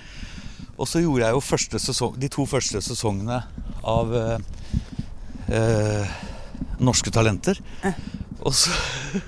Og 0.78 0.89
så 0.89 1.02
gjorde 1.02 1.26
jeg 1.26 1.38
jo 1.38 1.78
sesong, 1.82 2.17
de 2.22 2.30
to 2.34 2.46
første 2.50 2.82
sesongene 2.86 3.39
av 3.88 4.13
eh, 4.17 4.38
eh, 5.54 6.17
Norske 6.84 7.12
Talenter. 7.13 7.60
Og, 8.46 8.54
så, 8.54 8.72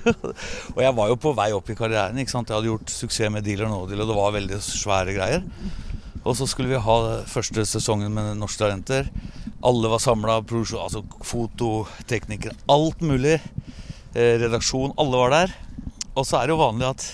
og 0.74 0.80
jeg 0.80 0.94
var 0.96 1.10
jo 1.10 1.18
på 1.20 1.32
vei 1.36 1.50
opp 1.56 1.70
i 1.70 1.76
karrieren. 1.78 2.18
ikke 2.20 2.32
sant? 2.32 2.50
Jeg 2.50 2.60
hadde 2.60 2.70
gjort 2.70 2.92
suksess 2.94 3.32
med 3.32 3.46
Dealer 3.46 3.70
or 3.70 3.90
og 3.90 3.94
det 3.94 4.18
var 4.18 4.36
veldig 4.36 4.60
svære 4.64 5.16
greier. 5.16 5.46
Og 6.20 6.36
så 6.36 6.46
skulle 6.48 6.70
vi 6.72 6.82
ha 6.84 6.96
første 7.28 7.64
sesongen 7.66 8.12
med 8.12 8.36
Norske 8.38 8.62
Talenter. 8.62 9.08
Alle 9.64 9.90
var 9.92 10.02
samla. 10.02 10.40
Altså 10.40 11.02
fototeknikere, 11.26 12.56
alt 12.68 13.00
mulig. 13.00 13.40
Eh, 14.14 14.36
redaksjon. 14.42 14.94
Alle 14.98 15.24
var 15.24 15.34
der. 15.34 15.58
Og 16.14 16.26
så 16.26 16.40
er 16.40 16.48
det 16.48 16.56
jo 16.56 16.62
vanlig 16.62 16.88
at 16.90 17.06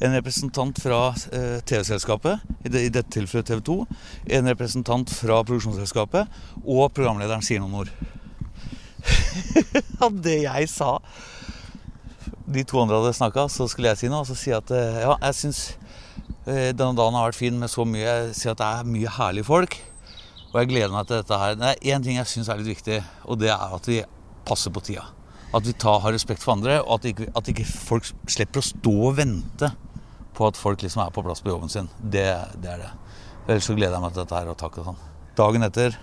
en 0.00 0.14
representant 0.16 0.78
fra 0.80 1.00
eh, 1.36 1.58
TV-selskapet, 1.68 2.40
i, 2.64 2.70
i 2.86 2.92
dette 2.92 3.12
tilfellet 3.12 3.50
TV 3.50 3.60
2, 3.66 3.76
en 4.38 4.48
representant 4.48 5.12
fra 5.12 5.42
produksjonsselskapet 5.44 6.40
og 6.64 6.86
programlederen 6.96 7.44
sier 7.44 7.60
noen 7.60 7.82
ord. 7.82 7.92
Av 10.04 10.16
det 10.24 10.40
jeg 10.44 10.68
sa 10.72 10.94
De 12.50 12.64
to 12.66 12.80
andre 12.82 12.98
hadde 12.98 13.16
snakka, 13.16 13.46
så 13.52 13.68
skulle 13.70 13.92
jeg 13.92 14.00
si 14.00 14.10
noe. 14.10 14.24
Og 14.24 14.30
så 14.30 14.36
sier 14.38 14.56
jeg 14.56 14.64
at 14.64 14.72
eh, 14.76 15.02
ja, 15.04 15.14
jeg 15.28 15.38
syns 15.38 15.60
eh, 16.46 16.70
denne 16.74 16.96
dagen 16.98 17.16
har 17.18 17.28
vært 17.28 17.38
fin 17.38 17.60
med 17.60 17.70
så 17.70 17.86
mye 17.86 18.06
Jeg 18.06 18.34
sier 18.38 18.56
at 18.56 18.62
det 18.62 18.70
er 18.70 18.90
mye 18.90 19.14
herlige 19.18 19.48
folk. 19.48 19.78
Og 20.50 20.58
jeg 20.58 20.70
gleder 20.72 20.90
meg 20.94 21.06
til 21.06 21.20
dette 21.20 21.38
her. 21.38 21.54
Det 21.58 21.68
er 21.70 21.94
én 21.94 22.04
ting 22.04 22.18
jeg 22.18 22.26
syns 22.26 22.50
er 22.50 22.58
litt 22.58 22.72
viktig, 22.72 22.98
og 23.30 23.38
det 23.38 23.52
er 23.54 23.76
at 23.76 23.86
vi 23.86 24.00
passer 24.48 24.74
på 24.74 24.82
tida. 24.82 25.04
At 25.54 25.66
vi 25.66 25.74
tar, 25.78 26.00
har 26.02 26.14
respekt 26.14 26.42
for 26.42 26.56
andre, 26.56 26.80
og 26.82 26.98
at 26.98 27.06
ikke, 27.10 27.28
at 27.38 27.50
ikke 27.50 27.66
folk 27.70 28.08
slipper 28.30 28.62
å 28.62 28.66
stå 28.66 28.94
og 29.10 29.16
vente 29.18 29.70
på 30.34 30.48
at 30.48 30.58
folk 30.58 30.82
liksom 30.82 31.04
er 31.04 31.14
på 31.14 31.22
plass 31.26 31.42
på 31.44 31.52
jobben 31.52 31.70
sin. 31.70 31.90
Det, 32.00 32.26
det 32.62 32.72
er 32.74 32.82
det. 32.82 32.90
Ellers 33.46 33.66
så 33.66 33.76
gleder 33.78 33.96
jeg 33.96 34.04
meg 34.04 34.14
til 34.14 34.24
dette 34.24 34.40
her 34.40 34.50
og 34.50 34.58
takk 34.58 34.80
og 34.80 34.90
sånn. 34.90 35.00
Dagen 35.38 35.66
etter 35.66 35.96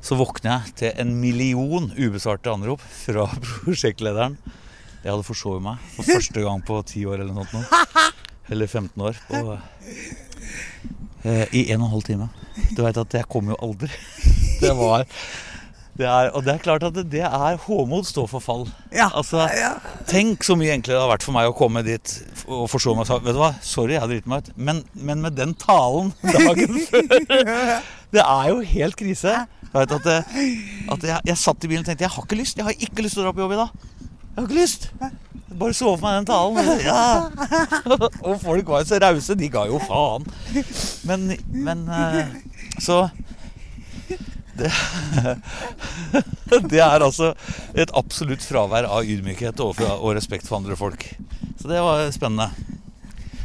så 0.00 0.16
våkner 0.16 0.50
jeg 0.54 0.74
til 0.80 1.02
en 1.02 1.12
million 1.20 1.90
ubesvarte 1.96 2.52
anrop 2.52 2.80
fra 2.82 3.26
prosjektlederen. 3.46 4.38
Jeg 5.00 5.12
hadde 5.14 5.24
forsovet 5.24 5.64
meg 5.64 5.80
for 5.94 6.08
første 6.08 6.42
gang 6.44 6.64
på 6.66 6.80
10 6.84 7.06
år 7.08 7.22
eller 7.24 7.36
noe 7.36 7.48
sånt. 7.48 8.10
Eller 8.52 8.68
15 8.68 9.04
år. 9.06 9.20
På, 9.30 9.54
eh, 11.24 11.46
I 11.56 11.70
en 11.72 11.80
og 11.80 11.86
en 11.86 11.94
halv 11.94 12.04
time. 12.08 12.28
Du 12.76 12.82
veit 12.84 12.98
at 13.00 13.16
jeg 13.20 13.28
kommer 13.30 13.54
jo 13.56 13.62
aldri. 13.70 13.92
Det 14.60 14.74
var 14.76 15.06
det 15.96 16.04
er, 16.08 16.30
Og 16.36 16.44
det 16.44 16.52
er 16.52 16.60
klart 16.64 16.82
at 16.84 16.94
det, 16.96 17.06
det 17.12 17.22
er 17.24 17.56
håmod 17.64 18.04
står 18.08 18.26
for 18.28 18.44
fall. 18.44 18.66
Ja. 18.92 19.08
Altså, 19.16 19.46
Ja. 19.56 19.74
Tenk 20.08 20.44
så 20.44 20.56
mye 20.56 20.72
enklere 20.74 20.98
det 20.98 21.04
har 21.04 21.12
vært 21.12 21.24
for 21.26 21.36
meg 21.36 21.48
å 21.48 21.54
komme 21.56 21.82
dit 21.86 22.12
og 22.46 22.66
forså 22.72 22.94
meg 22.96 23.08
og 23.12 23.24
Vet 23.24 23.36
du 23.36 23.40
hva, 23.40 23.50
sorry, 23.64 23.96
jeg 23.96 24.08
driter 24.10 24.32
meg 24.32 24.44
ut. 24.44 24.52
Men, 24.56 24.82
men 24.94 25.24
med 25.24 25.36
den 25.38 25.54
talen 25.60 26.12
dagen 26.36 26.76
før 26.88 27.08
Det 28.10 28.24
er 28.24 28.48
jo 28.52 28.60
helt 28.74 28.96
krise. 29.00 29.34
Jeg 29.70 29.84
vet 29.84 29.92
at, 29.94 30.06
at 30.96 31.04
jeg, 31.06 31.20
jeg 31.30 31.38
satt 31.38 31.64
i 31.64 31.70
bilen 31.70 31.84
og 31.84 31.88
tenkte 31.90 32.06
jeg 32.06 32.14
har 32.16 32.24
ikke 32.26 32.38
lyst. 32.40 32.58
Jeg 32.58 32.66
har 32.66 32.86
ikke 32.88 33.04
lyst 33.06 33.14
til 33.18 33.22
å 33.22 33.28
dra 33.28 33.34
på 33.36 33.44
jobb 33.44 33.54
i 33.54 33.60
dag. 33.60 33.82
Jeg 34.00 34.36
har 34.36 34.48
ikke 34.48 34.58
lyst. 34.58 34.88
Bare 35.60 35.74
sove 35.74 35.98
for 35.98 36.06
meg 36.06 36.20
den 36.20 36.30
talen. 36.30 36.70
Ja. 36.90 37.30
Og 38.26 38.40
folk 38.42 38.70
var 38.70 38.82
jo 38.82 38.88
så 38.90 38.98
rause. 39.02 39.36
De 39.38 39.50
ga 39.52 39.66
jo 39.70 39.78
faen. 39.84 40.26
Men, 41.06 41.28
men 41.54 41.84
eh, 41.86 42.34
Så 42.82 43.04
det, 44.60 44.70
det 46.72 46.82
er 46.82 47.00
altså 47.00 47.30
et 47.78 47.92
absolutt 47.96 48.42
fravær 48.44 48.88
av 48.90 49.06
ydmykhet 49.08 49.62
og 49.62 50.10
respekt 50.16 50.48
for 50.48 50.58
andre 50.58 50.76
folk. 50.76 51.06
Så 51.60 51.70
det 51.70 51.80
var 51.84 52.10
spennende. 52.14 52.50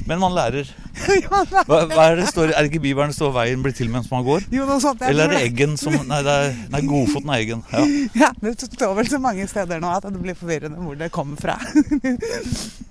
Men 0.09 0.21
man 0.21 0.35
lærer. 0.35 0.69
Hva, 1.67 1.79
hva 1.89 2.03
er 2.09 2.15
det 2.21 2.27
står? 2.29 2.53
Er 2.53 2.63
det 2.63 2.69
ikke 2.71 2.81
Bibelen 2.85 3.11
det 3.11 3.17
står 3.17 3.33
'veien 3.35 3.63
blir 3.63 3.73
til 3.75 3.89
mens 3.91 4.07
man 4.11 4.23
går'? 4.23 4.45
Jo, 4.53 4.65
noe 4.65 4.79
sånt. 4.81 5.01
Eller 5.03 5.27
er 5.27 5.33
det 5.35 5.41
eggen 5.49 5.75
som 5.77 5.93
Nei, 6.07 6.21
det 6.23 6.35
er, 6.45 6.55
nei 6.71 6.81
godfoten 6.87 7.29
er 7.33 7.43
eggen. 7.43 7.63
Ja. 7.73 7.83
Ja, 8.23 8.29
Det 8.41 8.55
står 8.61 8.93
vel 8.95 9.09
så 9.09 9.19
mange 9.19 9.47
steder 9.47 9.81
nå 9.83 9.91
at 9.91 10.07
det 10.07 10.21
blir 10.21 10.37
forvirrende 10.39 10.79
hvor 10.79 10.95
det 10.99 11.11
kommer 11.11 11.35
fra. 11.41 11.57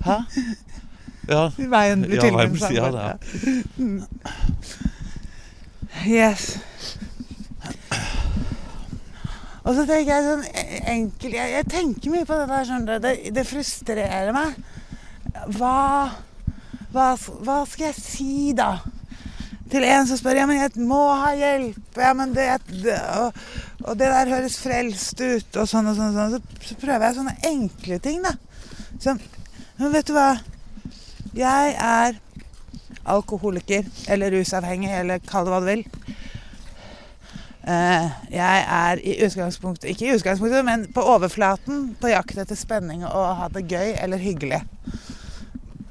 Hæ? 0.05 0.19
Ja. 1.29 1.49
Veien 1.77 2.05
blir 2.05 2.21
Ja, 2.21 2.27
til 2.27 2.37
mens 2.37 2.61
man 2.61 2.75
ja, 2.75 2.91
går. 2.91 3.17
Mm. 3.79 4.03
Yes. 6.07 6.59
Og 9.65 9.73
så 9.79 9.87
tenker 9.89 10.11
jeg 10.11 10.25
sånn 10.27 10.43
e- 10.51 10.81
enkelt 10.93 11.37
Jeg, 11.39 11.53
jeg 11.55 11.67
tenker 11.73 12.13
mye 12.13 12.27
på 12.29 12.37
det 12.37 12.49
der, 12.51 12.73
du. 12.85 12.95
Det, 13.07 13.13
det 13.37 13.47
frustrerer 13.49 14.33
meg. 14.37 14.59
Hva, 15.57 15.77
hva 16.95 17.15
Hva 17.19 17.63
skal 17.69 17.91
jeg 17.91 17.99
si, 18.01 18.35
da? 18.57 18.79
til 19.75 19.85
en 19.89 20.07
som 20.07 20.19
spør 20.19 20.39
ja, 20.39 20.47
men 20.49 20.61
jeg 20.61 20.87
må 20.87 21.01
ha 21.19 21.33
hjelp, 21.35 21.99
ja, 21.99 22.13
men 22.17 22.35
det, 22.37 22.47
og, 23.19 23.39
og, 23.83 23.95
det 23.99 24.11
der 24.13 24.33
høres 24.35 24.59
frelst 24.63 25.21
ut, 25.21 25.57
og 25.57 25.69
sånn 25.71 25.89
og 25.91 25.97
sånn, 25.99 26.13
og 26.13 26.19
sånn. 26.19 26.35
Så, 26.37 26.69
så, 26.69 26.77
prøver 26.79 27.09
jeg 27.09 27.19
sånne 27.19 27.37
enkle 27.51 27.99
ting, 28.05 28.21
da. 28.25 28.35
Som 29.03 29.23
Men 29.81 29.91
vet 29.91 30.07
du 30.07 30.15
hva? 30.15 30.29
Jeg 31.35 31.73
er 31.83 32.21
alkoholiker 33.11 33.89
eller 34.09 34.37
rusavhengig, 34.37 34.93
eller 34.95 35.25
kall 35.27 35.49
det 35.49 35.55
hva 35.55 35.63
du 35.65 35.71
vil. 35.73 35.83
Uh, 37.65 38.07
jeg 38.29 38.65
er 38.77 39.01
i 39.01 39.15
utgangspunktet 39.25 39.87
Ikke 39.89 40.05
i 40.05 40.13
utgangspunktet, 40.13 40.67
men 40.69 40.83
på 40.93 41.01
overflaten 41.01 41.95
på 41.97 42.11
jakt 42.13 42.37
etter 42.43 42.59
spenning 42.61 43.07
og 43.09 43.15
å 43.17 43.37
ha 43.39 43.49
det 43.55 43.65
gøy 43.73 43.95
eller 44.05 44.21
hyggelig. 44.21 44.61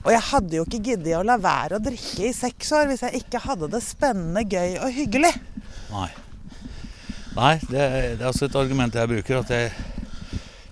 Og 0.04 0.12
jeg 0.12 0.24
hadde 0.30 0.58
jo 0.60 0.66
ikke 0.68 0.82
giddet 0.84 1.16
å 1.16 1.24
la 1.26 1.38
være 1.40 1.78
å 1.80 1.84
drikke 1.84 2.28
i 2.28 2.34
seks 2.36 2.74
år 2.76 2.90
hvis 2.90 3.06
jeg 3.06 3.22
ikke 3.24 3.40
hadde 3.46 3.70
det 3.72 3.80
spennende, 3.86 4.44
gøy 4.44 4.76
og 4.84 4.90
hyggelig. 4.92 5.32
Nei. 5.94 6.10
Nei, 7.34 7.54
det, 7.66 7.84
det 8.20 8.22
er 8.22 8.30
også 8.30 8.50
et 8.50 8.58
argument 8.60 8.94
jeg 9.00 9.10
bruker. 9.10 9.40
At 9.42 9.54
jeg, 9.56 9.72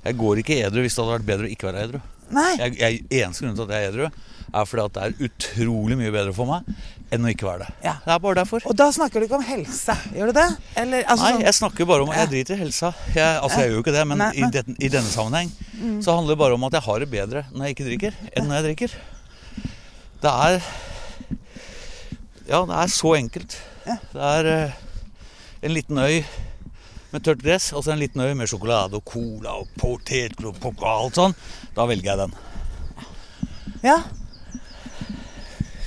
jeg 0.03 0.17
går 0.19 0.41
ikke 0.43 0.59
edru 0.67 0.83
hvis 0.83 0.97
det 0.97 1.05
hadde 1.05 1.15
vært 1.15 1.29
bedre 1.31 1.47
å 1.47 1.53
ikke 1.55 1.69
være 1.71 1.85
edru. 1.87 2.01
Nei. 2.31 2.51
Jeg, 2.59 2.75
jeg, 2.79 2.99
eneste 3.23 3.45
grunn 3.47 3.55
til 3.57 3.65
at 3.65 3.73
jeg 3.75 3.87
er 3.87 3.93
edru, 3.93 4.09
er 4.51 4.67
fordi 4.67 4.83
at 4.83 4.97
det 4.97 5.05
er 5.07 5.29
utrolig 5.29 5.97
mye 5.99 6.11
bedre 6.13 6.33
for 6.35 6.49
meg 6.51 6.67
enn 7.11 7.25
å 7.27 7.31
ikke 7.31 7.47
være 7.47 7.65
det. 7.65 7.73
Ja. 7.87 7.93
Det 8.05 8.11
er 8.13 8.19
bare 8.23 8.39
derfor. 8.39 8.63
Og 8.71 8.75
da 8.79 8.87
snakker 8.95 9.19
du 9.19 9.27
ikke 9.27 9.39
om 9.39 9.43
helse, 9.47 9.95
gjør 10.15 10.31
du 10.31 10.37
det? 10.37 10.45
Eller, 10.79 11.03
altså, 11.11 11.31
Nei, 11.31 11.43
jeg 11.47 11.57
snakker 11.57 11.87
bare 11.89 12.05
om 12.05 12.11
Jeg 12.15 12.29
driter 12.31 12.55
i 12.55 12.61
helsa. 12.61 12.91
Jeg, 13.15 13.39
altså, 13.43 13.57
jeg 13.59 13.71
gjør 13.71 13.75
jo 13.79 13.83
ikke 13.83 13.95
det, 13.95 14.05
men, 14.11 14.21
Nei, 14.23 14.29
I, 14.35 14.43
men- 14.45 14.53
den, 14.55 14.77
i 14.79 14.91
denne 14.91 15.11
sammenheng 15.11 15.51
så 16.03 16.15
handler 16.15 16.35
det 16.37 16.39
bare 16.43 16.55
om 16.59 16.67
at 16.69 16.77
jeg 16.77 16.85
har 16.87 17.03
det 17.03 17.09
bedre 17.11 17.43
når 17.51 17.65
jeg 17.65 17.75
ikke 17.75 17.87
drikker, 17.89 18.21
enn 18.31 18.47
når 18.47 18.59
jeg 18.59 18.67
drikker. 18.69 18.95
Det 20.21 20.29
er 20.29 20.61
Ja, 22.45 22.59
det 22.67 22.77
er 22.77 22.89
så 22.93 23.15
enkelt. 23.17 23.55
Ja. 23.87 23.95
Det 24.11 24.21
er 24.21 24.49
eh, 24.51 24.79
en 25.65 25.73
liten 25.73 25.97
øy 25.97 26.21
med 27.11 27.23
tørt 27.25 27.41
gress, 27.43 27.71
og 27.73 27.83
så 27.83 27.93
en 27.93 28.01
liten 28.01 28.21
øy 28.21 28.33
med 28.37 28.49
sjokolade 28.49 28.99
og 28.99 29.05
cola 29.07 29.55
og 29.61 29.71
potetgull 29.79 30.51
og 30.51 30.67
og 30.75 30.85
alt 30.89 31.17
sånn. 31.17 31.35
Da 31.75 31.87
velger 31.89 32.11
jeg 32.11 32.21
den. 32.21 32.35
Ja. 33.81 33.97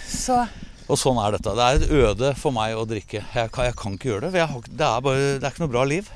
Så 0.09 0.45
Og 0.89 0.99
sånn 1.01 1.21
er 1.23 1.37
dette. 1.37 1.55
Det 1.55 1.65
er 1.65 1.79
et 1.79 1.91
øde 1.91 2.35
for 2.37 2.53
meg 2.53 2.75
å 2.77 2.85
drikke. 2.89 3.23
Jeg 3.23 3.53
kan, 3.55 3.69
jeg 3.71 3.77
kan 3.79 3.95
ikke 3.95 4.11
gjøre 4.11 4.27
det. 4.27 4.31
for 4.33 4.43
Jeg 4.43 4.51
har, 4.51 4.69
det, 4.69 4.89
er 4.89 5.05
bare, 5.07 5.27
det 5.39 5.47
er 5.47 5.55
ikke 5.55 5.65
noe 5.65 5.75
bra 5.77 5.85
liv. 5.89 6.11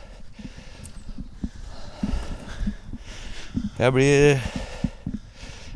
Jeg 3.79 3.95
blir 3.95 4.43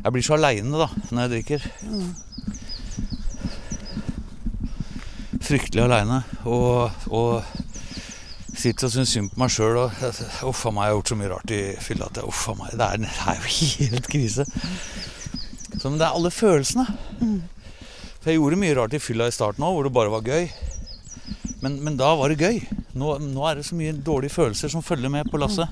Jeg 0.03 0.11
blir 0.11 0.25
så 0.25 0.35
aleine 0.35 0.79
da 0.81 0.89
når 1.09 1.21
jeg 1.21 1.31
drikker. 1.33 1.67
Fryktelig 5.43 5.83
aleine. 5.85 6.19
Og, 6.43 6.91
og 7.07 7.43
sitter 8.51 8.87
og 8.89 8.93
syns 8.93 9.13
synd 9.15 9.31
på 9.31 9.39
meg 9.43 9.53
sjøl. 9.53 9.79
Uff 10.49 10.65
a 10.67 10.73
meg, 10.75 10.89
jeg 10.89 10.91
har 10.91 10.97
gjort 10.97 11.13
så 11.13 11.19
mye 11.19 11.31
rart 11.31 11.55
i 11.55 11.61
fylla 11.83 12.09
at 12.11 12.19
uff 12.23 12.43
a 12.51 12.57
meg, 12.59 12.75
det 12.79 12.89
er, 12.89 13.03
det 13.03 13.13
er 13.31 13.39
jo 13.39 13.55
helt 13.93 14.11
krise. 14.11 14.47
Så, 15.79 15.87
men 15.89 15.97
det 15.99 16.05
er 16.07 16.13
alle 16.13 16.31
følelsene. 16.31 16.85
For 18.19 18.31
jeg 18.31 18.39
gjorde 18.39 18.59
mye 18.59 18.75
rart 18.77 18.95
i 18.95 19.01
fylla 19.03 19.27
i 19.27 19.35
starten 19.35 19.65
òg, 19.67 19.77
hvor 19.77 19.87
det 19.87 19.95
bare 19.95 20.13
var 20.13 20.27
gøy. 20.27 20.51
Men, 21.63 21.79
men 21.83 21.95
da 21.99 22.11
var 22.19 22.31
det 22.31 22.43
gøy. 22.43 22.59
Nå, 22.99 23.17
nå 23.23 23.47
er 23.47 23.59
det 23.59 23.65
så 23.67 23.75
mye 23.79 23.95
dårlige 23.95 24.35
følelser 24.35 24.71
som 24.71 24.83
følger 24.83 25.11
med 25.11 25.31
på 25.31 25.39
lasset. 25.39 25.71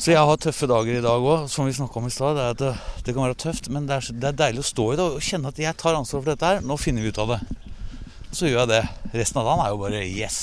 Så 0.00 0.14
jeg 0.14 0.20
har 0.24 0.38
tøffe 0.40 0.64
dager 0.64 0.96
i 0.96 1.02
dag 1.04 1.20
òg, 1.28 1.42
som 1.52 1.66
vi 1.68 1.74
snakka 1.76 1.98
om 2.00 2.06
i 2.08 2.12
stad. 2.14 2.38
Det, 2.38 2.44
er 2.44 2.54
det, 2.56 2.68
det 3.04 3.12
kan 3.12 3.26
være 3.26 3.36
tøft, 3.42 3.66
men 3.68 3.84
det 3.84 3.98
er, 3.98 4.06
det 4.16 4.28
er 4.30 4.38
deilig 4.38 4.62
å 4.62 4.68
stå 4.70 4.84
i 4.88 4.94
det 4.96 5.04
og 5.04 5.24
kjenne 5.26 5.50
at 5.52 5.58
jeg 5.60 5.76
tar 5.76 5.98
ansvar 5.98 6.22
for 6.22 6.30
dette 6.30 6.48
her. 6.48 6.62
Nå 6.64 6.78
finner 6.80 7.04
vi 7.04 7.10
ut 7.12 7.18
av 7.20 7.34
det. 7.34 7.40
Så 8.32 8.48
gjør 8.48 8.62
jeg 8.62 8.70
det. 8.70 8.78
Resten 9.12 9.42
av 9.42 9.50
dagen 9.50 9.60
er 9.60 9.74
jo 9.74 9.80
bare 9.82 10.00
yes. 10.06 10.38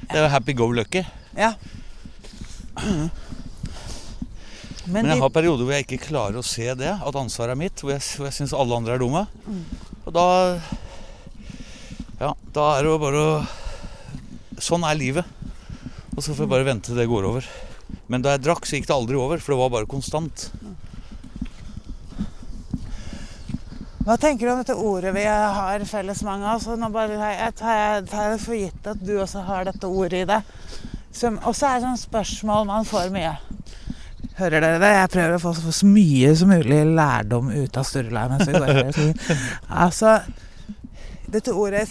Det 0.00 0.16
er 0.18 0.24
jo 0.24 0.32
happy 0.32 0.56
go 0.58 0.66
lucky. 0.74 1.04
ja. 1.38 1.54
Mm. 2.82 3.10
Men, 4.84 5.06
Men 5.06 5.14
jeg 5.14 5.22
har 5.22 5.30
perioder 5.32 5.64
hvor 5.64 5.72
jeg 5.72 5.84
ikke 5.86 6.06
klarer 6.10 6.36
å 6.36 6.44
se 6.44 6.66
det, 6.76 6.90
at 6.92 7.16
ansvaret 7.16 7.54
er 7.54 7.60
mitt. 7.60 7.80
Hvor 7.80 7.94
jeg, 7.94 8.02
hvor 8.18 8.26
jeg 8.28 8.36
syns 8.36 8.52
alle 8.58 8.76
andre 8.76 8.96
er 8.96 9.00
dumme. 9.00 9.22
Og 10.04 10.10
da 10.12 10.24
Ja, 12.18 12.34
da 12.52 12.66
er 12.74 12.82
det 12.82 12.90
jo 12.90 12.98
bare 13.00 13.22
å 13.22 13.30
Sånn 14.62 14.84
er 14.86 14.98
livet. 14.98 15.30
Og 16.14 16.20
så 16.22 16.34
får 16.34 16.44
jeg 16.44 16.52
bare 16.52 16.66
vente 16.66 16.90
til 16.90 16.98
det 16.98 17.08
går 17.10 17.30
over. 17.30 17.48
Men 18.08 18.22
da 18.24 18.34
jeg 18.34 18.44
drakk, 18.44 18.66
så 18.68 18.76
gikk 18.76 18.86
det 18.90 18.94
aldri 18.96 19.16
over, 19.16 19.40
for 19.40 19.54
det 19.54 19.60
var 19.62 19.70
bare 19.78 19.88
konstant. 19.90 20.50
hva 24.04 24.18
tenker 24.20 24.44
du 24.44 24.52
om 24.52 24.58
dette 24.60 24.74
ordet 24.76 25.14
vi 25.16 25.22
har 25.24 25.80
felles, 25.88 26.18
mange 26.26 26.44
av 26.44 26.58
oss? 26.58 26.66
Nå 26.76 26.90
bare 26.92 27.16
jeg, 27.16 27.54
tar 27.56 27.78
jeg 27.78 28.02
det 28.10 28.40
for 28.42 28.58
gitt 28.58 28.88
at 28.92 29.00
du 29.00 29.14
også 29.22 29.44
har 29.46 29.64
dette 29.64 29.88
ordet 29.88 30.18
i 30.24 30.28
det. 30.28 30.42
Som 31.14 31.38
også 31.48 31.70
er 31.70 31.80
sånn 31.86 31.96
spørsmål 32.02 32.66
man 32.68 32.84
får 32.84 33.08
mye. 33.14 33.32
Hører 34.36 34.60
dere 34.60 34.80
det? 34.82 34.90
Jeg 34.92 35.10
prøver 35.14 35.36
å 35.38 35.40
få 35.40 35.54
så- 35.56 35.72
så 35.72 35.86
mye 35.86 36.34
som 36.36 36.48
mulig 36.50 36.82
lærdom 36.98 37.48
ut 37.54 37.76
av 37.80 37.84
Sturla 37.86 38.28
mens 38.28 38.46
vi 38.48 38.52
går 38.52 38.72
her. 38.74 39.14
Altså, 39.86 40.18
dette 41.30 41.54
ordet 41.54 41.88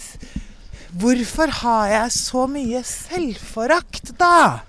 Hvorfor 0.94 1.50
har 1.50 1.88
jeg 1.88 2.10
så 2.14 2.44
mye 2.46 2.84
selvforakt, 2.86 4.12
da? 4.20 4.60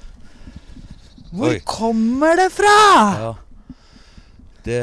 Hvor 1.35 1.51
Oi. 1.51 1.59
kommer 1.67 2.35
det 2.39 2.51
fra? 2.55 2.75
Ja. 3.19 3.33
Det 4.65 4.79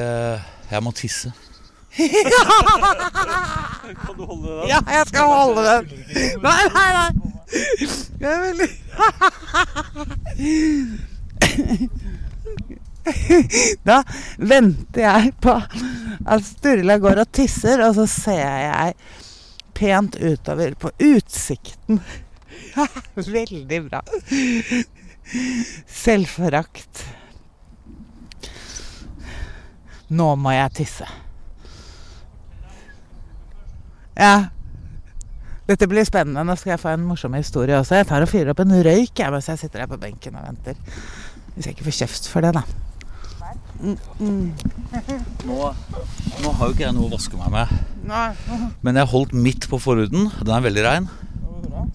Jeg 0.70 0.82
må 0.82 0.90
tisse. 0.96 1.32
kan 4.02 4.16
du 4.16 4.24
holde 4.24 4.48
den? 4.48 4.68
Ja, 4.68 4.78
jeg 4.88 5.06
skal 5.08 5.22
holde 5.28 5.60
den. 5.68 5.84
Nei, 6.42 6.62
nei, 6.72 6.90
nei. 6.96 7.10
Jeg 8.20 8.30
er 8.32 8.40
veldig 8.46 8.68
Da 13.88 13.98
venter 14.38 15.02
jeg 15.02 15.32
på 15.42 15.52
at 15.52 16.44
Sturla 16.46 16.96
går 17.02 17.16
og 17.24 17.32
tisser, 17.34 17.82
og 17.84 17.94
så 17.98 18.06
ser 18.08 18.46
jeg 18.62 18.94
pent 19.76 20.16
utover 20.20 20.74
på 20.78 20.88
utsikten. 21.10 22.00
Veldig 23.16 23.80
bra. 23.88 24.00
Selvforakt. 25.88 27.04
Nå 30.12 30.28
må 30.36 30.52
jeg 30.52 30.74
tisse. 30.82 31.06
Ja. 34.18 34.50
Dette 35.68 35.88
blir 35.88 36.04
spennende. 36.04 36.44
Nå 36.44 36.56
skal 36.60 36.74
jeg 36.74 36.82
få 36.82 36.92
en 36.92 37.06
morsom 37.08 37.34
historie 37.38 37.78
også. 37.78 38.00
Jeg 38.00 38.08
tar 38.10 38.24
og 38.24 38.30
fyrer 38.30 38.52
opp 38.52 38.60
en 38.64 38.74
røyk 38.84 39.14
jeg, 39.22 39.32
mens 39.32 39.48
jeg 39.48 39.62
sitter 39.62 39.84
her 39.84 39.90
på 39.90 40.00
benken 40.02 40.36
og 40.36 40.44
venter. 40.50 40.76
Hvis 41.54 41.68
jeg 41.68 41.76
ikke 41.76 41.86
får 41.88 41.98
kjeft 42.02 42.28
for 42.32 42.44
det, 42.44 42.52
da. 42.58 42.64
Nå, 43.82 45.56
nå 46.42 46.52
har 46.58 46.68
jo 46.68 46.74
ikke 46.74 46.84
jeg 46.84 46.94
noe 46.96 47.08
å 47.08 47.12
vaske 47.12 47.38
meg 47.38 47.50
med. 47.54 47.72
Nei. 48.06 48.28
Men 48.84 49.00
jeg 49.00 49.10
holdt 49.10 49.34
midt 49.34 49.66
på 49.70 49.80
forhuden. 49.82 50.28
Den 50.42 50.54
er 50.54 50.66
veldig 50.66 50.84
rein. 50.86 51.08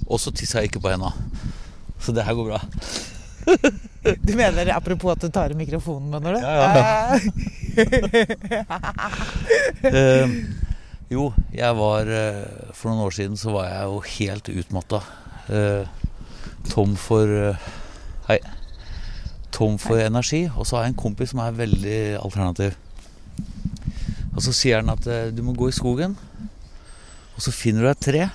Og 0.07 0.19
så 0.21 0.33
tissa 0.35 0.61
jeg 0.61 0.71
ikke 0.71 0.83
på 0.83 0.91
henda. 0.93 1.13
Så 2.01 2.15
det 2.15 2.25
her 2.27 2.37
går 2.37 2.49
bra. 2.51 2.59
Du 4.27 4.35
mener 4.35 4.69
apropos 4.75 5.11
at 5.11 5.21
du 5.21 5.29
tar 5.31 5.51
i 5.51 5.57
mikrofonen, 5.57 6.09
mener 6.09 6.33
du? 6.33 6.39
Ja, 6.41 6.53
ja. 6.77 7.17
uh, 9.83 10.29
jo, 11.15 11.33
jeg 11.53 11.77
var 11.79 12.11
uh, 12.11 12.71
For 12.73 12.91
noen 12.91 13.05
år 13.07 13.15
siden 13.17 13.37
så 13.39 13.53
var 13.55 13.69
jeg 13.69 13.83
jo 13.89 13.97
helt 14.17 14.51
utmatta. 14.63 15.01
Uh, 15.47 15.83
tom 16.71 16.95
for 16.99 17.27
Hei. 18.27 18.39
Tom 19.55 19.77
for 19.81 19.99
energi. 20.03 20.45
Og 20.55 20.67
så 20.67 20.77
har 20.77 20.87
jeg 20.87 20.95
en 20.95 21.01
kompis 21.03 21.31
som 21.33 21.43
er 21.43 21.55
veldig 21.55 21.99
alternativ. 22.19 22.75
Og 24.35 24.43
så 24.45 24.51
sier 24.53 24.83
han 24.83 24.91
at 24.93 25.07
du 25.33 25.41
må 25.41 25.55
gå 25.57 25.71
i 25.71 25.73
skogen, 25.73 26.13
og 27.33 27.41
så 27.41 27.49
finner 27.55 27.87
du 27.87 27.89
et 27.89 28.03
tre. 28.05 28.27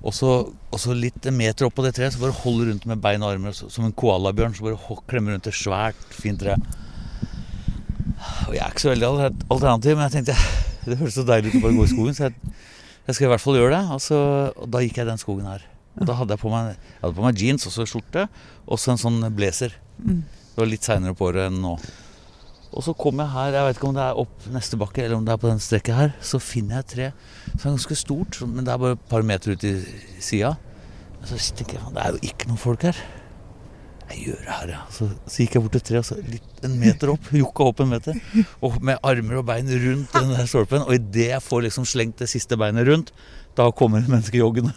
Og 0.00 0.14
så, 0.16 0.28
og 0.72 0.78
så 0.80 0.94
litt 0.96 1.26
en 1.28 1.36
meter 1.36 1.66
opp 1.66 1.74
på 1.76 1.84
det 1.84 1.92
treet, 1.98 2.14
så 2.14 2.22
bare 2.22 2.32
holder 2.40 2.70
rundt 2.70 2.86
med 2.88 3.02
bein 3.04 3.20
og 3.24 3.34
armer 3.34 3.52
som 3.56 3.84
en 3.84 3.92
koalabjørn. 3.92 4.54
Så 4.56 4.64
bare 4.64 4.98
klemmer 5.10 5.34
rundt 5.36 5.50
et 5.50 5.58
svært, 5.58 6.00
fint 6.16 6.40
tre. 6.40 6.54
Og 8.48 8.54
jeg 8.56 8.62
er 8.64 8.72
ikke 8.72 8.84
så 8.86 8.92
veldig 8.94 9.08
alter- 9.10 9.44
alternativ, 9.52 9.96
men 9.98 10.06
jeg 10.08 10.14
tenkte 10.18 10.38
det 10.90 10.98
høres 11.00 11.18
så 11.18 11.26
deilig 11.28 11.52
ut 11.52 11.58
å 11.60 11.64
bare 11.66 11.76
gå 11.76 11.84
i 11.86 11.92
skogen, 11.92 12.16
så 12.16 12.28
jeg, 12.28 12.54
jeg 13.06 13.16
skal 13.18 13.28
i 13.28 13.32
hvert 13.34 13.44
fall 13.44 13.58
gjøre 13.60 13.74
det. 13.76 13.82
Og, 13.96 14.00
så, 14.04 14.18
og 14.56 14.72
da 14.72 14.82
gikk 14.84 15.00
jeg 15.02 15.10
den 15.10 15.20
skogen 15.20 15.48
her. 15.50 15.66
Og 16.00 16.06
da 16.08 16.16
hadde 16.16 16.36
jeg 16.36 16.40
på 16.46 16.52
meg, 16.52 16.70
jeg 16.78 17.02
hadde 17.04 17.16
på 17.18 17.24
meg 17.26 17.40
jeans 17.44 17.66
og 17.68 17.74
så 17.74 17.84
skjorte, 17.88 18.24
og 18.64 18.80
så 18.80 18.94
en 18.94 19.00
sånn 19.02 19.20
blazer. 19.36 19.74
Det 20.00 20.56
var 20.62 20.68
litt 20.70 20.86
seinere 20.86 21.16
på 21.18 21.28
året 21.28 21.50
enn 21.50 21.60
nå. 21.60 21.74
Og 22.70 22.84
så 22.86 22.94
kom 22.94 23.18
jeg 23.18 23.32
her, 23.32 23.54
jeg 23.56 23.66
vet 23.66 23.78
ikke 23.78 23.88
om 23.88 23.96
det 23.96 24.02
er 24.04 24.18
opp 24.22 24.44
neste 24.54 24.78
bakke 24.78 25.02
eller 25.02 25.18
om 25.18 25.24
det 25.26 25.32
er 25.34 25.40
på 25.42 25.50
den 25.50 25.62
strekket 25.62 25.96
her, 25.96 26.12
så 26.22 26.38
finner 26.38 26.78
jeg 26.78 26.84
et 26.84 26.92
tre 26.94 27.08
som 27.56 27.64
er 27.64 27.72
ganske 27.74 27.96
stort, 27.98 28.38
men 28.46 28.66
det 28.66 28.72
er 28.72 28.82
bare 28.82 28.98
et 28.98 29.08
par 29.10 29.26
meter 29.26 29.56
ut 29.56 29.64
i 29.66 29.72
sida. 30.22 30.52
Så 31.26 31.40
tenker 31.56 31.80
jeg 31.80 31.96
det 31.96 32.04
er 32.04 32.14
jo 32.14 32.22
ikke 32.30 32.46
noen 32.48 32.60
folk 32.60 32.86
her. 32.86 33.00
jeg 34.10 34.22
gjør 34.26 34.38
det 34.44 34.54
her, 34.54 34.70
ja? 34.74 34.78
Så, 34.94 35.10
så 35.26 35.42
gikk 35.42 35.56
jeg 35.56 35.64
bort 35.64 35.74
til 35.76 35.82
treet, 35.88 36.06
så 36.06 36.16
litt 36.30 36.64
en 36.66 36.78
meter 36.80 37.12
opp. 37.12 37.26
jukka 37.42 37.66
opp 37.72 37.82
en 37.82 37.90
meter. 37.90 38.22
Og 38.62 38.78
med 38.82 39.02
armer 39.06 39.42
og 39.42 39.46
bein 39.50 39.68
rundt 39.84 40.14
den 40.16 40.32
der 40.34 40.48
stolpen. 40.50 40.86
Og 40.86 40.94
idet 40.96 41.28
jeg 41.34 41.44
får 41.44 41.66
liksom 41.66 41.86
slengt 41.86 42.22
det 42.22 42.30
siste 42.30 42.58
beinet 42.58 42.86
rundt, 42.88 43.12
da 43.58 43.66
kommer 43.74 43.98
et 43.98 44.08
menneske 44.10 44.38
joggende. 44.38 44.72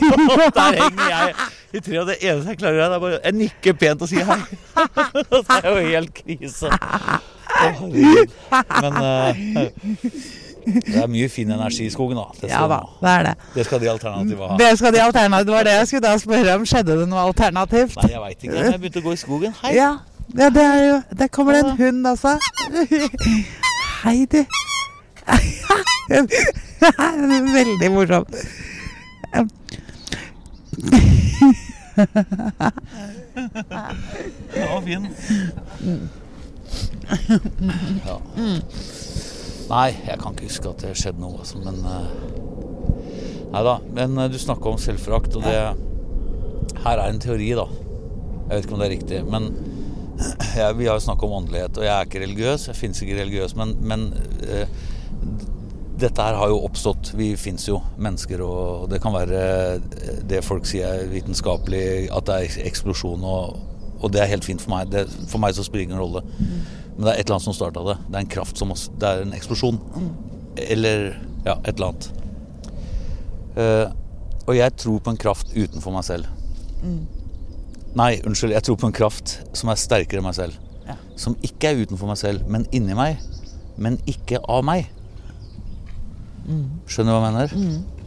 der 0.58 0.76
henger 0.76 1.08
jeg 1.08 1.34
i 1.72 1.80
treet, 1.80 2.00
og 2.00 2.06
det 2.12 2.20
eneste 2.20 2.52
jeg 2.52 2.60
klarer, 2.60 2.84
er 2.84 3.00
bare 3.02 3.18
Jeg 3.24 3.36
nikker 3.40 3.76
pent 3.80 4.04
og 4.04 4.12
sier 4.12 4.28
hei. 4.28 4.38
det 5.32 5.42
er 5.58 5.68
jo 5.68 5.82
helt 5.88 6.14
krise. 6.22 6.72
Men 8.82 8.92
uh, 8.92 9.34
det 10.68 11.00
er 11.02 11.06
mye 11.08 11.28
fin 11.32 11.50
energi 11.50 11.86
i 11.86 11.90
skogen, 11.90 12.16
da. 12.18 12.24
Det 12.40 12.50
ja 12.50 12.66
da, 12.68 12.78
det 13.00 13.08
er 13.08 13.22
det. 13.28 13.34
Det 13.54 13.64
skal 13.66 13.80
de 13.80 13.90
alternative 13.90 14.48
ha. 14.50 14.56
Det 14.60 14.78
skal 14.78 14.94
de 14.94 15.02
alternative, 15.02 15.46
Det 15.46 15.54
var 15.54 15.62
det 15.62 15.72
jeg 15.72 15.86
skulle 15.86 16.08
da 16.08 16.18
spørre 16.18 16.54
om. 16.54 16.66
Skjedde 16.66 17.00
det 17.00 17.08
noe 17.08 17.20
alternativt? 17.30 17.96
Nei, 18.02 18.10
jeg 18.12 18.20
veit 18.20 18.44
ikke. 18.44 18.56
Jeg 18.58 18.80
begynte 18.82 18.98
å 19.00 19.02
gå 19.08 19.12
i 19.16 19.20
skogen. 19.20 19.52
Hei. 19.62 19.72
Ja, 19.78 19.90
ja 20.38 20.48
det 20.52 20.64
er 20.64 20.84
jo 20.84 21.02
Der 21.18 21.26
kommer 21.32 21.52
det 21.56 21.62
en 21.64 21.76
hund, 21.80 22.06
altså. 22.06 22.38
Hei, 24.04 24.26
du. 24.32 24.44
Veldig 27.58 27.90
morsomt. 27.92 28.34
Den 34.54 34.68
var 34.68 34.80
fin. 34.84 35.04
Ja. 38.06 38.18
Nei, 39.68 39.88
jeg 40.06 40.16
kan 40.20 40.32
ikke 40.32 40.48
huske 40.48 40.70
at 40.70 40.84
det 40.84 40.94
skjedde 40.96 41.20
noe. 41.20 41.40
Altså, 41.42 41.60
men 41.60 41.80
uh, 41.84 42.08
Nei 43.52 43.64
da. 43.64 43.76
Men 43.96 44.16
uh, 44.16 44.28
du 44.32 44.38
snakka 44.40 44.72
om 44.72 44.80
selvforakt, 44.80 45.36
og 45.36 45.44
det 45.44 45.58
Her 46.84 47.00
er 47.00 47.08
en 47.08 47.20
teori, 47.20 47.50
da. 47.56 47.66
Jeg 48.48 48.52
vet 48.54 48.64
ikke 48.64 48.76
om 48.76 48.80
det 48.82 48.88
er 48.88 48.94
riktig. 48.94 49.22
Men 49.28 49.50
jeg, 50.58 50.78
vi 50.78 50.88
har 50.88 50.96
jo 50.96 51.04
snakka 51.04 51.28
om 51.28 51.36
åndelighet, 51.42 51.80
og 51.80 51.88
jeg 51.88 51.94
er 51.94 52.08
ikke 52.08 52.24
religiøs. 52.24 52.68
Jeg 52.70 52.80
finnes 52.80 53.02
ikke 53.04 53.20
religiøs, 53.20 53.56
men, 53.58 53.74
men 53.84 54.08
uh, 54.48 54.64
dette 55.98 56.24
her 56.24 56.38
har 56.38 56.52
jo 56.52 56.62
oppstått. 56.64 57.12
Vi 57.18 57.32
fins 57.40 57.68
jo 57.68 57.82
mennesker, 58.00 58.40
og 58.44 58.88
det 58.92 59.02
kan 59.04 59.16
være 59.16 59.42
det 60.28 60.44
folk 60.46 60.68
sier 60.68 61.02
er 61.02 61.10
vitenskapelig, 61.12 62.08
at 62.14 62.28
det 62.28 62.38
er 62.38 62.68
eksplosjon, 62.70 63.24
og, 63.26 63.58
og 63.98 64.12
det 64.14 64.22
er 64.22 64.30
helt 64.30 64.46
fint 64.46 64.62
for 64.62 64.74
meg. 64.76 64.90
Det, 64.92 65.06
for 65.30 65.42
meg 65.42 65.56
så 65.56 65.64
spiller 65.66 65.84
det 65.84 65.90
ingen 65.90 66.02
rolle. 66.02 66.22
Mm. 66.38 66.58
Men 66.96 67.06
det 67.06 67.12
er 67.12 67.20
et 67.20 67.26
eller 67.26 67.36
annet 67.36 67.46
som 67.48 67.56
starta 67.56 67.84
det. 67.86 67.96
Det 68.06 68.16
er 68.16 68.24
en 68.24 68.32
kraft 68.36 68.58
som 68.58 68.74
også, 68.74 68.94
Det 68.98 69.08
er 69.08 69.22
en 69.22 69.34
eksplosjon. 69.36 69.78
Mm. 69.94 70.08
Eller 70.68 71.04
ja, 71.46 71.58
et 71.64 71.74
eller 71.74 71.92
annet. 71.92 72.10
Uh, 73.58 73.86
og 74.48 74.56
jeg 74.56 74.74
tror 74.78 74.98
på 74.98 75.12
en 75.12 75.20
kraft 75.20 75.54
utenfor 75.56 75.94
meg 75.94 76.06
selv. 76.06 76.26
Mm. 76.82 77.06
Nei, 77.98 78.12
unnskyld. 78.26 78.54
Jeg 78.54 78.66
tror 78.66 78.78
på 78.80 78.88
en 78.88 78.96
kraft 78.96 79.38
som 79.56 79.70
er 79.70 79.80
sterkere 79.80 80.22
enn 80.22 80.28
meg 80.28 80.36
selv. 80.38 80.58
Ja. 80.86 80.96
Som 81.18 81.36
ikke 81.44 81.72
er 81.72 81.82
utenfor 81.82 82.10
meg 82.10 82.20
selv, 82.20 82.46
men 82.50 82.66
inni 82.74 82.96
meg. 82.96 83.22
Men 83.78 83.98
ikke 84.10 84.40
av 84.48 84.64
meg. 84.66 84.88
Mm. 86.48 86.66
Skjønner 86.88 87.12
du 87.12 87.18
hva 87.18 87.28
jeg 87.28 87.36
mener? 87.36 87.54
Mm. 87.54 87.98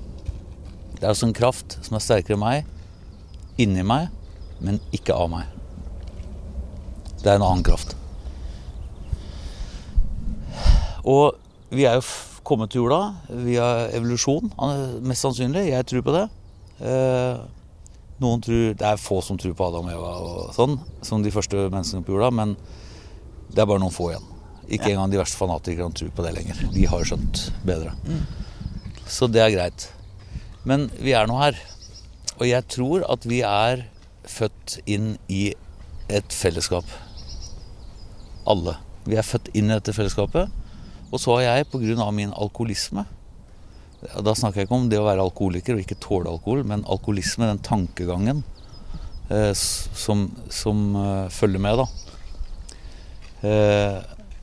Det 0.96 1.04
er 1.04 1.14
altså 1.14 1.28
en 1.30 1.38
kraft 1.38 1.78
som 1.82 1.98
er 1.98 2.04
sterkere 2.04 2.38
enn 2.38 2.44
meg, 2.44 2.68
inni 3.62 3.84
meg, 3.86 4.10
men 4.62 4.80
ikke 4.96 5.16
av 5.18 5.30
meg. 5.32 5.61
Det 7.22 7.30
er 7.30 7.38
en 7.38 7.46
annen 7.46 7.64
kraft. 7.66 7.96
Og 11.06 11.38
vi 11.72 11.86
er 11.88 11.98
jo 12.00 12.06
kommet 12.46 12.74
til 12.74 12.82
jorda 12.82 13.14
via 13.46 13.68
evolusjon, 13.96 14.52
mest 15.06 15.26
sannsynlig. 15.26 15.70
Jeg 15.70 15.88
tror 15.90 16.06
på 16.06 16.16
det. 16.16 16.28
Eh, 16.82 17.42
noen 18.22 18.42
tror, 18.42 18.74
Det 18.74 18.88
er 18.88 18.98
få 19.02 19.22
som 19.22 19.38
tror 19.38 19.54
på 19.54 19.68
Adam 19.68 19.86
og 19.86 19.94
Eva 19.94 20.12
og 20.18 20.54
sånn, 20.54 20.80
som 21.02 21.24
de 21.24 21.32
første 21.34 21.70
menneskene 21.70 22.06
på 22.06 22.14
jorda, 22.14 22.32
men 22.34 22.56
det 23.50 23.62
er 23.62 23.70
bare 23.70 23.82
noen 23.82 23.94
få 23.94 24.12
igjen. 24.12 24.28
Ikke 24.72 24.92
engang 24.94 25.12
de 25.12 25.20
verste 25.20 25.38
fanatikerne 25.38 25.94
tror 25.94 26.12
på 26.16 26.24
det 26.26 26.34
lenger. 26.36 26.60
De 26.74 26.86
har 26.88 27.04
skjønt 27.06 27.52
bedre. 27.68 27.94
Mm. 28.06 28.26
Så 29.06 29.28
det 29.28 29.42
er 29.44 29.54
greit. 29.54 29.90
Men 30.64 30.90
vi 31.02 31.14
er 31.18 31.28
nå 31.28 31.38
her. 31.42 31.58
Og 32.40 32.46
jeg 32.48 32.68
tror 32.72 33.04
at 33.12 33.26
vi 33.28 33.42
er 33.46 33.86
født 34.30 34.80
inn 34.86 35.18
i 35.28 35.54
et 36.10 36.34
fellesskap. 36.34 36.86
Alle. 38.50 38.76
Vi 39.06 39.18
er 39.18 39.26
født 39.26 39.52
inn 39.58 39.70
i 39.70 39.76
dette 39.76 39.94
fellesskapet. 39.96 40.52
Og 41.12 41.20
så 41.20 41.36
har 41.36 41.42
jeg, 41.42 41.68
pga. 41.72 42.12
min 42.12 42.32
alkoholisme 42.32 43.06
Da 44.24 44.34
snakker 44.34 44.62
jeg 44.62 44.68
ikke 44.68 44.78
om 44.78 44.90
det 44.90 44.98
å 44.98 45.06
være 45.06 45.22
alkoholiker 45.22 45.76
og 45.76 45.84
ikke 45.84 46.00
tåle 46.02 46.30
alkohol, 46.32 46.64
men 46.66 46.86
alkoholisme, 46.90 47.46
den 47.46 47.60
tankegangen 47.62 48.44
eh, 49.30 49.54
som, 49.54 50.32
som 50.50 50.96
uh, 50.96 51.30
følger 51.30 51.62
med, 51.62 51.78
da. 51.78 51.86
Eh, 53.46 54.00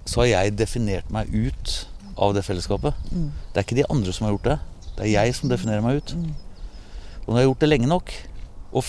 så 0.07 0.23
har 0.23 0.29
jeg 0.31 0.55
definert 0.59 1.11
meg 1.11 1.33
ut 1.35 1.75
av 2.19 2.37
det 2.37 2.45
fellesskapet. 2.47 2.95
Mm. 3.11 3.33
Det 3.51 3.61
er 3.61 3.67
ikke 3.67 3.81
de 3.81 3.89
andre 3.91 4.15
som 4.15 4.29
har 4.29 4.37
gjort 4.37 4.49
det. 4.49 4.59
Det 4.95 5.05
er 5.05 5.13
jeg 5.13 5.35
som 5.39 5.51
definerer 5.51 5.83
meg 5.85 6.01
ut. 6.01 6.15
Mm. 6.15 6.31
Og 7.25 7.29
når 7.29 7.41
jeg 7.41 7.43
har 7.43 7.51
gjort 7.51 7.65
det 7.65 7.69
lenge 7.69 7.91
nok, 7.91 8.15
og, 8.69 8.85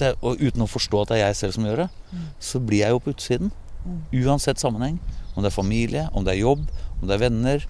jeg, 0.00 0.16
og, 0.20 0.40
uten 0.40 0.64
å 0.64 0.70
forstå 0.70 1.02
at 1.02 1.10
det 1.12 1.16
er 1.20 1.26
jeg 1.28 1.38
selv 1.40 1.56
som 1.56 1.66
gjør 1.68 1.84
det, 1.84 1.88
mm. 2.10 2.26
så 2.50 2.60
blir 2.60 2.82
jeg 2.82 2.94
jo 2.94 3.02
på 3.04 3.14
utsiden. 3.14 3.54
Uansett 4.12 4.60
sammenheng. 4.62 4.98
Om 5.34 5.42
det 5.42 5.50
er 5.50 5.56
familie, 5.56 6.04
om 6.12 6.24
det 6.24 6.34
er 6.34 6.44
jobb, 6.44 6.66
om 7.00 7.08
det 7.08 7.16
er 7.16 7.24
venner. 7.24 7.66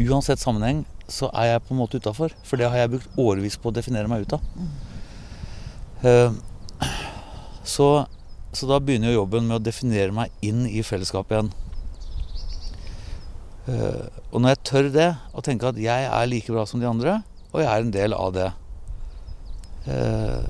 Uansett 0.00 0.40
sammenheng 0.40 0.84
så 1.10 1.28
er 1.34 1.52
jeg 1.52 1.64
på 1.66 1.74
en 1.74 1.80
måte 1.82 2.00
utafor. 2.00 2.34
For 2.46 2.60
det 2.60 2.70
har 2.70 2.80
jeg 2.80 2.94
brukt 2.94 3.18
årevis 3.20 3.58
på 3.60 3.70
å 3.70 3.74
definere 3.76 4.10
meg 4.10 4.24
ut 4.24 4.36
av. 4.38 4.46
Uh, 6.00 6.32
så, 7.66 7.88
så, 8.54 8.68
da 8.70 8.78
begynner 8.80 9.12
jo 9.12 9.20
jobben 9.20 9.48
med 9.48 9.58
å 9.58 9.64
definere 9.64 10.14
meg 10.16 10.32
inn 10.46 10.64
i 10.68 10.84
fellesskapet 10.86 11.36
igjen. 11.36 11.52
Uh, 13.68 14.06
og 14.30 14.40
når 14.40 14.54
jeg 14.54 14.62
tør 14.70 14.88
det, 14.94 15.10
og 15.34 15.44
tenker 15.46 15.70
at 15.70 15.82
jeg 15.82 16.08
er 16.08 16.30
like 16.30 16.54
bra 16.54 16.64
som 16.66 16.80
de 16.80 16.88
andre, 16.88 17.20
og 17.50 17.60
jeg 17.60 17.68
er 17.68 17.84
en 17.84 17.94
del 17.94 18.16
av 18.16 18.32
det, 18.34 18.48
uh, 19.90 20.40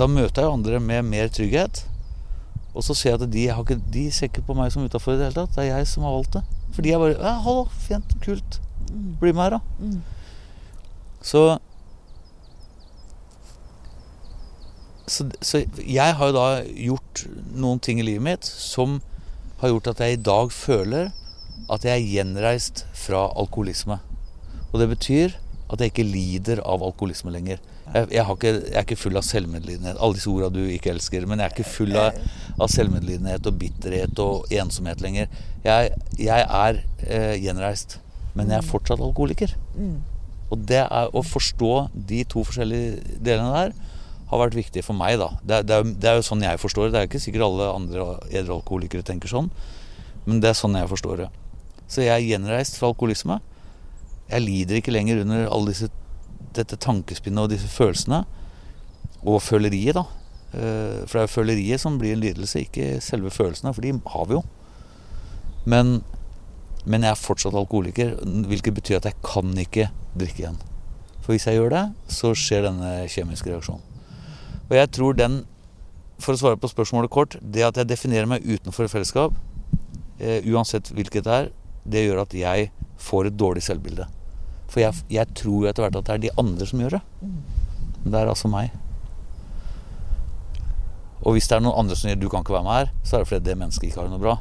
da 0.00 0.08
møter 0.08 0.42
jeg 0.42 0.56
andre 0.56 0.82
med 0.82 1.06
mer 1.06 1.30
trygghet. 1.30 1.84
Og 2.72 2.84
så 2.84 2.94
ser 2.96 3.12
jeg 3.12 3.20
at 3.20 3.32
de, 3.32 3.44
ikke, 3.52 3.76
de 3.92 4.06
ser 4.10 4.30
ikke 4.30 4.44
på 4.46 4.56
meg 4.56 4.72
som 4.72 4.84
utafor 4.84 5.14
i 5.14 5.20
det 5.20 5.28
hele 5.28 5.42
tatt. 5.42 5.56
Det 5.56 5.64
er 5.66 5.76
jeg 5.76 5.88
som 5.90 6.06
har 6.06 6.16
valgt 6.16 6.38
det. 6.38 6.42
Fordi 6.72 6.88
jeg 6.88 7.00
bare 7.02 7.18
ja, 7.18 7.34
'Hallo, 7.44 7.66
fint, 7.78 8.14
kult. 8.24 8.60
Bli 9.20 9.32
med 9.32 9.42
her, 9.42 9.50
da.' 9.50 9.60
Mm. 9.78 10.02
Så, 11.22 11.58
så, 15.06 15.30
så 15.40 15.64
jeg 15.86 16.16
har 16.16 16.26
jo 16.26 16.34
da 16.34 16.62
gjort 16.64 17.26
noen 17.54 17.78
ting 17.78 18.00
i 18.00 18.06
livet 18.06 18.22
mitt 18.22 18.46
som 18.46 19.00
har 19.60 19.70
gjort 19.70 19.92
at 19.92 20.00
jeg 20.00 20.16
i 20.16 20.22
dag 20.22 20.50
føler 20.52 21.12
at 21.70 21.84
jeg 21.84 21.92
er 21.92 22.08
gjenreist 22.10 22.86
fra 22.96 23.28
alkoholisme. 23.38 24.00
Og 24.72 24.80
det 24.80 24.88
betyr 24.88 25.36
at 25.72 25.80
jeg 25.80 25.92
ikke 25.92 26.08
lider 26.08 26.62
av 26.66 26.82
alkoholisme 26.82 27.30
lenger. 27.30 27.60
Jeg, 27.92 28.08
jeg, 28.14 28.24
ikke, 28.24 28.52
jeg, 28.52 28.72
er 28.72 28.86
ikke 28.86 28.96
full 29.00 29.18
av 29.18 29.26
selvmedlidenhet. 29.26 29.98
Alle 29.98 30.16
disse 30.16 30.30
orda 30.30 30.48
du 30.54 30.62
ikke 30.64 30.92
elsker. 30.94 31.26
Men 31.28 31.42
jeg 31.42 31.50
er 31.50 31.56
ikke 31.56 31.68
full 31.68 31.96
av, 31.98 32.20
av 32.56 32.70
selvmedlidenhet 32.72 33.48
og 33.50 33.58
bitterhet 33.60 34.22
og 34.22 34.54
ensomhet 34.62 35.02
lenger. 35.04 35.28
Jeg, 35.66 35.92
jeg 36.20 36.46
er 36.46 36.80
eh, 37.04 37.34
gjenreist. 37.42 37.98
Men 38.38 38.48
jeg 38.52 38.62
er 38.62 38.68
fortsatt 38.68 39.02
alkoholiker. 39.02 39.52
Mm. 39.76 39.98
Og 40.52 40.64
det 40.68 40.82
er 40.84 41.12
å 41.12 41.24
forstå 41.24 41.72
de 42.08 42.22
to 42.28 42.44
forskjellige 42.48 43.18
delene 43.24 43.52
der 43.56 43.76
har 44.32 44.40
vært 44.40 44.56
viktig 44.56 44.80
for 44.84 44.96
meg, 44.96 45.18
da. 45.20 45.28
Det, 45.44 45.60
det, 45.68 45.76
er, 45.76 45.88
det 46.00 46.08
er, 46.08 46.18
jo 46.18 46.24
sånn 46.24 46.44
jeg 46.44 46.60
forstår 46.60 46.88
det. 46.88 46.92
Det 46.94 47.00
er 47.00 47.08
ikke 47.10 47.22
sikkert 47.26 47.46
alle 47.50 47.68
andre 47.68 48.06
edre 48.32 48.56
alkoholikere 48.56 49.04
tenker 49.04 49.28
sånn. 49.28 49.50
Men 50.24 50.40
det 50.40 50.52
er 50.52 50.56
sånn 50.56 50.78
jeg 50.78 50.88
forstår 50.88 51.24
det. 51.24 51.32
Så 51.92 52.04
jeg 52.06 52.14
er 52.14 52.24
gjenreist 52.24 52.78
fra 52.80 52.88
alkoholisme. 52.92 53.42
Jeg 54.30 54.44
lider 54.46 54.78
ikke 54.78 54.94
lenger 54.94 55.20
under 55.26 55.50
alle 55.52 55.74
disse 55.74 55.90
dette 56.56 56.78
tankespinnet 56.80 57.44
og 57.44 57.52
disse 57.52 57.70
følelsene. 57.70 58.22
Og 59.22 59.42
føleriet, 59.42 59.98
da. 59.98 60.06
Eh, 60.52 61.04
for 61.06 61.16
det 61.16 61.22
er 61.22 61.28
jo 61.28 61.36
føleriet 61.36 61.82
som 61.82 61.98
blir 62.00 62.16
en 62.16 62.24
lidelse, 62.24 62.66
ikke 62.66 62.98
selve 63.04 63.32
følelsene. 63.32 63.72
For 63.74 63.84
de 63.84 63.94
har 64.14 64.28
vi 64.28 64.38
jo. 64.38 64.42
Men, 65.64 66.02
men 66.84 67.06
jeg 67.06 67.14
er 67.14 67.22
fortsatt 67.22 67.56
alkoholiker, 67.56 68.16
hvilket 68.50 68.76
betyr 68.80 68.98
at 68.98 69.08
jeg 69.10 69.20
kan 69.24 69.54
ikke 69.58 69.88
drikke 70.18 70.44
igjen. 70.44 70.60
For 71.22 71.34
hvis 71.34 71.46
jeg 71.46 71.60
gjør 71.60 71.72
det, 71.76 71.84
så 72.10 72.32
skjer 72.34 72.66
denne 72.66 72.92
kjemiske 73.10 73.52
reaksjonen. 73.52 73.88
Og 74.68 74.76
jeg 74.78 74.90
tror 74.96 75.14
den, 75.14 75.42
for 76.22 76.34
å 76.34 76.40
svare 76.40 76.58
på 76.58 76.70
spørsmålet 76.70 77.12
kort, 77.12 77.36
det 77.42 77.66
at 77.66 77.78
jeg 77.78 77.90
definerer 77.90 78.30
meg 78.30 78.46
utenfor 78.46 78.86
et 78.86 78.94
fellesskap, 78.94 79.36
eh, 80.18 80.42
uansett 80.50 80.90
hvilket 80.94 81.26
det 81.26 81.36
er, 81.36 81.52
det 81.84 82.04
gjør 82.06 82.22
at 82.24 82.34
jeg 82.34 82.70
får 83.02 83.28
et 83.28 83.38
dårlig 83.38 83.62
selvbilde. 83.66 84.06
For 84.72 84.80
jeg, 84.80 85.04
jeg 85.12 85.28
tror 85.36 85.66
jo 85.66 85.68
etter 85.68 85.84
hvert 85.84 85.98
at 86.00 86.06
det 86.08 86.14
er 86.14 86.22
de 86.22 86.32
andre 86.40 86.66
som 86.68 86.80
gjør 86.80 86.96
det. 86.96 87.02
Men 87.20 88.14
det 88.14 88.20
er 88.22 88.30
altså 88.32 88.48
meg. 88.48 88.72
Og 91.22 91.36
hvis 91.36 91.46
det 91.48 91.58
er 91.58 91.62
noen 91.62 91.84
andre 91.84 91.96
som 91.98 92.08
sier 92.08 92.18
du 92.18 92.30
kan 92.32 92.42
ikke 92.42 92.56
være 92.56 92.66
med 92.66 92.78
her, 92.80 92.88
så 93.04 93.16
er 93.16 93.22
det 93.22 93.28
fordi 93.30 93.44
det 93.50 93.58
mennesket 93.60 93.90
ikke 93.90 94.00
har 94.00 94.08
det 94.08 94.14
noe 94.16 94.24
bra. 94.24 94.38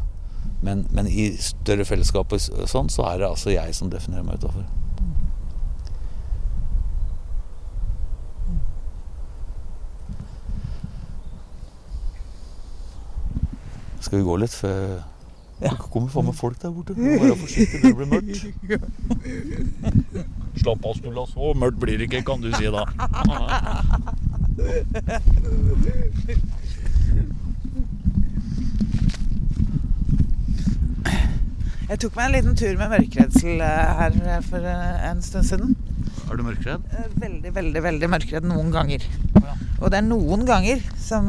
Men, 0.66 0.86
men 0.96 1.10
i 1.10 1.28
større 1.42 1.86
fellesskap 1.86 2.32
og 2.34 2.70
sånn, 2.70 2.90
så 2.90 3.06
er 3.12 3.22
det 3.22 3.28
altså 3.28 3.54
jeg 3.54 3.76
som 3.78 3.92
definerer 3.92 4.26
meg 4.26 4.40
utafor. 4.42 4.66
Skal 14.02 14.18
vi 14.18 14.26
gå 14.26 14.40
litt 14.42 14.56
før 14.56 15.02
Ja. 15.62 15.70
Det 15.70 15.90
kommer 15.94 16.10
faen 16.10 16.26
meg 16.26 16.36
folk 16.36 16.58
der 16.62 16.72
borte. 16.74 16.96
Må 16.98 17.18
Være 17.22 17.36
forsiktig, 17.38 17.82
det 17.84 17.96
blir 17.96 18.10
mørkt. 18.10 18.46
Slapp 20.62 20.86
av, 20.90 20.96
Snulla. 20.98 21.26
Så 21.30 21.54
mørkt 21.54 21.78
blir 21.84 22.02
det 22.02 22.08
ikke, 22.10 22.24
kan 22.26 22.42
du 22.42 22.50
si 22.58 22.66
da. 22.74 22.82
Jeg 31.92 32.00
tok 32.00 32.18
meg 32.18 32.26
en 32.26 32.36
liten 32.38 32.56
tur 32.56 32.78
med 32.80 32.94
mørkeredsel 32.96 33.62
eh, 33.62 33.96
her 34.00 34.14
eh, 34.24 34.44
for 34.48 34.64
eh, 34.64 35.10
en 35.12 35.22
stund 35.26 35.46
siden. 35.46 35.74
Er 36.32 36.40
du 36.40 36.46
mørkredd? 36.48 36.86
Veldig, 37.20 37.52
veldig, 37.54 37.82
veldig 37.84 38.10
mørkredd 38.16 38.48
noen 38.48 38.72
ganger. 38.74 39.04
Ja. 39.36 39.58
Og 39.82 39.92
det 39.92 40.00
er 40.00 40.08
noen 40.08 40.46
ganger 40.48 40.82
som, 40.98 41.28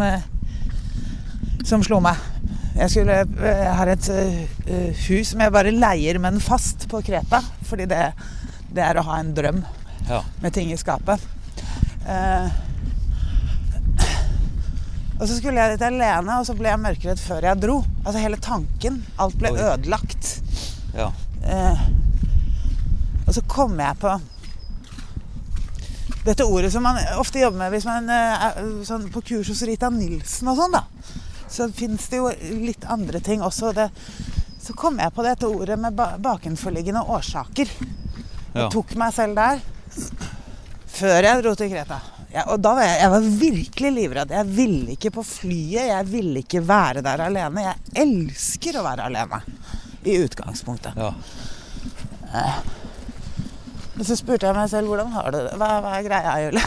som 1.66 1.82
slo 1.84 1.98
meg. 2.04 2.31
Jeg 2.72 2.90
skulle 2.90 3.18
eh, 3.22 3.62
Jeg 3.62 3.76
har 3.78 3.92
et 3.92 4.08
eh, 4.14 4.42
eh, 4.66 5.04
hus 5.08 5.32
som 5.32 5.42
jeg 5.44 5.54
bare 5.54 5.74
leier, 5.74 6.18
men 6.22 6.40
fast 6.42 6.88
på 6.90 7.02
Kreta. 7.04 7.42
Fordi 7.68 7.86
det, 7.90 8.02
det 8.72 8.84
er 8.86 8.98
å 9.00 9.06
ha 9.10 9.20
en 9.20 9.34
drøm 9.36 9.62
Ja. 10.08 10.22
med 10.42 10.54
ting 10.54 10.72
i 10.72 10.76
skapet. 10.80 11.22
Uh, 12.02 12.48
og 15.20 15.28
så 15.30 15.36
skulle 15.36 15.62
jeg 15.62 15.76
dit 15.76 15.84
alene, 15.86 16.40
og 16.40 16.46
så 16.48 16.56
ble 16.58 16.72
jeg 16.72 16.82
mørkredd 16.82 17.20
før 17.22 17.46
jeg 17.46 17.60
dro. 17.62 17.76
Altså 18.02 18.18
hele 18.18 18.40
tanken. 18.42 18.98
Alt 19.22 19.36
ble 19.38 19.52
Oi. 19.54 19.60
ødelagt. 19.68 20.32
ja. 20.96 21.12
Uh, 21.42 21.84
og 23.26 23.34
så 23.34 23.42
kom 23.48 23.78
jeg 23.80 23.96
på 24.02 24.10
dette 26.26 26.44
ordet 26.44 26.70
som 26.74 26.84
man 26.86 26.98
ofte 27.18 27.40
jobber 27.40 27.58
med 27.64 27.72
hvis 27.74 27.86
man 27.88 28.10
eh, 28.12 28.44
er 28.46 28.66
sånn 28.86 29.08
på 29.14 29.22
kurs 29.26 29.48
hos 29.50 29.62
Rita 29.66 29.88
Nilsen 29.90 30.50
og 30.52 30.58
sånn, 30.58 30.76
da. 30.76 30.84
Så 31.52 31.68
fins 31.76 32.06
det 32.08 32.22
jo 32.22 32.30
litt 32.62 32.86
andre 32.88 33.20
ting 33.24 33.42
også. 33.44 33.74
Det, 33.76 33.90
så 34.62 34.72
kom 34.78 35.00
jeg 35.02 35.12
på 35.12 35.24
dette 35.26 35.50
ordet 35.50 35.76
med 35.80 35.98
bakenforliggende 36.24 37.02
årsaker. 37.12 37.68
Ja. 38.52 38.68
Tok 38.72 38.94
meg 39.00 39.12
selv 39.16 39.36
der 39.36 39.60
før 40.92 41.24
jeg 41.24 41.44
dro 41.44 41.54
til 41.56 41.70
Kreta. 41.72 41.98
Ja, 42.32 42.46
og 42.48 42.60
da 42.64 42.72
var 42.76 42.86
jeg, 42.86 42.96
jeg 43.02 43.10
var 43.12 43.26
virkelig 43.42 43.90
livredd. 43.92 44.30
Jeg 44.32 44.46
ville 44.56 44.94
ikke 44.94 45.10
på 45.12 45.22
flyet. 45.26 45.90
Jeg 45.90 46.06
ville 46.08 46.40
ikke 46.40 46.62
være 46.64 47.02
der 47.04 47.20
alene. 47.26 47.64
Jeg 47.66 47.76
elsker 48.06 48.78
å 48.80 48.84
være 48.86 49.04
alene. 49.10 49.42
I 50.08 50.16
utgangspunktet. 50.24 50.96
ja. 50.96 51.12
Men 53.92 54.04
så 54.08 54.16
spurte 54.16 54.48
jeg 54.48 54.56
meg 54.56 54.70
selv 54.72 54.88
hvordan 54.88 55.12
har 55.12 55.28
du 55.30 55.36
det? 55.36 55.52
Hva, 55.60 55.68
hva 55.84 55.90
er 55.98 56.06
greia, 56.06 56.32
Julie? 56.46 56.64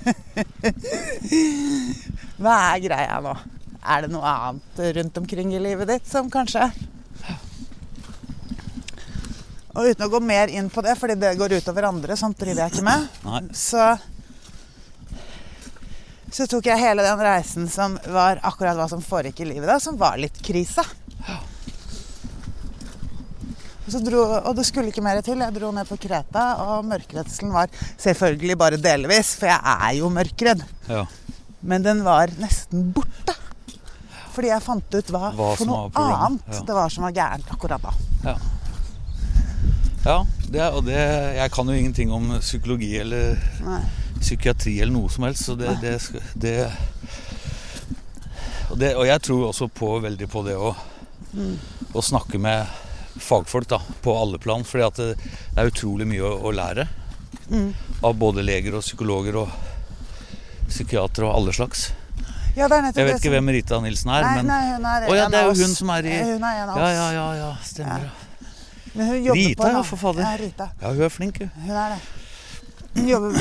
hva 2.40 2.54
er 2.72 2.78
greia 2.86 3.16
nå? 3.22 3.34
Er 3.80 4.04
det 4.04 4.12
noe 4.12 4.28
annet 4.28 4.80
rundt 4.96 5.18
omkring 5.22 5.54
i 5.56 5.60
livet 5.62 5.88
ditt 5.88 6.08
som 6.08 6.28
kanskje 6.30 6.66
Og 9.70 9.86
uten 9.86 10.04
å 10.04 10.10
gå 10.12 10.20
mer 10.20 10.50
inn 10.52 10.68
på 10.68 10.82
det, 10.84 10.96
fordi 10.98 11.14
det 11.20 11.36
går 11.38 11.54
utover 11.60 11.86
andre, 11.88 12.16
sånt 12.18 12.38
driver 12.40 12.64
jeg 12.66 12.74
ikke 12.74 12.88
med, 12.88 13.06
Nei. 13.24 13.42
så 13.54 13.94
så 16.30 16.46
tok 16.46 16.68
jeg 16.68 16.78
hele 16.78 17.02
den 17.02 17.18
reisen 17.22 17.66
som 17.70 17.96
var 18.14 18.38
akkurat 18.46 18.76
hva 18.78 18.86
som 18.90 19.00
foregikk 19.02 19.40
i 19.42 19.48
livet 19.48 19.66
da, 19.66 19.80
som 19.82 19.96
var 19.98 20.18
litt 20.20 20.36
krise. 20.46 20.84
Og, 23.82 23.88
så 23.90 23.98
dro, 24.06 24.20
og 24.38 24.52
det 24.54 24.62
skulle 24.68 24.92
ikke 24.92 25.02
mer 25.02 25.18
til. 25.26 25.42
Jeg 25.42 25.56
dro 25.56 25.72
ned 25.74 25.88
på 25.88 25.98
Kreta, 25.98 26.44
og 26.62 26.86
mørkredselen 26.86 27.50
var 27.50 27.72
selvfølgelig 27.98 28.58
bare 28.60 28.78
delvis, 28.78 29.32
for 29.40 29.50
jeg 29.50 29.74
er 29.74 29.96
jo 29.98 30.12
mørkredd. 30.14 30.62
ja. 30.86 31.02
Men 31.60 31.82
den 31.84 31.98
var 32.06 32.30
nesten 32.40 32.86
borte. 32.94 33.34
Fordi 34.40 34.48
jeg 34.54 34.64
fant 34.64 34.94
ut 34.96 35.10
hva, 35.12 35.30
Hva 35.36 35.46
for 35.60 35.68
noe 35.68 36.04
annet 36.24 36.46
ja. 36.48 36.60
det 36.64 36.74
var 36.78 36.92
som 36.94 37.04
var 37.04 37.12
gærent 37.12 37.50
akkurat 37.52 37.82
da. 37.84 37.90
Ja. 38.24 38.36
ja 40.06 40.14
det, 40.48 40.62
og 40.72 40.86
det, 40.86 40.96
jeg 41.36 41.52
kan 41.52 41.68
jo 41.68 41.76
ingenting 41.76 42.14
om 42.16 42.30
psykologi 42.40 42.94
eller 43.02 43.36
Nei. 43.66 43.82
psykiatri 44.16 44.78
eller 44.80 44.94
noe 44.96 45.12
som 45.12 45.26
helst, 45.28 45.44
så 45.44 45.58
det, 45.60 45.74
det, 46.40 46.56
og 48.70 48.78
det 48.80 48.94
Og 48.96 49.04
jeg 49.10 49.22
tror 49.28 49.50
også 49.50 49.68
på, 49.68 49.92
veldig 50.00 50.30
på 50.32 50.42
det 50.48 50.56
å, 50.56 50.72
å 51.92 52.02
snakke 52.02 52.40
med 52.40 52.64
fagfolk 53.20 53.68
da, 53.68 53.82
på 54.00 54.16
alle 54.16 54.40
plan. 54.40 54.64
fordi 54.64 54.86
at 54.88 54.96
det, 55.02 55.10
det 55.20 55.60
er 55.60 55.68
utrolig 55.74 56.08
mye 56.08 56.24
å, 56.24 56.38
å 56.48 56.54
lære 56.56 56.88
Mm. 57.50 57.72
av 58.06 58.14
både 58.14 58.44
leger 58.46 58.76
og 58.78 58.82
psykologer 58.84 59.34
og 59.40 59.48
psykiatere 60.70 61.26
og 61.26 61.34
alle 61.34 61.52
slags. 61.54 61.88
Ja, 62.60 62.68
det 62.68 62.76
er 62.76 62.82
nettopp 62.84 63.00
Jeg 63.00 63.06
vet 63.08 63.14
det 63.14 63.20
ikke 63.20 63.28
som- 63.30 63.36
hvem 63.38 63.52
Rita 63.56 63.80
Nilsen 63.80 64.10
er, 64.12 64.22
Nei, 64.26 64.34
men 64.36 64.46
nei, 64.50 64.60
hun 64.74 64.84
er 64.90 65.06
Å 65.08 65.14
ja, 65.16 65.28
det 65.32 65.38
er 65.40 65.46
jo 65.48 65.54
hun 65.64 65.74
som 65.78 65.90
er 65.96 66.08
i 66.10 66.16
Hun 66.20 66.44
er 66.44 66.62
en 66.62 66.68
av 66.68 66.76
Ja, 66.76 66.84
oss. 66.84 66.96
ja, 67.00 67.06
ja, 67.16 67.26
ja 67.40 67.50
stemmer. 67.64 68.04
Ja. 68.04 68.10
Ja. 68.10 68.46
Men 68.94 69.06
hun 69.06 69.24
jobber 69.24 69.40
Rita, 69.40 69.68
ja, 69.70 69.82
for 69.86 69.96
fader. 70.02 70.22
Ja, 70.26 70.36
Rita. 70.40 70.66
ja, 70.82 70.88
hun 70.92 71.02
er 71.06 71.08
flink, 71.14 71.38
hun. 71.38 71.50
Hun 71.64 71.76
er 71.76 71.88
det. 71.94 72.00
Hun 72.96 73.08
jobber 73.08 73.40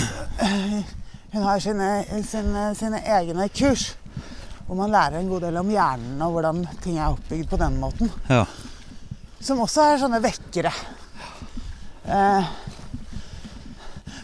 Hun 1.34 1.44
har 1.44 1.60
sine, 1.60 1.90
sine, 2.26 2.64
sine 2.76 3.02
egne 3.06 3.50
kurs. 3.50 3.96
Hvor 4.66 4.76
man 4.78 4.92
lærer 4.94 5.20
en 5.20 5.30
god 5.30 5.42
del 5.42 5.58
om 5.58 5.70
hjernen 5.70 6.22
og 6.22 6.32
hvordan 6.36 6.64
ting 6.82 6.98
er 6.98 7.10
oppbygd 7.16 7.50
på 7.50 7.58
den 7.58 7.80
måten. 7.82 8.12
Ja. 8.30 8.46
Som 9.42 9.60
også 9.66 9.82
er 9.94 9.98
sånne 10.02 10.22
vekkere. 10.22 10.72
Eh, 12.10 12.44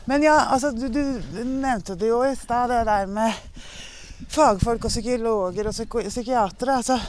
men 0.06 0.24
ja, 0.26 0.36
altså 0.54 0.72
du, 0.74 0.88
du 0.90 1.02
nevnte 1.44 1.96
det 1.98 2.10
jo 2.10 2.22
i 2.26 2.36
stad, 2.38 2.70
det 2.70 2.84
der 2.86 3.06
med 3.10 3.34
fagfolk 4.32 4.88
og 4.88 4.94
psykologer 4.94 5.70
og 5.70 5.76
psyko 5.76 6.04
psykiatere. 6.08 6.78
Altså, 6.80 7.00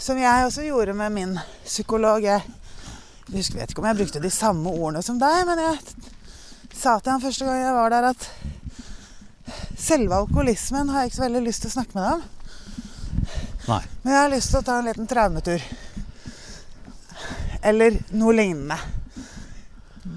som 0.00 0.18
jeg 0.18 0.46
også 0.46 0.64
gjorde 0.64 0.94
med 0.96 1.12
min 1.12 1.38
psykolog. 1.64 2.22
Jeg 2.24 2.40
husker, 3.32 3.58
vet 3.60 3.70
ikke 3.70 3.82
om 3.82 3.88
jeg 3.90 3.98
brukte 4.00 4.22
de 4.22 4.30
samme 4.32 4.70
ordene 4.72 5.02
som 5.04 5.18
deg, 5.20 5.44
men 5.46 5.60
jeg 5.60 5.78
sa 6.74 6.98
til 6.98 7.12
han 7.12 7.22
første 7.22 7.44
gang 7.46 7.60
jeg 7.60 7.74
var 7.76 7.92
der, 7.92 8.10
at 8.14 8.30
selve 9.78 10.16
alkoholismen 10.16 10.88
har 10.88 11.04
jeg 11.04 11.10
ikke 11.10 11.18
så 11.20 11.26
veldig 11.26 11.42
lyst 11.44 11.64
til 11.64 11.70
å 11.72 11.74
snakke 11.74 11.98
med 11.98 12.06
deg 12.06 12.12
om. 12.14 12.22
Nei. 13.68 13.82
Men 14.02 14.14
jeg 14.14 14.22
har 14.22 14.32
lyst 14.32 14.50
til 14.50 14.60
å 14.60 14.66
ta 14.66 14.78
en 14.78 14.88
liten 14.88 15.10
traumetur. 15.10 15.66
Eller 17.62 18.00
noe 18.16 18.32
lignende. 18.34 18.78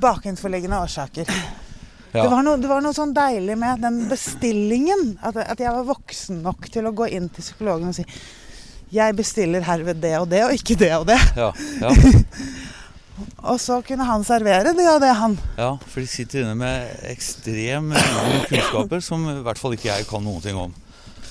Bakenforliggende 0.03 0.79
årsaker. 0.79 1.29
Ja. 2.13 2.21
Det, 2.21 2.29
var 2.29 2.43
noe, 2.45 2.59
det 2.61 2.69
var 2.69 2.83
noe 2.85 2.93
sånn 2.93 3.13
deilig 3.15 3.55
med 3.57 3.81
den 3.81 4.03
bestillingen. 4.09 5.15
At, 5.25 5.39
at 5.41 5.59
jeg 5.59 5.73
var 5.73 5.87
voksen 5.87 6.43
nok 6.45 6.69
til 6.73 6.85
å 6.85 6.93
gå 6.93 7.09
inn 7.09 7.29
til 7.33 7.45
psykologen 7.45 7.89
og 7.89 7.97
si 7.97 8.05
jeg 8.93 9.15
bestiller 9.17 9.63
herved 9.65 9.97
det 10.03 10.11
og 10.19 10.27
det, 10.29 10.43
og 10.45 10.53
ikke 10.53 10.75
det 10.77 10.91
og 10.93 11.07
det. 11.09 11.17
Ja, 11.33 11.49
ja, 11.81 11.89
Og 13.53 13.59
så 13.61 13.79
kunne 13.85 14.05
han 14.07 14.23
servere 14.25 14.73
det 14.73 14.85
og 14.89 14.99
det, 15.01 15.11
han. 15.17 15.35
ja, 15.57 15.71
for 15.85 16.01
de 16.01 16.09
sitter 16.09 16.41
inne 16.43 16.55
med 16.57 17.03
ekstreme 17.11 17.99
kunnskaper 18.49 19.03
som 19.05 19.25
i 19.29 19.35
hvert 19.45 19.61
fall 19.61 19.75
ikke 19.75 19.91
jeg 19.91 20.07
kan 20.09 20.23
noen 20.25 20.41
ting 20.41 20.57
om. 20.57 20.73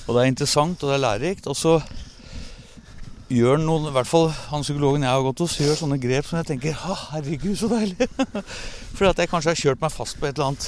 Og 0.03 0.15
det 0.15 0.23
er 0.23 0.31
interessant, 0.31 0.83
og 0.83 0.91
det 0.91 0.95
er 0.97 1.03
lærerikt. 1.03 1.47
Og 1.51 1.55
så 1.59 1.77
gjør 3.33 3.61
noen, 3.61 3.89
i 3.89 3.93
hvert 3.95 4.09
fall 4.09 4.27
han 4.51 4.63
psykologen 4.65 5.05
jeg 5.05 5.13
har 5.13 5.25
gått 5.25 5.43
hos, 5.43 5.59
gjør 5.61 5.77
sånne 5.79 5.99
grep 6.01 6.27
som 6.27 6.39
jeg 6.39 6.49
tenker 6.51 6.77
«Å, 6.77 6.97
herregud, 7.13 7.55
så 7.59 7.69
deilig. 7.71 8.07
Fordi 8.95 9.09
at 9.09 9.21
jeg 9.23 9.31
kanskje 9.31 9.53
har 9.53 9.61
kjørt 9.61 9.83
meg 9.83 9.93
fast 9.93 10.19
på 10.19 10.29
et 10.29 10.37
eller 10.37 10.51
annet 10.51 10.67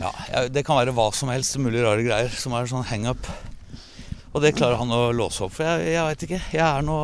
Ja, 0.00 0.10
jeg, 0.30 0.52
det 0.54 0.64
kan 0.66 0.78
være 0.80 0.94
hva 0.96 1.10
som 1.16 1.32
helst, 1.32 1.58
mulig 1.60 1.84
rare 1.84 2.04
greier, 2.06 2.32
som 2.32 2.56
er 2.56 2.70
sånn 2.70 2.86
hang-up. 2.88 3.28
Og 4.34 4.42
det 4.42 4.56
klarer 4.58 4.80
han 4.80 4.90
å 4.90 5.12
låse 5.14 5.44
opp. 5.46 5.54
For 5.54 5.66
jeg, 5.66 5.92
jeg 5.94 6.08
veit 6.08 6.26
ikke. 6.26 6.40
Jeg 6.56 6.64
er 6.64 6.82
nå 6.82 6.98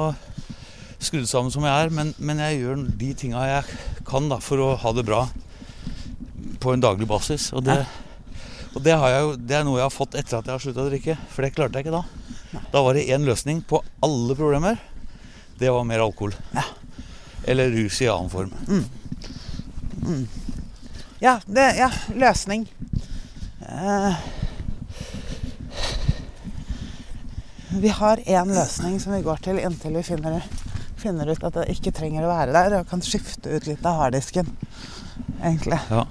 skrudd 1.01 1.29
sammen 1.31 1.53
som 1.55 1.65
jeg 1.65 1.87
er, 1.87 1.93
men, 1.95 2.11
men 2.19 2.43
jeg 2.43 2.61
gjør 2.61 2.83
de 3.01 3.11
tinga 3.17 3.45
jeg 3.49 3.79
kan 4.09 4.27
da, 4.33 4.41
for 4.43 4.61
å 4.65 4.73
ha 4.83 4.93
det 4.97 5.07
bra 5.09 5.23
på 6.61 6.75
en 6.75 6.83
daglig 6.83 7.07
basis. 7.09 7.53
Og 7.57 7.65
det, 7.69 7.79
og 8.75 8.83
det, 8.85 8.97
har 8.99 9.15
jeg 9.15 9.23
jo, 9.25 9.37
det 9.39 9.61
er 9.61 9.69
noe 9.69 9.79
jeg 9.79 9.87
har 9.87 9.95
fått 9.95 10.19
etter 10.19 10.41
at 10.41 10.51
jeg 10.51 10.57
har 10.57 10.65
slutta 10.67 10.85
å 10.85 10.91
drikke. 10.91 11.17
For 11.33 11.47
det 11.47 11.55
klarte 11.55 11.79
jeg 11.79 11.87
ikke 11.87 12.01
da. 12.01 12.20
Da 12.51 12.83
var 12.83 12.95
det 12.95 13.07
én 13.11 13.25
løsning 13.27 13.63
på 13.63 13.83
alle 14.03 14.37
problemer. 14.37 14.81
Det 15.59 15.71
var 15.71 15.85
mer 15.85 16.03
alkohol. 16.03 16.35
Ja. 16.55 16.65
Eller 17.45 17.71
rus 17.71 18.03
i 18.03 18.09
annen 18.09 18.31
form. 18.31 18.53
Ja, 21.21 21.41
det, 21.47 21.67
ja 21.77 21.91
løsning. 22.15 22.67
Eh, 23.69 24.15
vi 27.69 27.89
har 27.89 28.17
én 28.17 28.55
løsning 28.55 29.01
som 29.01 29.13
vi 29.13 29.23
går 29.23 29.43
til 29.45 29.61
inntil 29.61 29.99
vi 30.01 30.03
finner, 30.03 30.47
finner 30.99 31.29
ut 31.31 31.45
at 31.45 31.59
det 31.61 31.69
ikke 31.77 31.93
trenger 31.95 32.25
å 32.25 32.33
være 32.33 32.55
der, 32.57 32.79
og 32.81 32.89
kan 32.91 33.05
skifte 33.05 33.53
ut 33.53 33.69
litt 33.69 33.85
av 33.87 34.01
harddisken. 34.01 34.49
Egentlig. 35.39 35.79
Ja. 35.91 36.07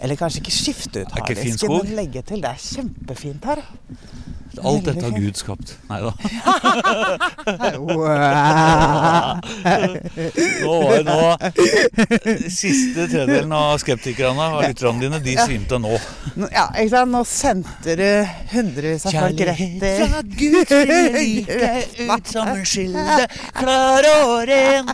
Eller 0.00 0.18
kanskje 0.18 0.42
ikke 0.42 0.54
skifte 0.54 1.04
ut 1.04 1.16
harddisken, 1.16 1.72
men 1.72 1.94
legge 1.98 2.22
til. 2.26 2.42
Det 2.44 2.52
er 2.52 2.62
kjempefint 2.62 3.44
her. 3.50 3.62
Alt 4.64 4.84
dette 4.88 5.04
har 5.04 5.12
Gud 5.16 5.36
skapt. 5.36 5.76
Nei 5.90 6.00
da. 6.04 6.12
Nå 10.62 10.74
var 10.82 11.02
nå 11.06 11.36
Siste 12.50 13.06
tredelen 13.10 13.52
av 13.54 13.78
skeptikerne 13.82 14.46
og 14.56 14.62
lytterne 14.64 15.00
dine, 15.02 15.20
de 15.24 15.36
svimte 15.38 15.78
nå. 15.82 15.94
Ja, 16.52 16.66
ikke 16.74 16.92
sant? 16.94 17.12
Nå 17.12 17.22
sendte 17.28 17.96
du 17.98 18.06
hundrevis 18.52 19.06
av 19.08 19.12
folk 19.16 19.40
rett 19.50 19.60
i 19.60 19.92
fra 20.00 20.22
Gud 20.26 20.66
skinner 20.66 21.12
like 21.16 21.58
ut 22.10 22.26
som 22.32 22.48
en 22.50 22.64
skilde, 22.66 23.26
klar 23.56 24.02
og 24.12 24.46
ren. 24.50 24.86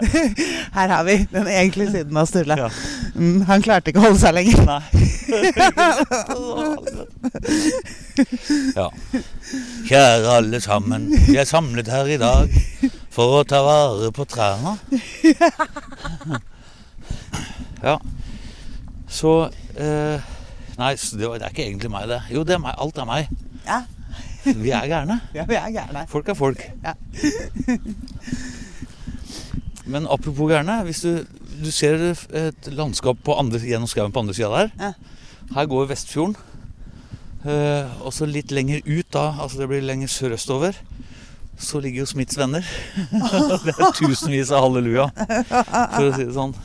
Her 0.76 0.88
har 0.96 1.04
vi 1.08 1.16
den 1.32 1.46
egentlige 1.50 1.90
siden 1.96 2.16
av 2.20 2.26
Sturle. 2.30 2.56
Ja. 2.60 2.68
Mm, 3.16 3.42
han 3.48 3.62
klarte 3.64 3.90
ikke 3.92 4.00
å 4.02 4.06
holde 4.08 4.22
seg 4.22 4.32
lenger. 4.36 4.58
Nei. 4.68 4.82
Ja. 8.74 8.89
Kjære 9.88 10.36
alle 10.36 10.60
sammen, 10.62 11.08
vi 11.26 11.36
er 11.40 11.48
samlet 11.48 11.88
her 11.90 12.08
i 12.10 12.18
dag 12.20 12.52
for 13.14 13.40
å 13.40 13.44
ta 13.48 13.60
vare 13.66 14.10
på 14.14 14.26
trærne. 14.30 14.76
Ja. 17.80 17.96
Så 19.10 19.30
eh, 19.80 20.20
Nei, 20.80 20.94
det, 20.96 21.26
er 21.26 21.48
ikke 21.50 21.64
egentlig 21.66 21.90
meg, 21.92 22.06
det. 22.08 22.20
Jo, 22.32 22.42
det 22.44 22.54
er 22.56 22.60
meg. 22.62 22.76
Alt 22.80 23.00
er 23.00 23.08
meg. 23.08 23.28
Ja, 23.66 23.82
Vi 24.44 24.70
er 24.72 24.86
gærne. 24.88 25.18
ja 25.36 25.44
vi 25.48 25.56
er 25.58 25.72
gærne. 25.74 26.06
Folk 26.08 26.28
er 26.32 26.36
folk. 26.38 26.62
Ja. 26.84 26.94
Men 29.84 30.06
apropos 30.08 30.48
gærne. 30.48 30.78
Hvis 30.86 31.02
du, 31.04 31.24
du 31.60 31.70
ser 31.70 32.00
et 32.14 32.70
landskap 32.72 33.20
på 33.24 33.36
andre, 33.36 33.60
gjennom 33.60 33.90
skauen 33.90 34.12
på 34.14 34.22
andre 34.24 34.36
sida 34.36 34.48
der. 34.54 34.72
Ja. 34.80 34.92
Her 35.56 35.68
går 35.68 35.90
Vestfjorden. 35.90 36.36
Eh, 37.40 38.00
og 38.04 38.12
så 38.12 38.28
litt 38.28 38.52
lenger 38.52 38.82
ut 38.84 39.08
da, 39.14 39.30
altså 39.40 39.62
det 39.62 39.70
blir 39.70 39.84
lenger 39.84 40.10
sørøstover, 40.12 40.76
så 41.60 41.80
ligger 41.80 42.04
jo 42.04 42.08
Smiths 42.08 42.38
venner. 42.40 42.64
det 43.66 43.74
er 43.76 43.92
tusenvis 43.96 44.52
av 44.52 44.66
halleluja, 44.66 45.08
for 45.16 46.08
å 46.08 46.14
si 46.16 46.24
det 46.26 46.36
sånn. 46.36 46.56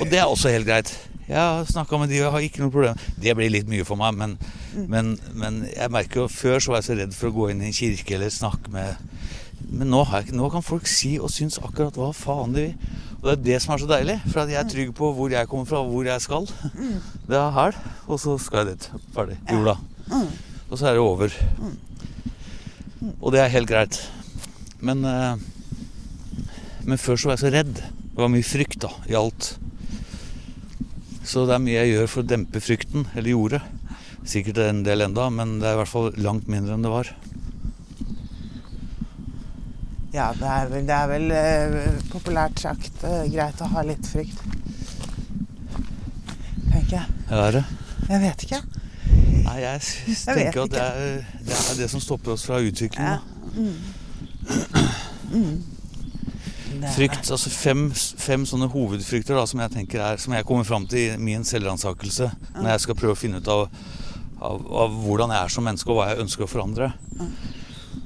Og 0.00 0.04
det 0.12 0.20
er 0.20 0.28
også 0.28 0.52
helt 0.52 0.68
greit. 0.68 0.92
Jeg 1.28 1.38
har 1.38 1.68
snakka 1.68 2.00
med 2.00 2.10
de 2.12 2.18
og 2.26 2.34
har 2.34 2.44
ikke 2.44 2.64
noe 2.64 2.72
problem. 2.74 2.98
Det 3.20 3.32
blir 3.38 3.52
litt 3.52 3.68
mye 3.70 3.86
for 3.88 4.00
meg, 4.00 4.16
men, 4.18 4.34
men, 4.90 5.14
men 5.38 5.62
jeg 5.70 5.92
merker 5.94 6.24
jo 6.24 6.32
før 6.32 6.60
så 6.60 6.74
var 6.74 6.82
jeg 6.82 6.88
så 6.88 6.98
redd 6.98 7.16
for 7.16 7.30
å 7.30 7.36
gå 7.36 7.50
inn 7.52 7.62
i 7.62 7.70
en 7.70 7.76
kirke 7.76 8.16
eller 8.18 8.32
snakke 8.32 8.72
med 8.74 9.11
Men 9.70 9.90
nå, 9.92 10.02
har 10.08 10.22
jeg, 10.22 10.34
nå 10.36 10.48
kan 10.52 10.64
folk 10.64 10.88
si 10.90 11.14
og 11.22 11.30
synes 11.32 11.60
akkurat 11.62 11.96
hva 11.98 12.10
faen 12.16 12.54
de 12.56 12.66
vil. 12.66 12.98
Og 13.22 13.28
det 13.28 13.32
er 13.34 13.42
det 13.46 13.58
som 13.62 13.74
er 13.74 13.82
så 13.82 13.86
deilig, 13.86 14.16
for 14.26 14.42
at 14.42 14.50
jeg 14.50 14.58
er 14.58 14.70
trygg 14.70 14.88
på 14.98 15.12
hvor 15.14 15.30
jeg 15.30 15.46
kommer 15.50 15.68
fra 15.70 15.78
og 15.84 15.92
hvor 15.92 16.08
jeg 16.08 16.24
skal. 16.24 16.48
Det 17.28 17.38
er 17.38 17.54
her, 17.54 17.76
og 18.10 18.18
så 18.18 18.34
skal 18.42 18.66
jeg 18.66 18.74
dit. 18.74 18.88
Ferdig. 19.14 19.38
Jula. 19.52 19.76
Og 20.66 20.74
så 20.74 20.88
er 20.88 20.96
det 20.96 21.04
over. 21.04 21.36
Og 23.20 23.30
det 23.34 23.42
er 23.42 23.52
helt 23.54 23.70
greit. 23.70 24.00
Men, 24.82 25.04
eh, 25.06 25.36
men 26.82 26.98
før 26.98 27.16
så 27.16 27.30
var 27.30 27.38
jeg 27.38 27.44
så 27.44 27.52
redd. 27.54 27.74
Det 27.78 28.18
var 28.18 28.32
mye 28.32 28.46
frykt 28.46 28.82
da, 28.82 28.90
i 29.06 29.14
alt. 29.14 29.52
Så 31.22 31.46
det 31.46 31.54
er 31.54 31.62
mye 31.62 31.78
jeg 31.78 31.94
gjør 31.94 32.10
for 32.10 32.24
å 32.24 32.30
dempe 32.32 32.60
frykten, 32.60 33.06
eller 33.14 33.30
gjorde. 33.30 33.62
Sikkert 34.26 34.58
en 34.66 34.82
del 34.86 35.06
enda, 35.06 35.28
men 35.30 35.60
det 35.62 35.70
er 35.70 35.76
i 35.76 35.80
hvert 35.84 35.92
fall 35.92 36.10
langt 36.18 36.50
mindre 36.50 36.74
enn 36.74 36.82
det 36.82 36.90
var. 36.90 37.14
Ja, 40.12 40.26
det 40.36 40.44
er 40.44 40.66
vel, 40.68 40.82
det 40.86 40.92
er 40.96 41.06
vel 41.08 41.30
eh, 41.32 42.00
populært 42.12 42.60
sagt 42.60 43.04
eh, 43.08 43.22
greit 43.32 43.60
å 43.64 43.68
ha 43.72 43.82
litt 43.88 44.04
frykt. 44.06 44.42
Tenker 46.72 46.98
jeg. 46.98 47.06
Ja, 47.30 47.46
er 47.46 47.56
det? 47.56 47.64
Jeg 48.10 48.20
vet 48.26 48.44
ikke. 48.46 48.60
Nei, 49.42 49.56
jeg 49.62 49.80
s- 49.80 49.94
Jeg 50.26 50.36
vet 50.36 50.44
tenker 50.52 50.66
at 50.66 50.70
det 50.74 50.82
er, 50.82 51.24
det 51.48 51.56
er 51.56 51.78
det 51.80 51.88
som 51.90 52.00
stopper 52.04 52.34
oss 52.36 52.44
fra 52.44 52.60
utvikling. 52.60 53.04
Ja. 53.04 53.18
Da. 53.18 54.52
Det 56.72 56.88
er- 56.88 56.92
Frykt, 56.96 57.30
altså 57.30 57.50
fem, 57.52 57.90
fem 57.94 58.44
sånne 58.48 58.68
hovedfrykter 58.72 59.36
da, 59.36 59.44
som 59.46 59.60
jeg 59.60 59.70
tenker 59.74 60.00
er, 60.00 60.16
som 60.18 60.32
jeg 60.34 60.44
kommer 60.48 60.64
fram 60.64 60.86
til 60.88 61.12
i 61.12 61.16
min 61.20 61.44
selvransakelse 61.44 62.30
når 62.56 62.68
jeg 62.72 62.80
skal 62.80 62.94
prøve 62.98 63.12
å 63.12 63.18
finne 63.20 63.40
ut 63.42 63.48
av, 63.52 63.68
av, 64.40 64.64
av 64.72 64.96
hvordan 65.04 65.30
jeg 65.30 65.44
er 65.44 65.52
som 65.52 65.64
menneske 65.68 65.90
og 65.92 65.96
hva 66.00 66.08
jeg 66.10 66.22
ønsker 66.24 66.44
å 66.46 66.50
forandre. 66.50 66.88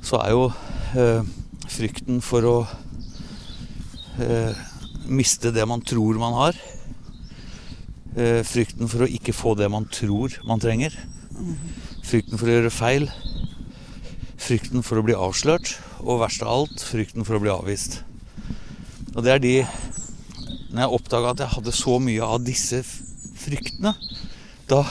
Så 0.02 0.18
er 0.22 0.30
jo 0.34 0.48
eh, 0.98 1.22
frykten 1.70 2.20
for 2.24 2.46
å 2.46 2.56
eh, 4.22 4.56
miste 5.06 5.52
det 5.54 5.66
man 5.68 5.82
tror 5.84 6.18
man 6.20 6.36
har. 6.36 6.58
Eh, 8.16 8.40
frykten 8.46 8.88
for 8.88 9.04
å 9.04 9.10
ikke 9.10 9.34
få 9.36 9.54
det 9.58 9.68
man 9.72 9.88
tror 9.92 10.38
man 10.48 10.62
trenger. 10.62 10.94
Frykten 12.06 12.38
for 12.38 12.48
å 12.48 12.54
gjøre 12.56 12.72
feil. 12.72 13.08
Frykten 14.40 14.84
for 14.86 15.00
å 15.00 15.04
bli 15.06 15.16
avslørt. 15.16 15.74
Og 16.06 16.22
verst 16.22 16.44
av 16.44 16.52
alt, 16.52 16.86
frykten 16.86 17.26
for 17.26 17.36
å 17.36 17.42
bli 17.42 17.52
avvist. 17.52 18.00
Og 19.16 19.24
det 19.24 19.34
er 19.34 19.42
de 19.42 19.56
Når 20.66 20.82
jeg 20.82 20.96
oppdaga 20.96 21.30
at 21.30 21.40
jeg 21.40 21.54
hadde 21.54 21.72
så 21.72 21.94
mye 22.02 22.26
av 22.26 22.42
disse 22.44 22.82
fryktene, 23.38 23.94
da, 24.68 24.82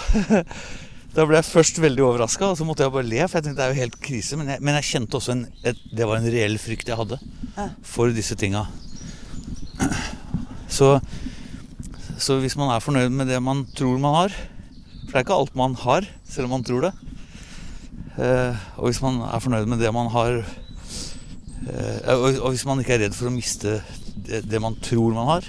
da 1.16 1.24
ble 1.24 1.38
jeg 1.39 1.47
først 1.47 1.78
veldig 1.80 2.03
overraska, 2.03 2.49
og 2.51 2.57
så 2.59 2.66
måtte 2.68 2.84
jeg 2.84 2.91
bare 2.91 3.07
le, 3.07 3.22
for 3.24 3.39
jeg 3.39 3.45
tenkte 3.45 3.61
det 3.61 3.66
er 3.66 3.72
jo 3.72 3.84
helt 3.86 3.99
krise. 4.03 4.36
Men 4.39 4.49
jeg, 4.51 4.59
men 4.59 4.76
jeg 4.76 4.88
kjente 4.89 5.16
også 5.16 5.32
en, 5.32 5.45
et, 5.63 5.80
det 5.95 6.07
var 6.09 6.20
en 6.20 6.28
reell 6.34 6.57
frykt 6.59 6.91
jeg 6.91 6.99
hadde 6.99 7.20
for 7.88 8.11
disse 8.16 8.36
tinga. 8.39 8.66
Så, 10.68 10.97
så 12.20 12.39
hvis 12.43 12.57
man 12.59 12.74
er 12.74 12.84
fornøyd 12.84 13.16
med 13.16 13.32
det 13.32 13.39
man 13.43 13.63
tror 13.76 13.99
man 14.01 14.16
har 14.16 14.36
For 14.36 15.11
det 15.11 15.20
er 15.20 15.26
ikke 15.26 15.38
alt 15.38 15.55
man 15.55 15.76
har, 15.80 16.07
selv 16.28 16.49
om 16.49 16.55
man 16.57 16.66
tror 16.68 16.88
det. 16.88 16.91
Eh, 18.20 18.66
og 18.76 18.89
hvis 18.89 18.99
man 19.03 19.22
er 19.24 19.43
fornøyd 19.43 19.72
med 19.72 19.80
det 19.84 19.91
man 19.95 20.11
har 20.11 20.41
eh, 20.41 22.11
og, 22.16 22.41
og 22.41 22.49
hvis 22.49 22.66
man 22.68 22.82
ikke 22.84 22.97
er 22.97 23.05
redd 23.05 23.16
for 23.16 23.30
å 23.30 23.36
miste 23.36 23.78
det, 24.16 24.43
det 24.49 24.59
man 24.63 24.76
tror 24.84 25.16
man 25.16 25.32
har, 25.32 25.47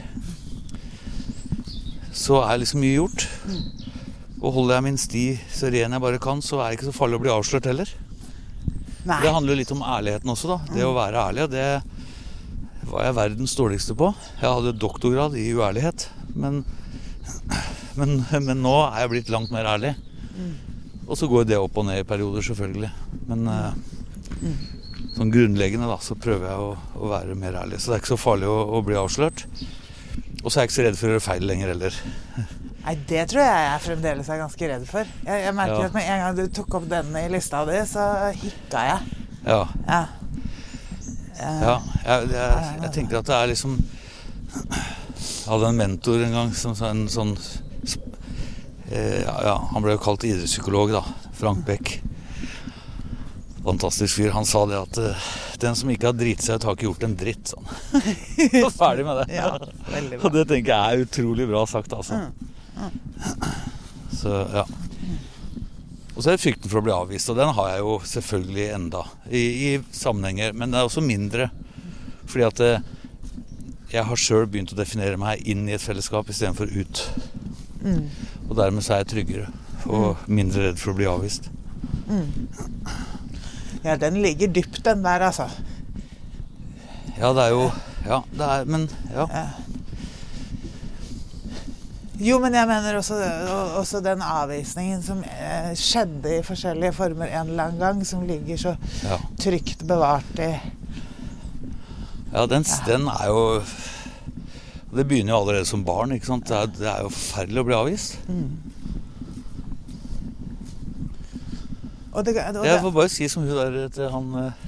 så 2.14 2.44
er 2.44 2.62
liksom 2.62 2.82
mye 2.84 3.00
gjort. 3.00 3.26
Og 4.46 4.52
holder 4.54 4.76
jeg 4.76 4.86
min 4.86 4.98
sti 5.00 5.24
så 5.50 5.70
ren 5.74 5.96
jeg 5.96 6.02
bare 6.04 6.22
kan, 6.22 6.42
så 6.44 6.60
er 6.60 6.70
det 6.70 6.78
ikke 6.78 6.90
så 6.92 6.94
farlig 6.94 7.18
å 7.18 7.22
bli 7.24 7.32
avslørt 7.34 7.66
heller. 7.66 7.90
Nei. 9.06 9.18
Det 9.22 9.32
handler 9.34 9.54
jo 9.54 9.58
litt 9.60 9.72
om 9.74 9.82
ærligheten 9.86 10.32
også, 10.32 10.50
da. 10.52 10.58
Det 10.70 10.86
å 10.86 10.94
være 10.94 11.24
ærlig. 11.30 11.46
Og 11.46 11.52
det 11.54 11.66
var 12.90 13.06
jeg 13.08 13.16
verdens 13.18 13.54
dårligste 13.58 13.96
på. 13.98 14.12
Jeg 14.38 14.46
hadde 14.58 14.74
doktorgrad 14.78 15.34
i 15.38 15.48
uærlighet. 15.54 16.08
Men, 16.38 16.62
men, 17.98 18.20
men 18.46 18.62
nå 18.62 18.76
er 18.84 19.02
jeg 19.02 19.12
blitt 19.14 19.32
langt 19.34 19.54
mer 19.54 19.66
ærlig. 19.74 19.96
Og 21.06 21.18
så 21.18 21.28
går 21.30 21.46
det 21.46 21.58
opp 21.58 21.78
og 21.78 21.86
ned 21.88 22.02
i 22.02 22.06
perioder, 22.06 22.42
selvfølgelig. 22.46 22.90
Men 23.30 23.46
mm. 23.46 24.54
sånn 25.16 25.34
grunnleggende 25.34 25.90
da, 25.90 25.98
så 26.02 26.18
prøver 26.18 26.50
jeg 26.50 26.68
å, 26.68 26.70
å 26.98 27.10
være 27.14 27.38
mer 27.38 27.58
ærlig. 27.62 27.82
Så 27.82 27.90
det 27.90 27.98
er 27.98 28.04
ikke 28.04 28.14
så 28.14 28.22
farlig 28.28 28.50
å, 28.50 28.58
å 28.78 28.82
bli 28.86 28.98
avslørt. 28.98 29.46
Og 30.42 30.50
så 30.50 30.60
er 30.60 30.64
jeg 30.64 30.70
ikke 30.70 30.78
så 30.78 30.86
redd 30.86 30.98
for 30.98 31.10
å 31.10 31.16
gjøre 31.16 31.26
feil 31.26 31.46
lenger 31.50 31.74
heller. 31.74 32.00
Nei, 32.86 32.94
det 33.10 33.24
tror 33.32 33.42
jeg 33.42 33.62
jeg 33.66 33.80
fremdeles 33.82 34.28
er 34.30 34.38
ganske 34.44 34.68
redd 34.70 34.84
for. 34.86 35.08
Jeg, 35.26 35.40
jeg 35.42 35.54
merker 35.58 35.80
Ja. 35.82 35.86
at 35.90 35.94
med 35.96 36.06
en 36.06 36.20
gang 36.22 36.36
du 36.38 36.44
tok 36.54 36.76
opp 36.78 36.84
den 36.90 37.08
i 37.18 37.24
lista 37.32 37.64
di, 37.66 37.80
så 37.90 38.04
hikka 38.38 38.84
jeg. 38.92 39.16
Ja. 39.46 39.60
Ja. 39.88 40.02
Ja, 41.36 41.74
jeg, 42.06 42.28
jeg, 42.32 42.76
jeg 42.86 42.92
tenker 42.94 43.18
at 43.18 43.26
det 43.28 43.34
er 43.36 43.50
liksom 43.50 43.74
Jeg 43.76 45.50
hadde 45.50 45.68
en 45.68 45.76
mentor 45.76 46.22
en 46.24 46.32
gang 46.32 46.52
som 46.56 46.72
sa 46.78 46.88
en 46.94 47.02
sånn 47.12 47.34
eh, 48.88 49.20
ja, 49.20 49.52
Han 49.74 49.84
ble 49.84 49.98
jo 49.98 50.00
kalt 50.00 50.24
idrettspsykolog, 50.24 50.94
da. 50.96 51.02
Frank 51.36 51.60
Beck. 51.68 51.98
Fantastisk 53.66 54.16
fyr. 54.16 54.30
Han 54.32 54.46
sa 54.48 54.62
det 54.70 54.78
at 54.80 54.98
eh, 55.02 55.28
den 55.60 55.76
som 55.76 55.90
ikke 55.92 56.08
har 56.12 56.16
driti 56.16 56.46
seg 56.46 56.56
ut, 56.60 56.66
har 56.70 56.76
ikke 56.78 56.88
gjort 56.88 57.04
en 57.10 57.16
dritt. 57.20 57.52
Sånn. 57.52 57.68
Så 58.62 58.70
ferdig 58.78 59.04
med 59.08 59.20
det. 59.24 59.28
Ja. 59.36 59.52
Og 60.22 60.28
det 60.32 60.46
tenker 60.48 60.72
jeg 60.72 60.80
er 61.02 61.04
utrolig 61.04 61.48
bra 61.50 61.66
sagt, 61.68 61.92
altså. 61.96 62.22
Så 64.20 64.32
ja. 64.54 64.64
Og 66.16 66.22
så 66.22 66.30
er 66.30 66.36
det 66.36 66.40
frykten 66.40 66.70
for 66.72 66.80
å 66.80 66.84
bli 66.86 66.94
avvist, 66.94 67.28
og 67.28 67.36
den 67.36 67.50
har 67.52 67.74
jeg 67.74 67.82
jo 67.82 67.96
selvfølgelig 68.08 68.66
enda 68.72 69.02
i, 69.28 69.42
i 69.42 69.70
sammenhenger. 69.92 70.54
Men 70.56 70.72
det 70.72 70.78
er 70.80 70.88
også 70.88 71.04
mindre. 71.04 71.50
Fordi 72.24 72.46
at 72.46 72.62
eh, 72.64 72.86
jeg 73.92 74.06
har 74.08 74.22
sjøl 74.22 74.48
begynt 74.48 74.72
å 74.72 74.78
definere 74.78 75.20
meg 75.20 75.44
inn 75.44 75.66
i 75.68 75.74
et 75.76 75.84
fellesskap 75.84 76.32
istedenfor 76.32 76.72
ut. 76.72 77.02
Mm. 77.84 78.08
Og 78.48 78.56
dermed 78.56 78.86
så 78.86 78.96
er 78.96 79.04
jeg 79.04 79.12
tryggere 79.12 79.52
og 79.86 80.24
mindre 80.26 80.70
redd 80.70 80.80
for 80.80 80.94
å 80.94 80.98
bli 80.98 81.06
avvist. 81.10 81.50
Ja, 83.84 83.94
den 84.00 84.18
ligger 84.22 84.50
dypt, 84.50 84.80
den 84.84 85.04
der, 85.04 85.28
altså. 85.28 85.46
Ja, 87.16 87.32
det 87.32 87.44
er 87.46 87.52
jo 87.54 87.68
Ja, 88.06 88.18
det 88.38 88.46
er 88.46 88.64
Men 88.68 88.82
ja. 89.10 89.24
Ja. 89.32 89.44
Jo, 92.16 92.38
men 92.40 92.54
jeg 92.56 92.68
mener 92.68 92.96
også, 92.96 93.16
også 93.76 94.00
den 94.00 94.22
avvisningen 94.24 95.02
som 95.04 95.18
eh, 95.26 95.72
skjedde 95.76 96.38
i 96.38 96.44
forskjellige 96.46 96.94
former 96.96 97.28
en 97.28 97.50
eller 97.52 97.66
annen 97.68 97.82
gang, 97.82 98.00
som 98.08 98.22
ligger 98.24 98.56
så 98.56 98.76
Ja, 99.04 99.18
trygt 99.40 99.84
bevart 99.86 100.40
i 100.40 100.54
ja 102.36 102.42
den, 102.50 102.64
den 102.86 103.06
er 103.08 103.26
jo 103.30 103.62
Det 104.96 105.04
begynner 105.08 105.32
jo 105.32 105.38
allerede 105.40 105.64
som 105.64 105.84
barn. 105.84 106.12
ikke 106.12 106.26
sant? 106.26 106.48
Det 106.48 106.56
er, 106.56 106.66
det 106.66 106.88
er 106.88 107.02
jo 107.04 107.08
forferdelig 107.12 107.60
å 107.60 107.66
bli 107.68 107.76
avvist. 107.76 108.18
Og 112.12 112.24
det, 112.24 112.36
og 112.40 112.54
det, 112.54 112.64
Jeg 112.70 112.80
får 112.80 112.94
bare 112.96 113.12
si 113.12 113.28
som 113.28 113.44
hun 113.44 113.56
der 113.56 113.88
til 113.92 114.08
han 114.12 114.30
eh, 114.40 114.62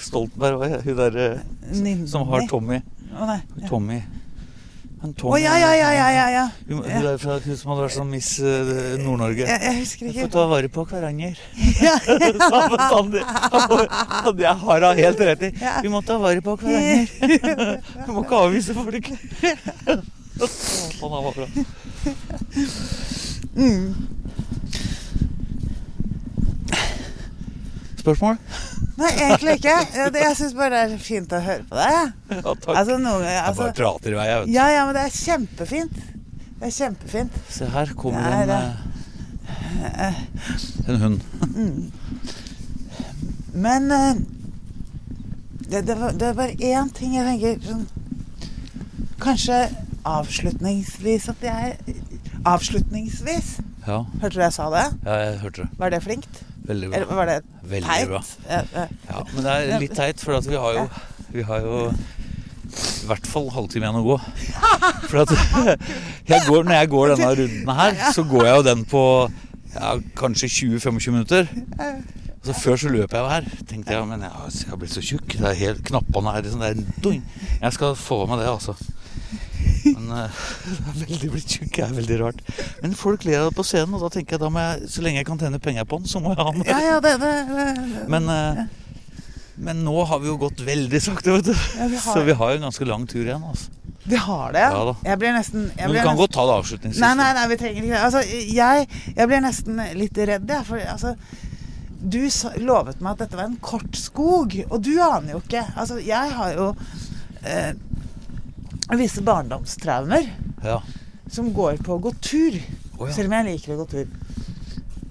Stoltenberg 0.00 0.78
hun 0.86 0.96
der 0.96 1.18
eh, 1.24 2.06
som 2.08 2.24
har 2.30 2.46
Tommy. 2.48 2.80
Å 3.12 3.28
nei. 3.28 3.40
Ja. 3.60 3.68
Tommy. 3.68 4.00
Å 4.98 5.30
oh, 5.30 5.36
ja, 5.38 5.52
ja, 5.54 5.68
ja, 5.78 5.90
ja, 5.94 6.06
ja, 6.10 6.22
ja. 6.34 6.44
Hun, 6.66 6.80
hun 6.82 7.04
der 7.04 7.18
fra, 7.22 7.36
hun 7.38 7.56
som 7.56 7.70
hadde 7.70 7.84
vært 7.84 7.94
sånn 7.94 8.08
Miss 8.10 8.32
eh, 8.42 8.96
Nord-Norge. 8.98 9.44
Jeg, 9.46 9.60
jeg 9.62 9.76
husker 9.76 10.08
Vi 10.08 10.14
får 10.16 10.24
ikke. 10.24 10.32
ta 10.34 10.46
vare 10.50 10.70
på 10.74 10.84
hverandre. 10.90 11.30
Ja. 11.86 11.94
Sa 12.02 12.62
bestandig. 12.72 13.22
Og 14.26 14.32
det 14.40 14.50
har 14.64 14.86
hun 14.88 14.98
helt 14.98 15.22
rett 15.30 15.44
i. 15.46 15.52
Vi 15.86 15.92
må 15.92 16.02
ta 16.02 16.18
vare 16.18 16.42
på 16.42 16.56
hverandre. 16.58 17.06
Vi 18.08 18.16
må 18.16 18.24
ikke 18.26 18.42
avvise 18.48 18.74
folk. 18.74 19.12
Han 20.98 21.14
var 21.14 21.30
bra. 21.38 21.48
Mm. 23.54 23.94
Spørsmål? 28.02 28.42
Nei, 28.98 29.10
egentlig 29.14 29.52
ikke. 29.60 29.74
Jeg, 29.94 30.12
jeg 30.18 30.36
syns 30.40 30.54
bare 30.58 30.70
det 30.74 30.96
er 30.96 31.02
fint 31.02 31.34
å 31.34 31.38
høre 31.42 31.64
på 31.68 31.78
deg. 31.78 31.92
Ja, 31.94 32.40
takk. 32.42 32.70
Altså, 32.72 32.96
noen, 32.98 33.26
jeg 33.28 33.42
altså, 33.44 33.62
bare 33.62 33.76
prater 33.78 34.14
i 34.14 34.16
vei, 34.18 34.24
jeg, 34.26 34.40
vet 34.40 34.48
du. 34.48 34.54
ja, 34.56 34.64
ja, 34.74 34.86
men 34.88 34.96
det 34.96 35.04
er 35.04 35.14
kjempefint. 35.14 36.00
Det 36.58 36.66
er 36.66 36.74
kjempefint. 36.74 37.36
Se 37.54 37.68
her 37.70 37.92
kommer 37.98 38.26
er 38.26 38.50
en, 38.56 38.64
eh, 39.92 40.18
en 40.90 40.98
hund. 41.04 41.20
Men 43.54 43.90
eh, 43.94 44.18
det, 45.68 45.84
det, 45.86 45.98
var, 46.00 46.18
det 46.18 46.28
er 46.32 46.36
bare 46.42 46.58
én 46.58 46.90
ting 46.94 47.14
jeg 47.18 47.26
tenker 47.28 47.64
sånn 47.68 47.86
Kanskje 49.18 49.56
avslutningsvis 50.06 51.26
at 51.32 51.42
jeg 51.42 51.96
Avslutningsvis? 52.46 53.56
Ja, 53.86 54.04
Hørte 54.22 54.36
du 54.36 54.44
jeg 54.44 54.54
sa 54.54 54.68
det? 54.74 54.84
ja 55.06 55.16
jeg 55.22 55.40
hørte 55.42 55.64
det. 55.64 55.70
Var 55.80 55.94
det 55.94 56.02
flinkt? 56.04 56.42
Veldig 56.68 56.90
Eller 56.92 57.06
bra. 57.08 57.16
var 57.16 57.30
det 57.30 57.38
Veldig 57.70 57.88
teit? 57.88 58.08
bra. 58.08 58.22
Ja, 59.08 59.22
men 59.32 59.44
det 59.46 59.54
er 59.56 59.82
litt 59.82 59.94
teit, 59.96 60.20
for 60.24 60.40
vi 60.44 60.58
har 60.60 60.78
jo, 60.78 60.86
vi 61.32 61.44
har 61.48 61.64
jo 61.64 61.78
i 61.88 63.08
hvert 63.08 63.26
fall 63.26 63.48
halvtime 63.54 63.86
igjen 63.88 64.00
å 64.02 64.04
gå. 64.04 64.16
For 65.08 65.22
at 65.24 65.32
jeg 66.32 66.42
går, 66.44 66.68
når 66.68 66.74
jeg 66.82 66.90
går 66.92 67.14
denne 67.14 67.30
runden 67.40 67.74
her, 67.80 67.98
så 68.12 68.24
går 68.28 68.44
jeg 68.50 68.58
jo 68.60 68.66
den 68.68 68.84
på 68.90 69.02
ja, 69.74 69.94
kanskje 70.20 70.50
20-25 70.58 71.16
minutter. 71.16 71.48
Så 72.44 72.54
Før 72.56 72.76
så 72.80 72.92
løp 72.92 73.12
jeg 73.16 73.20
jo 73.24 73.28
her. 73.32 73.48
Tenkte 73.68 73.96
jeg 73.96 74.06
men 74.08 74.22
jeg, 74.24 74.52
jeg 74.60 74.70
har 74.70 74.78
blitt 74.80 74.94
så 74.94 75.02
tjukk. 75.04 75.34
Det 75.40 75.48
er 75.50 75.58
helt 75.58 75.82
Knappene 75.88 76.36
er 76.36 76.44
liksom 76.46 76.62
det 76.62 76.70
er 76.70 77.02
doing. 77.04 77.24
Jeg 77.58 77.74
skal 77.76 77.96
få 77.98 78.20
med 78.30 78.40
det, 78.44 78.46
altså. 78.52 78.76
Men 79.84 80.10
uh, 80.10 80.42
det 80.64 80.76
er 80.92 80.98
veldig 81.04 81.30
blitt 81.34 81.54
tjukk. 81.54 81.70
Det 81.76 81.84
er 81.86 81.94
veldig 81.98 82.18
rart. 82.22 82.42
Men 82.82 82.96
folk 82.98 83.24
ler 83.28 83.42
av 83.44 83.50
det 83.50 83.56
på 83.58 83.66
scenen, 83.66 83.94
og 83.98 84.04
da 84.06 84.10
tenker 84.16 84.36
jeg 84.36 84.42
da 84.44 84.50
må 84.52 84.64
jeg, 84.64 84.90
så 84.94 85.04
lenge 85.04 85.22
jeg 85.22 85.28
kan 85.30 85.40
tjene 85.42 85.60
penger 85.62 85.88
på 85.88 86.00
den, 86.02 86.10
så 86.10 86.22
må 86.24 86.34
jeg 86.34 86.42
ha 86.42 86.52
den. 86.52 86.66
ja, 86.68 86.78
ja, 86.88 87.00
det, 87.04 87.14
det, 87.22 87.32
det 87.52 88.04
Men, 88.12 88.28
eh, 88.34 88.62
men 89.58 89.82
nå 89.86 90.04
har 90.06 90.20
vi 90.22 90.30
jo 90.30 90.36
gått 90.38 90.60
veldig 90.66 91.00
sakte, 91.02 91.34
vet 91.38 91.50
du. 91.50 91.54
Ja, 91.80 91.88
vi 91.90 91.98
Så 91.98 92.22
vi 92.26 92.36
har 92.38 92.52
jo 92.54 92.60
en 92.60 92.68
ganske 92.68 92.86
lang 92.86 93.06
tur 93.10 93.24
igjen. 93.24 93.42
Altså. 93.42 93.74
Vi 94.08 94.16
har 94.16 94.52
det, 94.54 94.60
Ja. 94.72 94.94
Jeg 95.04 95.18
blir 95.20 95.34
nesten 95.36 95.66
jeg 95.66 95.84
Men 95.84 95.92
vi 95.92 95.98
kan 95.98 96.06
nesten- 96.14 96.20
godt 96.22 96.32
ta 96.32 96.46
det 96.46 96.54
avslutningsvis. 96.62 97.00
Nei, 97.02 97.14
nei, 97.18 97.32
nei, 97.36 97.46
vi 97.50 97.56
trenger 97.60 97.82
ikke 97.82 97.94
det. 97.96 98.04
Altså, 98.06 98.22
jeg, 98.54 98.88
jeg 99.18 99.28
blir 99.28 99.42
nesten 99.44 99.82
litt 99.98 100.20
redd, 100.30 100.48
jeg. 100.48 100.64
For 100.64 100.78
altså, 100.94 101.14
du 101.98 102.20
lovet 102.62 103.02
meg 103.02 103.12
at 103.12 103.24
dette 103.24 103.36
var 103.36 103.48
en 103.50 103.58
kort 103.60 103.98
skog, 103.98 104.54
og 104.70 104.78
du 104.86 104.94
aner 105.02 105.34
jo 105.34 105.42
ikke. 105.42 105.64
Altså, 105.76 105.98
jeg 105.98 106.32
har 106.38 106.54
jo 106.54 106.68
eh, 107.42 107.72
visse 108.96 109.20
barndomstraumer 109.22 110.24
Ja. 110.64 110.80
som 111.30 111.52
går 111.52 111.76
på 111.84 111.94
å 111.98 112.00
gå 112.00 112.12
tur. 112.24 112.56
Oh, 112.98 113.08
ja. 113.08 113.12
Selv 113.14 113.28
om 113.28 113.36
jeg 113.36 113.44
liker 113.52 113.74
å 113.74 113.82
gå 113.82 113.86
tur. 113.90 114.06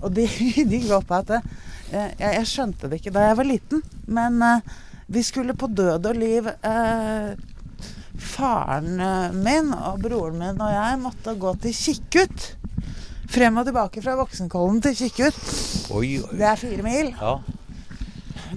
Og 0.01 0.11
de, 0.13 0.25
de 0.71 0.79
går 0.87 1.05
på 1.05 1.13
at 1.19 1.29
jeg, 1.91 2.15
jeg 2.19 2.47
skjønte 2.49 2.89
det 2.89 2.99
ikke 2.99 3.13
da 3.15 3.27
jeg 3.29 3.37
var 3.37 3.47
liten, 3.47 3.83
men 4.07 4.41
eh, 4.43 4.59
vi 5.07 5.21
skulle 5.23 5.53
på 5.55 5.69
død 5.71 6.09
og 6.09 6.17
liv 6.19 6.49
eh, 6.51 7.29
Faren 8.17 8.99
eh, 8.99 9.35
min 9.37 9.69
og 9.77 10.01
broren 10.03 10.39
min 10.41 10.57
og 10.61 10.73
jeg 10.73 10.97
måtte 11.03 11.35
gå 11.39 11.53
til 11.61 11.75
Kikkut. 11.77 12.47
Frem 13.27 13.57
og 13.59 13.67
tilbake 13.67 14.01
fra 14.03 14.15
Voksenkollen 14.17 14.81
til 14.83 14.95
Kikkut. 14.97 15.37
Det 16.33 16.47
er 16.47 16.59
fire 16.59 16.83
mil. 16.85 17.13
Ja. 17.13 17.37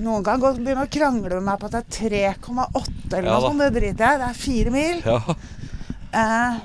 Noen 0.01 0.25
kan 0.25 0.41
godt 0.43 0.61
begynne 0.61 0.87
å 0.87 0.91
krangle 0.93 1.39
med 1.39 1.47
meg 1.47 1.61
på 1.61 1.69
at 1.69 1.77
det 1.77 1.81
er 1.85 2.35
3,8 2.41 3.17
eller 3.19 3.29
noe 3.29 3.41
sånt. 3.45 3.63
Det 3.63 3.71
driter 3.77 4.07
jeg. 4.07 4.21
Det 4.21 4.29
er 4.29 4.39
fire 4.45 4.75
mil. 4.75 5.01
ja. 5.07 5.39
Eh, 6.11 6.61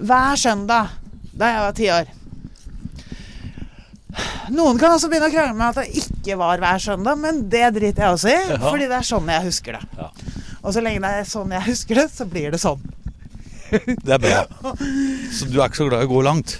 hver 0.00 0.36
søndag 0.38 0.92
da 1.34 1.48
jeg 1.50 1.62
var 1.64 1.76
ti 1.76 1.88
år. 1.90 2.10
Noen 4.54 4.78
kan 4.80 4.94
også 4.94 5.10
begynne 5.10 5.28
å 5.30 5.34
krangle 5.34 5.56
med 5.58 5.68
at 5.70 5.80
det 5.82 6.02
ikke 6.04 6.36
var 6.40 6.62
hver 6.62 6.82
søndag, 6.82 7.18
men 7.20 7.44
det 7.50 7.66
driter 7.76 8.06
jeg 8.06 8.16
også 8.16 8.30
i. 8.30 8.38
Ja. 8.52 8.60
Fordi 8.64 8.88
det 8.90 8.96
er 8.98 9.06
sånn 9.06 9.30
jeg 9.30 9.46
husker 9.46 9.78
det. 9.78 9.82
Ja. 9.98 10.08
Og 10.60 10.74
så 10.76 10.82
lenge 10.84 11.02
det 11.04 11.12
er 11.22 11.28
sånn 11.30 11.54
jeg 11.54 11.66
husker 11.68 12.02
det, 12.02 12.08
så 12.14 12.26
blir 12.28 12.54
det 12.54 12.60
sånn. 12.62 12.82
Det 13.70 14.16
er 14.16 14.18
bra. 14.18 14.72
Så 15.30 15.46
du 15.46 15.60
er 15.60 15.68
ikke 15.68 15.78
så 15.78 15.86
glad 15.86 16.02
i 16.02 16.08
å 16.08 16.10
gå 16.10 16.22
langt? 16.26 16.56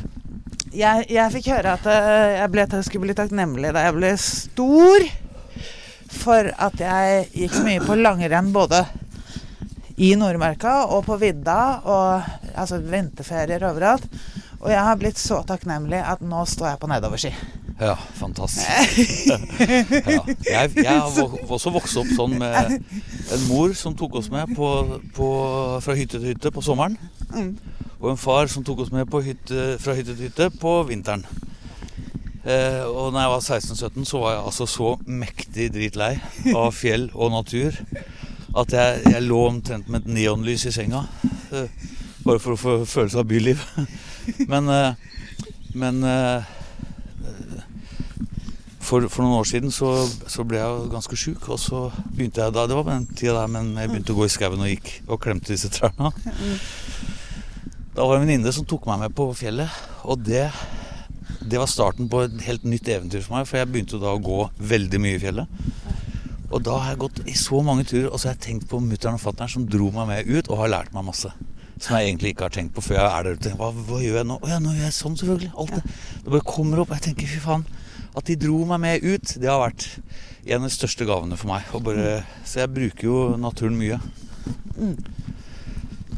Jeg, 0.71 1.09
jeg 1.11 1.35
fikk 1.35 1.49
høre 1.51 1.73
at 1.75 1.87
eh, 1.91 2.37
jeg 2.37 2.53
ble, 2.53 2.67
skulle 2.87 3.09
bli 3.09 3.17
takknemlig 3.19 3.73
da 3.75 3.83
jeg 3.89 3.97
ble 3.97 4.13
stor 4.23 5.09
for 6.11 6.51
at 6.51 6.83
jeg 6.83 7.29
gikk 7.35 7.55
så 7.55 7.65
mye 7.67 7.85
på 7.85 7.99
langrenn 8.01 8.51
både 8.55 8.83
i 10.01 10.15
Nordmarka 10.17 10.87
og 10.91 11.05
på 11.07 11.19
vidda 11.21 11.61
og 11.85 12.55
altså 12.55 12.81
vinterferier 12.83 13.65
overalt. 13.69 14.07
Og 14.61 14.69
jeg 14.73 14.85
har 14.85 15.01
blitt 15.01 15.21
så 15.21 15.41
takknemlig 15.49 16.01
at 16.05 16.21
nå 16.25 16.45
står 16.49 16.73
jeg 16.73 16.81
på 16.81 16.89
nedoverski. 16.91 17.33
Ja, 17.81 17.95
fantastisk. 17.97 18.69
ja. 19.31 20.21
Jeg, 20.45 20.73
jeg 20.77 20.87
har 20.87 21.21
også 21.49 21.73
vokst 21.73 21.97
opp 21.97 22.11
sånn 22.13 22.35
med 22.41 22.75
en 22.77 23.47
mor 23.49 23.73
som 23.77 23.97
tok 23.97 24.19
oss 24.21 24.29
med 24.33 24.53
på, 24.57 24.69
på, 25.17 25.29
fra 25.81 25.97
hytte 25.97 26.19
til 26.19 26.35
hytte 26.35 26.53
på 26.53 26.65
sommeren. 26.65 26.99
Mm. 27.33 27.55
Og 28.01 28.11
en 28.13 28.21
far 28.21 28.53
som 28.53 28.65
tok 28.65 28.85
oss 28.85 28.93
med 28.93 29.09
på 29.09 29.23
hytte, 29.25 29.79
fra 29.81 29.97
hytte 29.97 30.13
til 30.13 30.29
hytte 30.29 30.51
på 30.61 30.75
vinteren. 30.91 31.25
Eh, 32.41 32.83
og 32.89 33.13
når 33.13 33.21
jeg 33.21 33.33
var 33.35 33.41
16-17, 33.45 34.05
så 34.09 34.21
var 34.23 34.35
jeg 34.35 34.45
altså 34.49 34.67
så 34.67 34.95
mektig 35.05 35.69
dritlei 35.75 36.15
av 36.55 36.73
fjell 36.81 37.11
og 37.13 37.35
natur 37.35 37.77
at 38.59 38.73
jeg, 38.75 39.03
jeg 39.07 39.27
lå 39.27 39.41
omtrent 39.47 39.91
med 39.91 40.03
et 40.03 40.15
neonlys 40.17 40.67
i 40.67 40.73
senga. 40.75 41.05
Eh, 41.55 41.69
bare 42.25 42.41
for 42.43 42.55
å 42.55 42.61
få 42.61 42.79
følelse 42.89 43.21
av 43.21 43.29
byliv. 43.31 43.63
Men, 44.53 44.69
eh, 44.69 45.07
men 45.71 46.03
eh, 46.05 46.49
for, 48.83 49.07
for 49.07 49.23
noen 49.23 49.39
år 49.39 49.47
siden 49.47 49.71
så, 49.71 49.93
så 50.27 50.43
ble 50.47 50.59
jeg 50.59 50.89
ganske 50.91 51.19
sjuk, 51.19 51.47
og 51.47 51.61
så 51.63 51.85
begynte 52.11 52.43
jeg 52.43 52.55
da 52.57 52.65
Det 52.67 52.75
var 52.75 52.89
på 52.89 52.91
den 52.91 53.07
tida 53.15 53.37
der, 53.37 53.53
men 53.55 53.71
jeg 53.79 53.93
begynte 53.93 54.17
å 54.17 54.19
gå 54.19 54.27
i 54.27 54.33
skauen 54.35 54.65
og 54.65 54.71
gikk 54.71 54.91
og 55.07 55.21
klemte 55.23 55.53
disse 55.55 55.71
trærne. 55.71 56.11
Da 57.95 58.03
var 58.03 58.17
det 58.17 58.19
en 58.19 58.27
venninne 58.27 58.55
som 58.55 58.67
tok 58.67 58.89
meg 58.91 59.05
med 59.05 59.15
på 59.15 59.29
fjellet, 59.39 59.79
og 60.03 60.27
det, 60.27 60.49
det 61.41 61.61
var 61.61 61.71
starten 61.71 62.09
på 62.11 62.25
et 62.27 62.43
helt 62.47 62.65
nytt 62.69 62.89
eventyr 62.89 63.23
for 63.25 63.39
meg, 63.39 63.49
for 63.49 63.61
jeg 63.61 63.71
begynte 63.71 64.01
da 64.03 64.15
å 64.15 64.23
gå 64.23 64.43
veldig 64.73 65.01
mye 65.03 65.19
i 65.19 65.23
fjellet. 65.23 65.63
Og 66.51 66.65
da 66.67 66.81
har 66.83 66.93
jeg 66.93 67.03
gått 67.05 67.21
i 67.31 67.37
så 67.39 67.61
mange 67.63 67.87
turer, 67.87 68.09
og 68.11 68.19
så 68.19 68.31
har 68.31 68.37
jeg 68.37 68.45
tenkt 68.49 68.69
på 68.71 68.81
mutter'n 68.83 69.19
og 69.19 69.23
fatter'n 69.23 69.53
som 69.53 69.67
dro 69.71 69.91
meg 69.95 70.09
med 70.11 70.31
ut, 70.31 70.51
og 70.51 70.65
har 70.65 70.73
lært 70.73 70.95
meg 70.97 71.07
masse. 71.07 71.31
Som 71.81 71.97
jeg 71.97 72.11
egentlig 72.11 72.35
ikke 72.35 72.49
har 72.49 72.55
tenkt 72.57 72.75
på 72.77 72.83
før 72.85 72.99
jeg 72.99 73.07
er 73.09 73.29
der 73.29 73.39
ute. 73.39 73.53
Hva, 73.57 73.71
hva 73.73 74.01
gjør 74.03 74.19
jeg 74.21 74.29
nå? 74.29 74.41
Å 74.43 74.51
ja, 74.51 74.59
nå 74.61 74.75
gjør 74.75 74.89
jeg 74.89 74.97
sånn, 74.97 75.15
selvfølgelig. 75.21 75.53
Alt 75.63 75.77
det. 75.79 75.85
Det 76.25 76.35
bare 76.35 76.49
kommer 76.51 76.83
opp. 76.83 76.91
og 76.91 76.99
Jeg 76.99 77.07
tenker, 77.07 77.31
fy 77.31 77.41
faen. 77.45 77.65
At 78.19 78.27
de 78.27 78.37
dro 78.43 78.59
meg 78.69 78.83
med 78.83 79.07
ut, 79.07 79.37
det 79.39 79.49
har 79.49 79.63
vært 79.63 79.87
en 80.43 80.59
av 80.59 80.67
de 80.67 80.75
største 80.75 81.07
gavene 81.09 81.39
for 81.41 81.53
meg. 81.53 81.71
Og 81.79 81.87
bare, 81.87 82.19
så 82.45 82.65
jeg 82.65 82.75
bruker 82.75 83.07
jo 83.07 83.19
naturen 83.41 83.79
mye. 83.79 84.01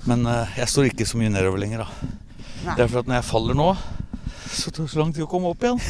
Men 0.08 0.26
eh, 0.26 0.56
jeg 0.62 0.72
står 0.72 0.88
ikke 0.90 1.06
så 1.06 1.20
mye 1.20 1.30
nedover 1.30 1.60
lenger, 1.62 1.84
da. 1.84 2.12
Nei. 2.62 2.74
Det 2.78 2.84
er 2.84 2.88
fordi 2.88 3.04
at 3.04 3.10
når 3.12 3.20
jeg 3.20 3.28
faller 3.28 3.58
nå, 3.58 3.68
så 4.52 4.70
tok 4.70 4.86
det 4.86 4.92
så 4.92 5.00
lang 5.00 5.12
tid 5.14 5.24
å 5.24 5.28
komme 5.30 5.50
opp 5.52 5.64
igjen. 5.64 5.80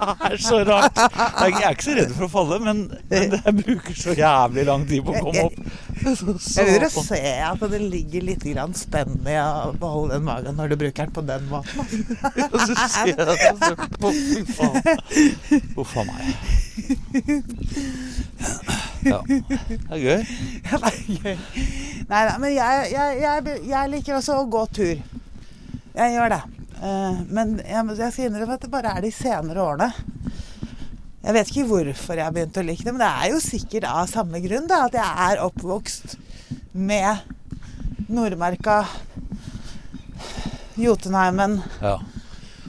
Det 0.00 0.30
er 0.30 0.40
så 0.40 0.58
rart. 0.64 0.96
Jeg 0.96 1.56
er 1.60 1.74
ikke 1.74 1.84
så 1.84 1.94
redd 1.98 2.12
for 2.16 2.24
å 2.24 2.30
falle, 2.32 2.58
men, 2.64 2.78
men 3.10 3.34
jeg 3.36 3.54
bruker 3.58 3.96
så 3.98 4.14
jævlig 4.16 4.64
lang 4.68 4.86
tid 4.88 5.04
på 5.04 5.12
å 5.12 5.24
komme 5.26 5.42
opp. 5.50 5.58
Så, 6.00 6.36
Jeg 6.56 6.68
vil 6.70 6.86
jo 6.86 7.04
se 7.04 7.20
at 7.44 7.64
det 7.74 7.80
ligger 7.82 8.24
litt 8.24 8.46
spenn 8.80 9.18
i 9.28 9.36
å 9.36 9.74
beholde 9.76 10.16
den 10.16 10.24
magen 10.24 10.56
når 10.56 10.72
du 10.72 10.76
bruker 10.80 11.04
den 11.04 11.14
på 11.16 11.24
den 11.28 11.44
måten. 11.50 11.84
Og 12.54 12.58
så 12.64 12.88
ser 12.94 13.12
jeg 13.12 13.18
det, 13.18 13.36
og 14.00 14.12
fy 14.14 14.40
faen. 14.48 14.80
Uff 15.80 15.96
a 16.00 16.06
meg. 16.08 16.22
Ja. 19.04 19.20
Det 19.28 19.78
er 19.90 20.00
gøy. 20.00 20.24
Ja, 20.64 20.80
det 20.80 20.92
er 20.92 21.20
gøy. 21.20 21.36
Nei 22.10 22.22
da, 22.28 22.38
men 22.40 22.54
jeg, 22.54 22.88
jeg, 22.94 23.20
jeg, 23.20 23.58
jeg 23.68 23.92
liker 23.96 24.18
også 24.20 24.40
å 24.40 24.48
gå 24.50 24.64
tur. 24.80 24.96
Jeg 26.00 26.16
gjør 26.16 26.34
det. 26.36 26.40
Eh, 26.80 27.20
Men 27.28 27.58
jeg, 27.60 27.96
jeg 27.98 28.12
skal 28.14 28.28
innrømme 28.30 28.56
at 28.56 28.64
det 28.64 28.70
bare 28.72 28.94
er 28.96 29.04
de 29.04 29.10
senere 29.14 29.60
årene. 29.64 29.90
Jeg 31.20 31.36
vet 31.36 31.50
ikke 31.52 31.66
hvorfor 31.68 32.16
jeg 32.16 32.24
har 32.24 32.32
begynt 32.32 32.56
å 32.56 32.64
like 32.64 32.84
det, 32.86 32.92
men 32.96 33.02
det 33.04 33.10
er 33.12 33.34
jo 33.34 33.40
sikkert 33.44 33.84
av 33.90 34.06
samme 34.08 34.40
grunn. 34.40 34.68
Da, 34.70 34.86
at 34.88 34.94
jeg 34.96 35.26
er 35.26 35.42
oppvokst 35.44 36.14
med 36.72 38.08
Nordmarka, 38.08 38.78
Jotunheimen 40.80 41.58
Ja. 41.82 41.98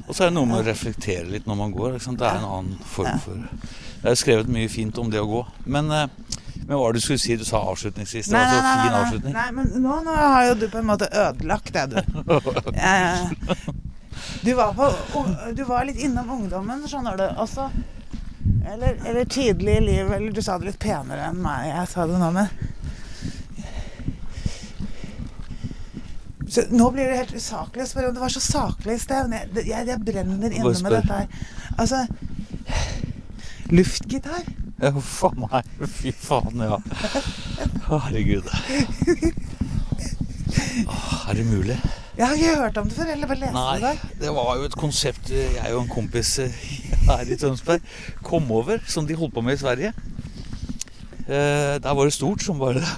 Og 0.08 0.16
så 0.18 0.26
er 0.26 0.32
det 0.32 0.36
noe 0.36 0.50
med 0.50 0.60
å 0.60 0.66
reflektere 0.68 1.30
litt 1.32 1.46
når 1.48 1.56
man 1.56 1.72
går. 1.72 1.94
Det 2.02 2.26
er 2.28 2.40
en 2.42 2.48
annen 2.50 2.80
form 2.84 3.20
for 3.24 3.38
Det 4.02 4.10
er 4.12 4.18
skrevet 4.20 4.50
mye 4.52 4.68
fint 4.72 4.98
om 5.00 5.08
det 5.14 5.22
å 5.22 5.28
gå. 5.30 5.42
Men, 5.72 5.88
eh, 5.94 6.08
men 6.66 6.74
hva 6.74 6.82
var 6.82 6.92
det 6.92 7.00
du 7.00 7.06
skulle 7.06 7.22
si? 7.22 7.38
Du 7.40 7.46
sa 7.48 7.62
avslutningsvis. 7.72 8.28
Det 8.28 8.36
var 8.36 8.50
så 8.52 8.74
fin 8.82 8.98
avslutning. 8.98 9.34
nei, 9.38 9.46
men 9.56 9.70
nå, 9.86 10.00
nå 10.04 10.16
har 10.18 10.50
jo 10.50 10.56
du 10.60 10.66
på 10.74 10.82
en 10.82 10.90
måte 10.90 11.08
ødelagt 11.08 11.72
det, 11.72 11.86
du. 11.94 12.02
Eh, 12.76 13.32
du, 14.42 14.54
var 14.58 14.74
på, 14.74 14.92
du 15.56 15.64
var 15.68 15.86
litt 15.88 16.00
innom 16.02 16.30
ungdommen, 16.38 16.84
skjønner 16.90 17.18
du. 17.20 17.26
Også, 17.42 17.70
eller, 18.68 18.98
eller 19.06 19.26
tidlig 19.26 19.78
i 19.78 19.86
livet. 19.86 20.14
Eller 20.18 20.32
du 20.36 20.42
sa 20.42 20.58
det 20.60 20.72
litt 20.72 20.82
penere 20.82 21.30
enn 21.30 21.42
meg. 21.44 21.70
Jeg 21.72 21.92
sa 21.94 22.08
det 22.10 22.20
nå, 22.22 22.32
men 22.36 22.52
Så 26.52 26.66
nå 26.68 26.90
blir 26.92 27.08
det 27.08 27.16
helt 27.16 27.36
usaklig 27.40 27.86
å 27.86 27.88
spørre 27.88 28.10
om 28.10 28.16
det 28.18 28.24
var 28.26 28.34
så 28.34 28.42
saklig 28.44 28.98
i 28.98 29.00
sted. 29.00 29.30
men 29.32 29.40
Jeg, 29.56 29.70
jeg, 29.70 29.86
jeg 29.88 30.04
brenner 30.04 30.52
inne 30.52 30.74
med 30.84 30.96
dette 30.98 31.20
her. 31.22 31.46
Altså 31.80 32.02
Luftgitar. 33.72 34.44
Ja, 34.82 34.90
Huff 34.92 35.22
a 35.24 35.30
meg. 35.38 35.70
Fy 35.88 36.12
faen, 36.12 36.60
ja. 36.60 36.82
Herregud. 37.88 38.50
Åh, 40.88 41.30
er 41.30 41.40
det 41.40 41.46
mulig? 41.48 41.78
Jeg 42.22 42.30
har 42.30 42.36
ikke 42.38 42.58
hørt 42.62 42.78
om 42.78 42.90
det 42.90 42.94
før. 42.94 43.08
Eller 43.16 43.30
bare 43.30 43.40
lest 43.42 43.56
det 43.56 43.62
Der. 43.82 43.82
Nei, 43.82 44.16
det 44.22 44.32
var 44.36 44.50
jo 44.60 44.66
et 44.70 44.76
konsept 44.78 45.32
jeg 45.34 45.74
og 45.74 45.80
en 45.82 45.90
kompis 45.90 46.36
eh, 46.44 46.60
her 47.10 47.32
i 47.34 47.38
Tønsberg 47.42 47.88
kom 48.22 48.52
over, 48.54 48.84
som 48.86 49.08
de 49.10 49.18
holdt 49.18 49.34
på 49.34 49.42
med 49.42 49.58
i 49.58 49.62
Sverige. 49.64 49.94
Eh, 51.26 51.80
der 51.82 51.96
var 51.98 52.06
det 52.06 52.14
stort 52.14 52.46
som 52.46 52.62
bare 52.62 52.78
det. 52.78 52.92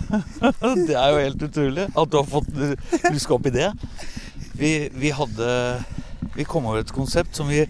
det 0.90 0.98
er 1.00 1.08
jo 1.14 1.24
helt 1.24 1.48
utrolig 1.48 1.88
at 1.88 2.12
du 2.12 2.20
har 2.20 2.28
fått 2.28 2.52
luska 3.14 3.38
opp 3.38 3.48
i 3.48 3.56
det. 3.56 3.72
Vi, 4.60 4.74
vi 4.92 5.10
hadde 5.16 5.48
Vi 6.36 6.44
kom 6.46 6.66
over 6.66 6.84
et 6.84 6.92
konsept 6.94 7.36
som 7.36 7.48
vi 7.50 7.64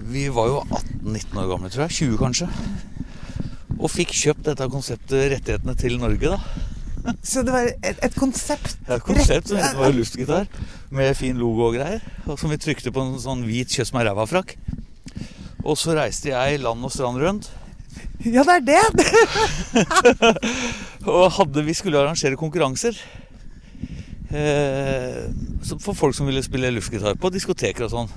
Vi 0.00 0.28
var 0.32 0.48
jo 0.48 0.62
18-19 0.70 1.38
år 1.42 1.50
gamle, 1.50 1.68
tror 1.70 1.88
jeg. 1.88 2.14
20 2.14 2.18
kanskje. 2.22 2.48
Og 3.80 3.90
fikk 3.90 4.14
kjøpt 4.14 4.46
dette 4.46 4.70
konseptet, 4.70 5.30
rettighetene 5.34 5.74
til 5.78 5.98
Norge, 5.98 6.36
da. 6.36 6.59
Så 7.22 7.42
det 7.46 7.52
var 7.54 7.68
et, 7.70 8.00
et 8.04 8.16
konsept. 8.18 8.76
Ja, 8.88 8.98
et 8.98 9.06
konsept 9.06 9.50
Rett- 9.50 9.62
heter 9.62 9.78
bare 9.80 9.96
luftgitar, 9.96 10.50
med 10.90 11.14
fin 11.18 11.38
logo 11.40 11.68
og 11.70 11.78
greier. 11.78 12.02
Og 12.26 12.38
som 12.40 12.52
vi 12.52 12.58
trykte 12.60 12.92
på 12.94 13.04
en 13.04 13.16
sånn 13.22 13.46
hvit 13.48 13.72
kjøss 13.72 13.94
med 13.96 14.06
ræva-frakk. 14.08 14.56
Og 15.64 15.76
så 15.80 15.96
reiste 15.96 16.32
jeg 16.32 16.60
land 16.62 16.84
og 16.84 16.92
strand 16.92 17.20
rundt. 17.20 17.50
Ja, 18.24 18.44
det 18.44 18.76
er 18.76 18.92
det! 18.94 19.14
Og 21.08 21.30
hadde, 21.38 21.64
vi 21.64 21.74
skulle 21.76 22.00
arrangere 22.00 22.36
konkurranser. 22.40 22.96
Eh, 24.30 25.24
for 25.82 25.96
folk 25.98 26.14
som 26.14 26.28
ville 26.28 26.42
spille 26.44 26.70
luftgitar 26.70 27.16
på 27.18 27.32
diskoteker 27.34 27.88
og 27.88 27.94
sånn. 27.94 28.12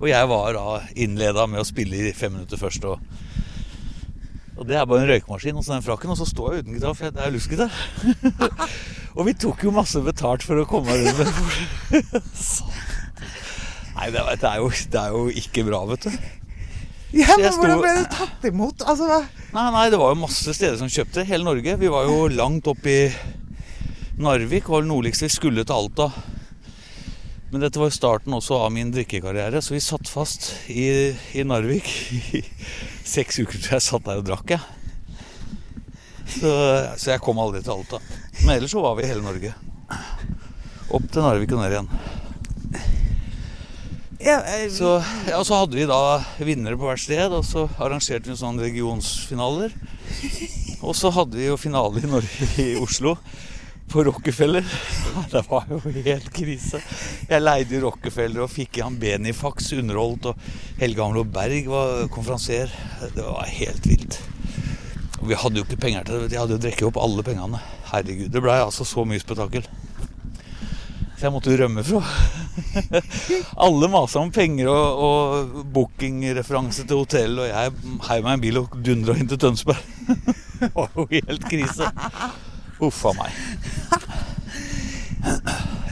Og 0.00 0.08
jeg 0.10 0.28
var 0.28 0.56
da 0.56 0.80
innleda 0.98 1.46
med 1.48 1.62
å 1.62 1.68
spille 1.68 2.08
i 2.08 2.14
fem 2.16 2.34
minutter 2.34 2.60
først. 2.60 2.84
Og, 2.88 3.00
og 4.56 4.64
det 4.68 4.76
er 4.80 4.86
bare 4.88 5.02
en 5.04 5.10
røykemaskin 5.10 5.58
og 5.60 5.64
så 5.66 5.74
den 5.76 5.84
frakken, 5.84 6.12
og 6.14 6.16
så 6.16 6.26
står 6.28 6.54
jeg 6.54 6.64
uten 6.64 6.76
gitar, 6.78 6.94
for 6.96 7.12
det 7.12 7.22
er 7.26 7.34
luftgitar. 7.34 7.72
og 9.16 9.26
vi 9.28 9.34
tok 9.36 9.64
jo 9.66 9.74
masse 9.76 10.00
betalt 10.04 10.46
for 10.46 10.62
å 10.62 10.66
komme 10.68 10.96
rundt 10.96 11.18
med 11.20 11.28
Nei, 13.96 14.10
det, 14.12 14.20
det, 14.40 14.48
er 14.48 14.58
jo, 14.60 14.68
det 14.92 15.00
er 15.00 15.14
jo 15.14 15.22
ikke 15.40 15.64
bra, 15.64 15.78
vet 15.88 16.04
du. 16.04 16.16
Ja, 17.16 17.30
men 17.32 17.46
jeg 17.46 17.52
sto- 17.54 17.62
Hvordan 17.62 17.80
ble 17.80 17.92
det 17.96 18.08
tatt 18.12 18.44
imot? 18.50 18.82
Altså? 18.84 19.22
Nei, 19.54 19.66
nei, 19.72 19.84
det 19.92 20.00
var 20.00 20.12
jo 20.12 20.18
masse 20.20 20.52
steder 20.52 20.76
som 20.80 20.90
kjøpte. 20.92 21.24
Hele 21.24 21.46
Norge. 21.46 21.76
Vi 21.80 21.88
var 21.92 22.04
jo 22.08 22.26
langt 22.28 22.68
opp 22.68 22.84
i 22.92 22.98
Narvik, 24.20 24.68
var 24.68 24.84
det 24.84 24.90
nordligste 24.90 25.28
vi 25.28 25.32
skulle 25.32 25.64
til 25.64 25.76
Alta. 25.78 26.10
Men 27.52 27.62
dette 27.62 27.78
var 27.78 27.92
starten 27.94 28.34
også 28.34 28.56
av 28.58 28.72
min 28.74 28.90
drikkekarriere, 28.94 29.60
så 29.62 29.76
vi 29.76 29.82
satt 29.82 30.08
fast 30.10 30.48
i, 30.66 31.14
i 31.38 31.44
Narvik 31.46 31.86
i 32.34 32.42
seks 33.06 33.38
uker 33.38 33.60
til 33.60 33.76
jeg 33.76 33.84
satt 33.86 34.06
der 34.08 34.18
og 34.22 34.26
drakk, 34.26 34.56
jeg. 34.56 34.60
Så, 36.26 36.50
så 36.98 37.12
jeg 37.12 37.22
kom 37.22 37.38
aldri 37.38 37.62
til 37.62 37.76
Alta. 37.76 38.00
Men 38.42 38.56
ellers 38.56 38.74
så 38.74 38.82
var 38.82 38.96
vi 38.98 39.06
i 39.06 39.10
hele 39.12 39.22
Norge. 39.22 39.54
Opp 40.90 41.06
til 41.06 41.22
Narvik 41.22 41.54
og 41.54 41.62
ned 41.62 41.76
igjen. 41.76 41.90
Ja, 44.26 44.40
Så, 44.72 44.96
ja, 45.28 45.38
så 45.44 45.60
hadde 45.60 45.78
vi 45.78 45.86
da 45.86 46.18
vinnere 46.42 46.78
på 46.78 46.88
hvert 46.88 47.02
sted, 47.04 47.30
og 47.30 47.44
så 47.46 47.68
arrangerte 47.78 48.32
vi 48.32 48.38
sånne 48.40 48.64
regionsfinaler. 48.66 49.74
Og 50.82 50.96
så 50.98 51.12
hadde 51.14 51.38
vi 51.38 51.46
jo 51.46 51.58
finale 51.60 52.02
i 52.02 52.10
Norge, 52.10 52.48
i 52.62 52.72
Oslo, 52.80 53.14
på 53.92 54.04
Rockefeller. 54.04 54.64
Det 55.32 55.42
var 55.48 55.66
jo 55.70 55.80
helt 55.94 56.30
krise. 56.34 56.80
Jeg 57.28 57.42
leide 57.42 57.76
i 57.76 57.82
Rockefeller 57.82 58.44
og 58.44 58.52
fikk 58.52 58.78
i 58.80 58.84
han 58.86 58.98
Benifax 59.00 59.72
underholdt, 59.78 60.30
og 60.32 60.80
Helge 60.80 61.04
Amlo 61.04 61.24
Berg 61.24 61.70
var 61.72 62.06
konferansier. 62.12 62.72
Det 63.14 63.24
var 63.24 63.48
helt 63.50 63.86
vilt. 63.88 64.20
Og 65.20 65.30
vi 65.30 65.38
hadde 65.40 65.60
jo 65.60 65.66
ikke 65.66 65.80
penger 65.80 66.06
til 66.06 66.22
det. 66.22 66.30
De 66.34 66.40
hadde 66.40 66.56
jo 66.58 66.62
drukket 66.62 66.88
opp 66.90 67.00
alle 67.00 67.24
pengene. 67.26 67.62
Herregud. 67.90 68.30
Det 68.32 68.42
blei 68.44 68.60
altså 68.60 68.84
så 68.86 69.06
mye 69.08 69.22
spetakkel. 69.22 69.64
Så 71.16 71.24
jeg 71.24 71.32
måtte 71.32 71.48
jo 71.48 71.56
rømme 71.62 71.80
fra. 71.80 72.02
Alle 73.64 73.88
masa 73.88 74.20
om 74.20 74.28
penger 74.32 74.68
og, 74.68 74.98
og 75.06 75.62
bookingreferanse 75.72 76.84
til 76.84 77.00
hotell, 77.00 77.38
og 77.40 77.48
jeg 77.48 77.72
heiv 78.10 78.26
meg 78.26 78.34
en 78.34 78.42
bil 78.42 78.60
og 78.60 78.76
dundra 78.84 79.16
inn 79.16 79.30
til 79.30 79.40
Tønsberg. 79.40 79.80
Det 80.60 80.68
var 80.74 80.92
jo 80.92 81.08
helt 81.14 81.48
krise. 81.48 81.88
Uff 82.84 83.00
a 83.08 83.14
meg. 83.16 83.40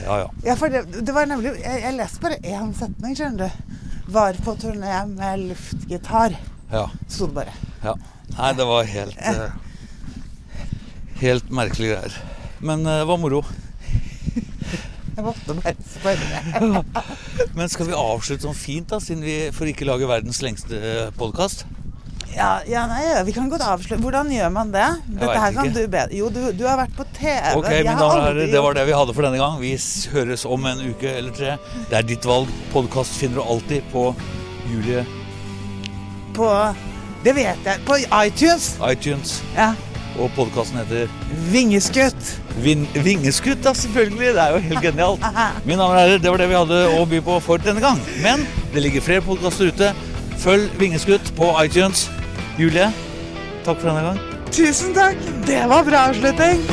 Ja 0.05 0.17
ja. 0.21 0.27
ja, 0.45 0.53
for 0.59 0.69
det, 0.69 0.83
det 1.01 1.13
var 1.15 1.25
nemlig 1.25 1.55
Jeg, 1.63 1.79
jeg 1.81 1.95
leste 1.97 2.21
bare 2.21 2.37
én 2.45 2.71
setning, 2.77 3.15
skjønner 3.17 3.49
du. 3.49 3.77
Var 4.13 4.37
på 4.45 4.53
turné 4.61 4.99
med 5.09 5.47
luftgitar. 5.49 6.35
ja, 6.71 6.83
Sto 7.09 7.25
det 7.31 7.33
bare. 7.39 7.55
ja. 7.83 7.95
Nei, 8.35 8.51
det 8.57 8.65
var 8.69 8.87
helt 8.89 9.17
eh, 9.21 9.53
Helt 11.21 11.49
merkelige 11.53 11.95
greier. 11.95 12.15
Men 12.65 12.85
eh, 12.85 12.99
det 13.01 13.07
var 13.09 13.17
moro. 13.21 13.43
Jeg 15.15 15.23
måtte 15.23 15.53
bare 15.55 15.73
spørre. 15.87 16.83
Men 17.57 17.69
skal 17.71 17.87
vi 17.87 17.95
avslutte 17.95 18.43
sånn 18.43 18.57
fint, 18.57 18.89
da, 18.91 18.99
siden 18.99 19.23
vi 19.23 19.35
får 19.55 19.69
ikke 19.71 19.87
lage 19.87 20.09
verdens 20.09 20.41
lengste 20.43 20.79
podkast? 21.15 21.63
Ja, 22.35 22.49
ja, 22.67 22.81
nei, 22.91 23.01
vi 23.23 23.31
kan 23.31 23.47
godt 23.47 23.63
avsløre 23.63 24.01
Hvordan 24.03 24.27
gjør 24.33 24.49
man 24.51 24.71
det? 24.73 24.87
Dette 25.07 25.37
her 25.39 25.53
kan 25.55 25.69
ikke. 25.69 25.85
du 25.85 25.91
bedre. 25.93 26.17
Jo, 26.17 26.27
du, 26.33 26.41
du 26.51 26.65
har 26.67 26.75
vært 26.81 26.95
på 26.97 27.05
TV. 27.15 27.53
Ok, 27.55 27.69
Jeg 27.71 27.87
har 27.87 28.03
aldri 28.19 28.47
det 28.51 28.63
var 28.65 28.75
det 28.75 28.83
vi 28.89 28.95
hadde 28.97 29.15
for 29.15 29.23
denne 29.27 29.39
gang. 29.39 29.55
Vi 29.61 29.71
høres 30.11 30.43
om 30.45 30.67
en 30.67 30.81
uke 30.83 31.13
eller 31.15 31.31
tre. 31.35 31.55
Det 31.89 31.95
er 32.01 32.07
ditt 32.09 32.27
valg. 32.27 32.51
Podkast 32.73 33.15
finner 33.21 33.39
du 33.39 33.45
alltid 33.55 33.87
på 33.93 34.09
Julie 34.67 35.05
På 36.35 36.49
Det 37.23 37.33
vet 37.37 37.63
jeg. 37.65 37.83
På 37.87 37.97
iTunes. 38.25 38.73
iTunes. 38.83 39.37
Ja. 39.55 39.71
Og 40.19 40.29
podkasten 40.35 40.77
heter 40.79 41.09
Vingeskutt. 41.51 42.35
Vin 42.63 42.85
Vingeskutt, 43.03 43.63
da, 43.65 43.73
selvfølgelig. 43.75 44.33
Det 44.35 44.43
er 44.43 44.53
jo 44.55 44.61
helt 44.67 44.83
genialt. 44.89 45.25
Mine 45.67 45.79
damer 45.79 45.95
og 45.95 45.99
herrer, 46.01 46.19
det 46.23 46.31
var 46.31 46.43
det 46.43 46.49
vi 46.51 46.59
hadde 46.59 46.83
å 46.99 47.07
by 47.11 47.23
på 47.25 47.39
for 47.47 47.63
denne 47.63 47.83
gang. 47.83 47.99
Men 48.23 48.43
det 48.75 48.83
ligger 48.85 49.03
flere 49.07 49.23
podkaster 49.25 49.71
ute. 49.71 49.89
Følg 50.43 50.69
Vingeskutt 50.79 51.31
på 51.39 51.49
iTunes. 51.63 52.05
Julie, 52.57 52.87
takk 53.65 53.79
for 53.81 53.89
denne 53.89 54.01
gang. 54.05 54.19
Tusen 54.51 54.93
takk. 54.95 55.19
Det 55.47 55.59
var 55.67 55.83
bra 55.83 56.07
avslutning. 56.09 56.63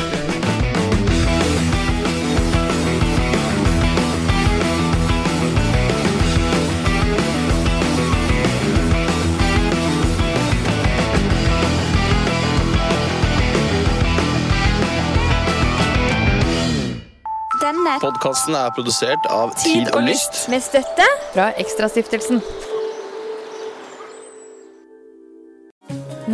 Podkasten 18.03 18.55
er 18.55 18.71
produsert 18.75 19.27
av 19.31 19.53
Tid 19.59 19.87
og 19.95 20.03
Lyst 20.07 20.45
med 20.51 20.63
støtte 20.63 21.07
fra 21.31 21.51
Ekstrastiftelsen. 21.59 22.41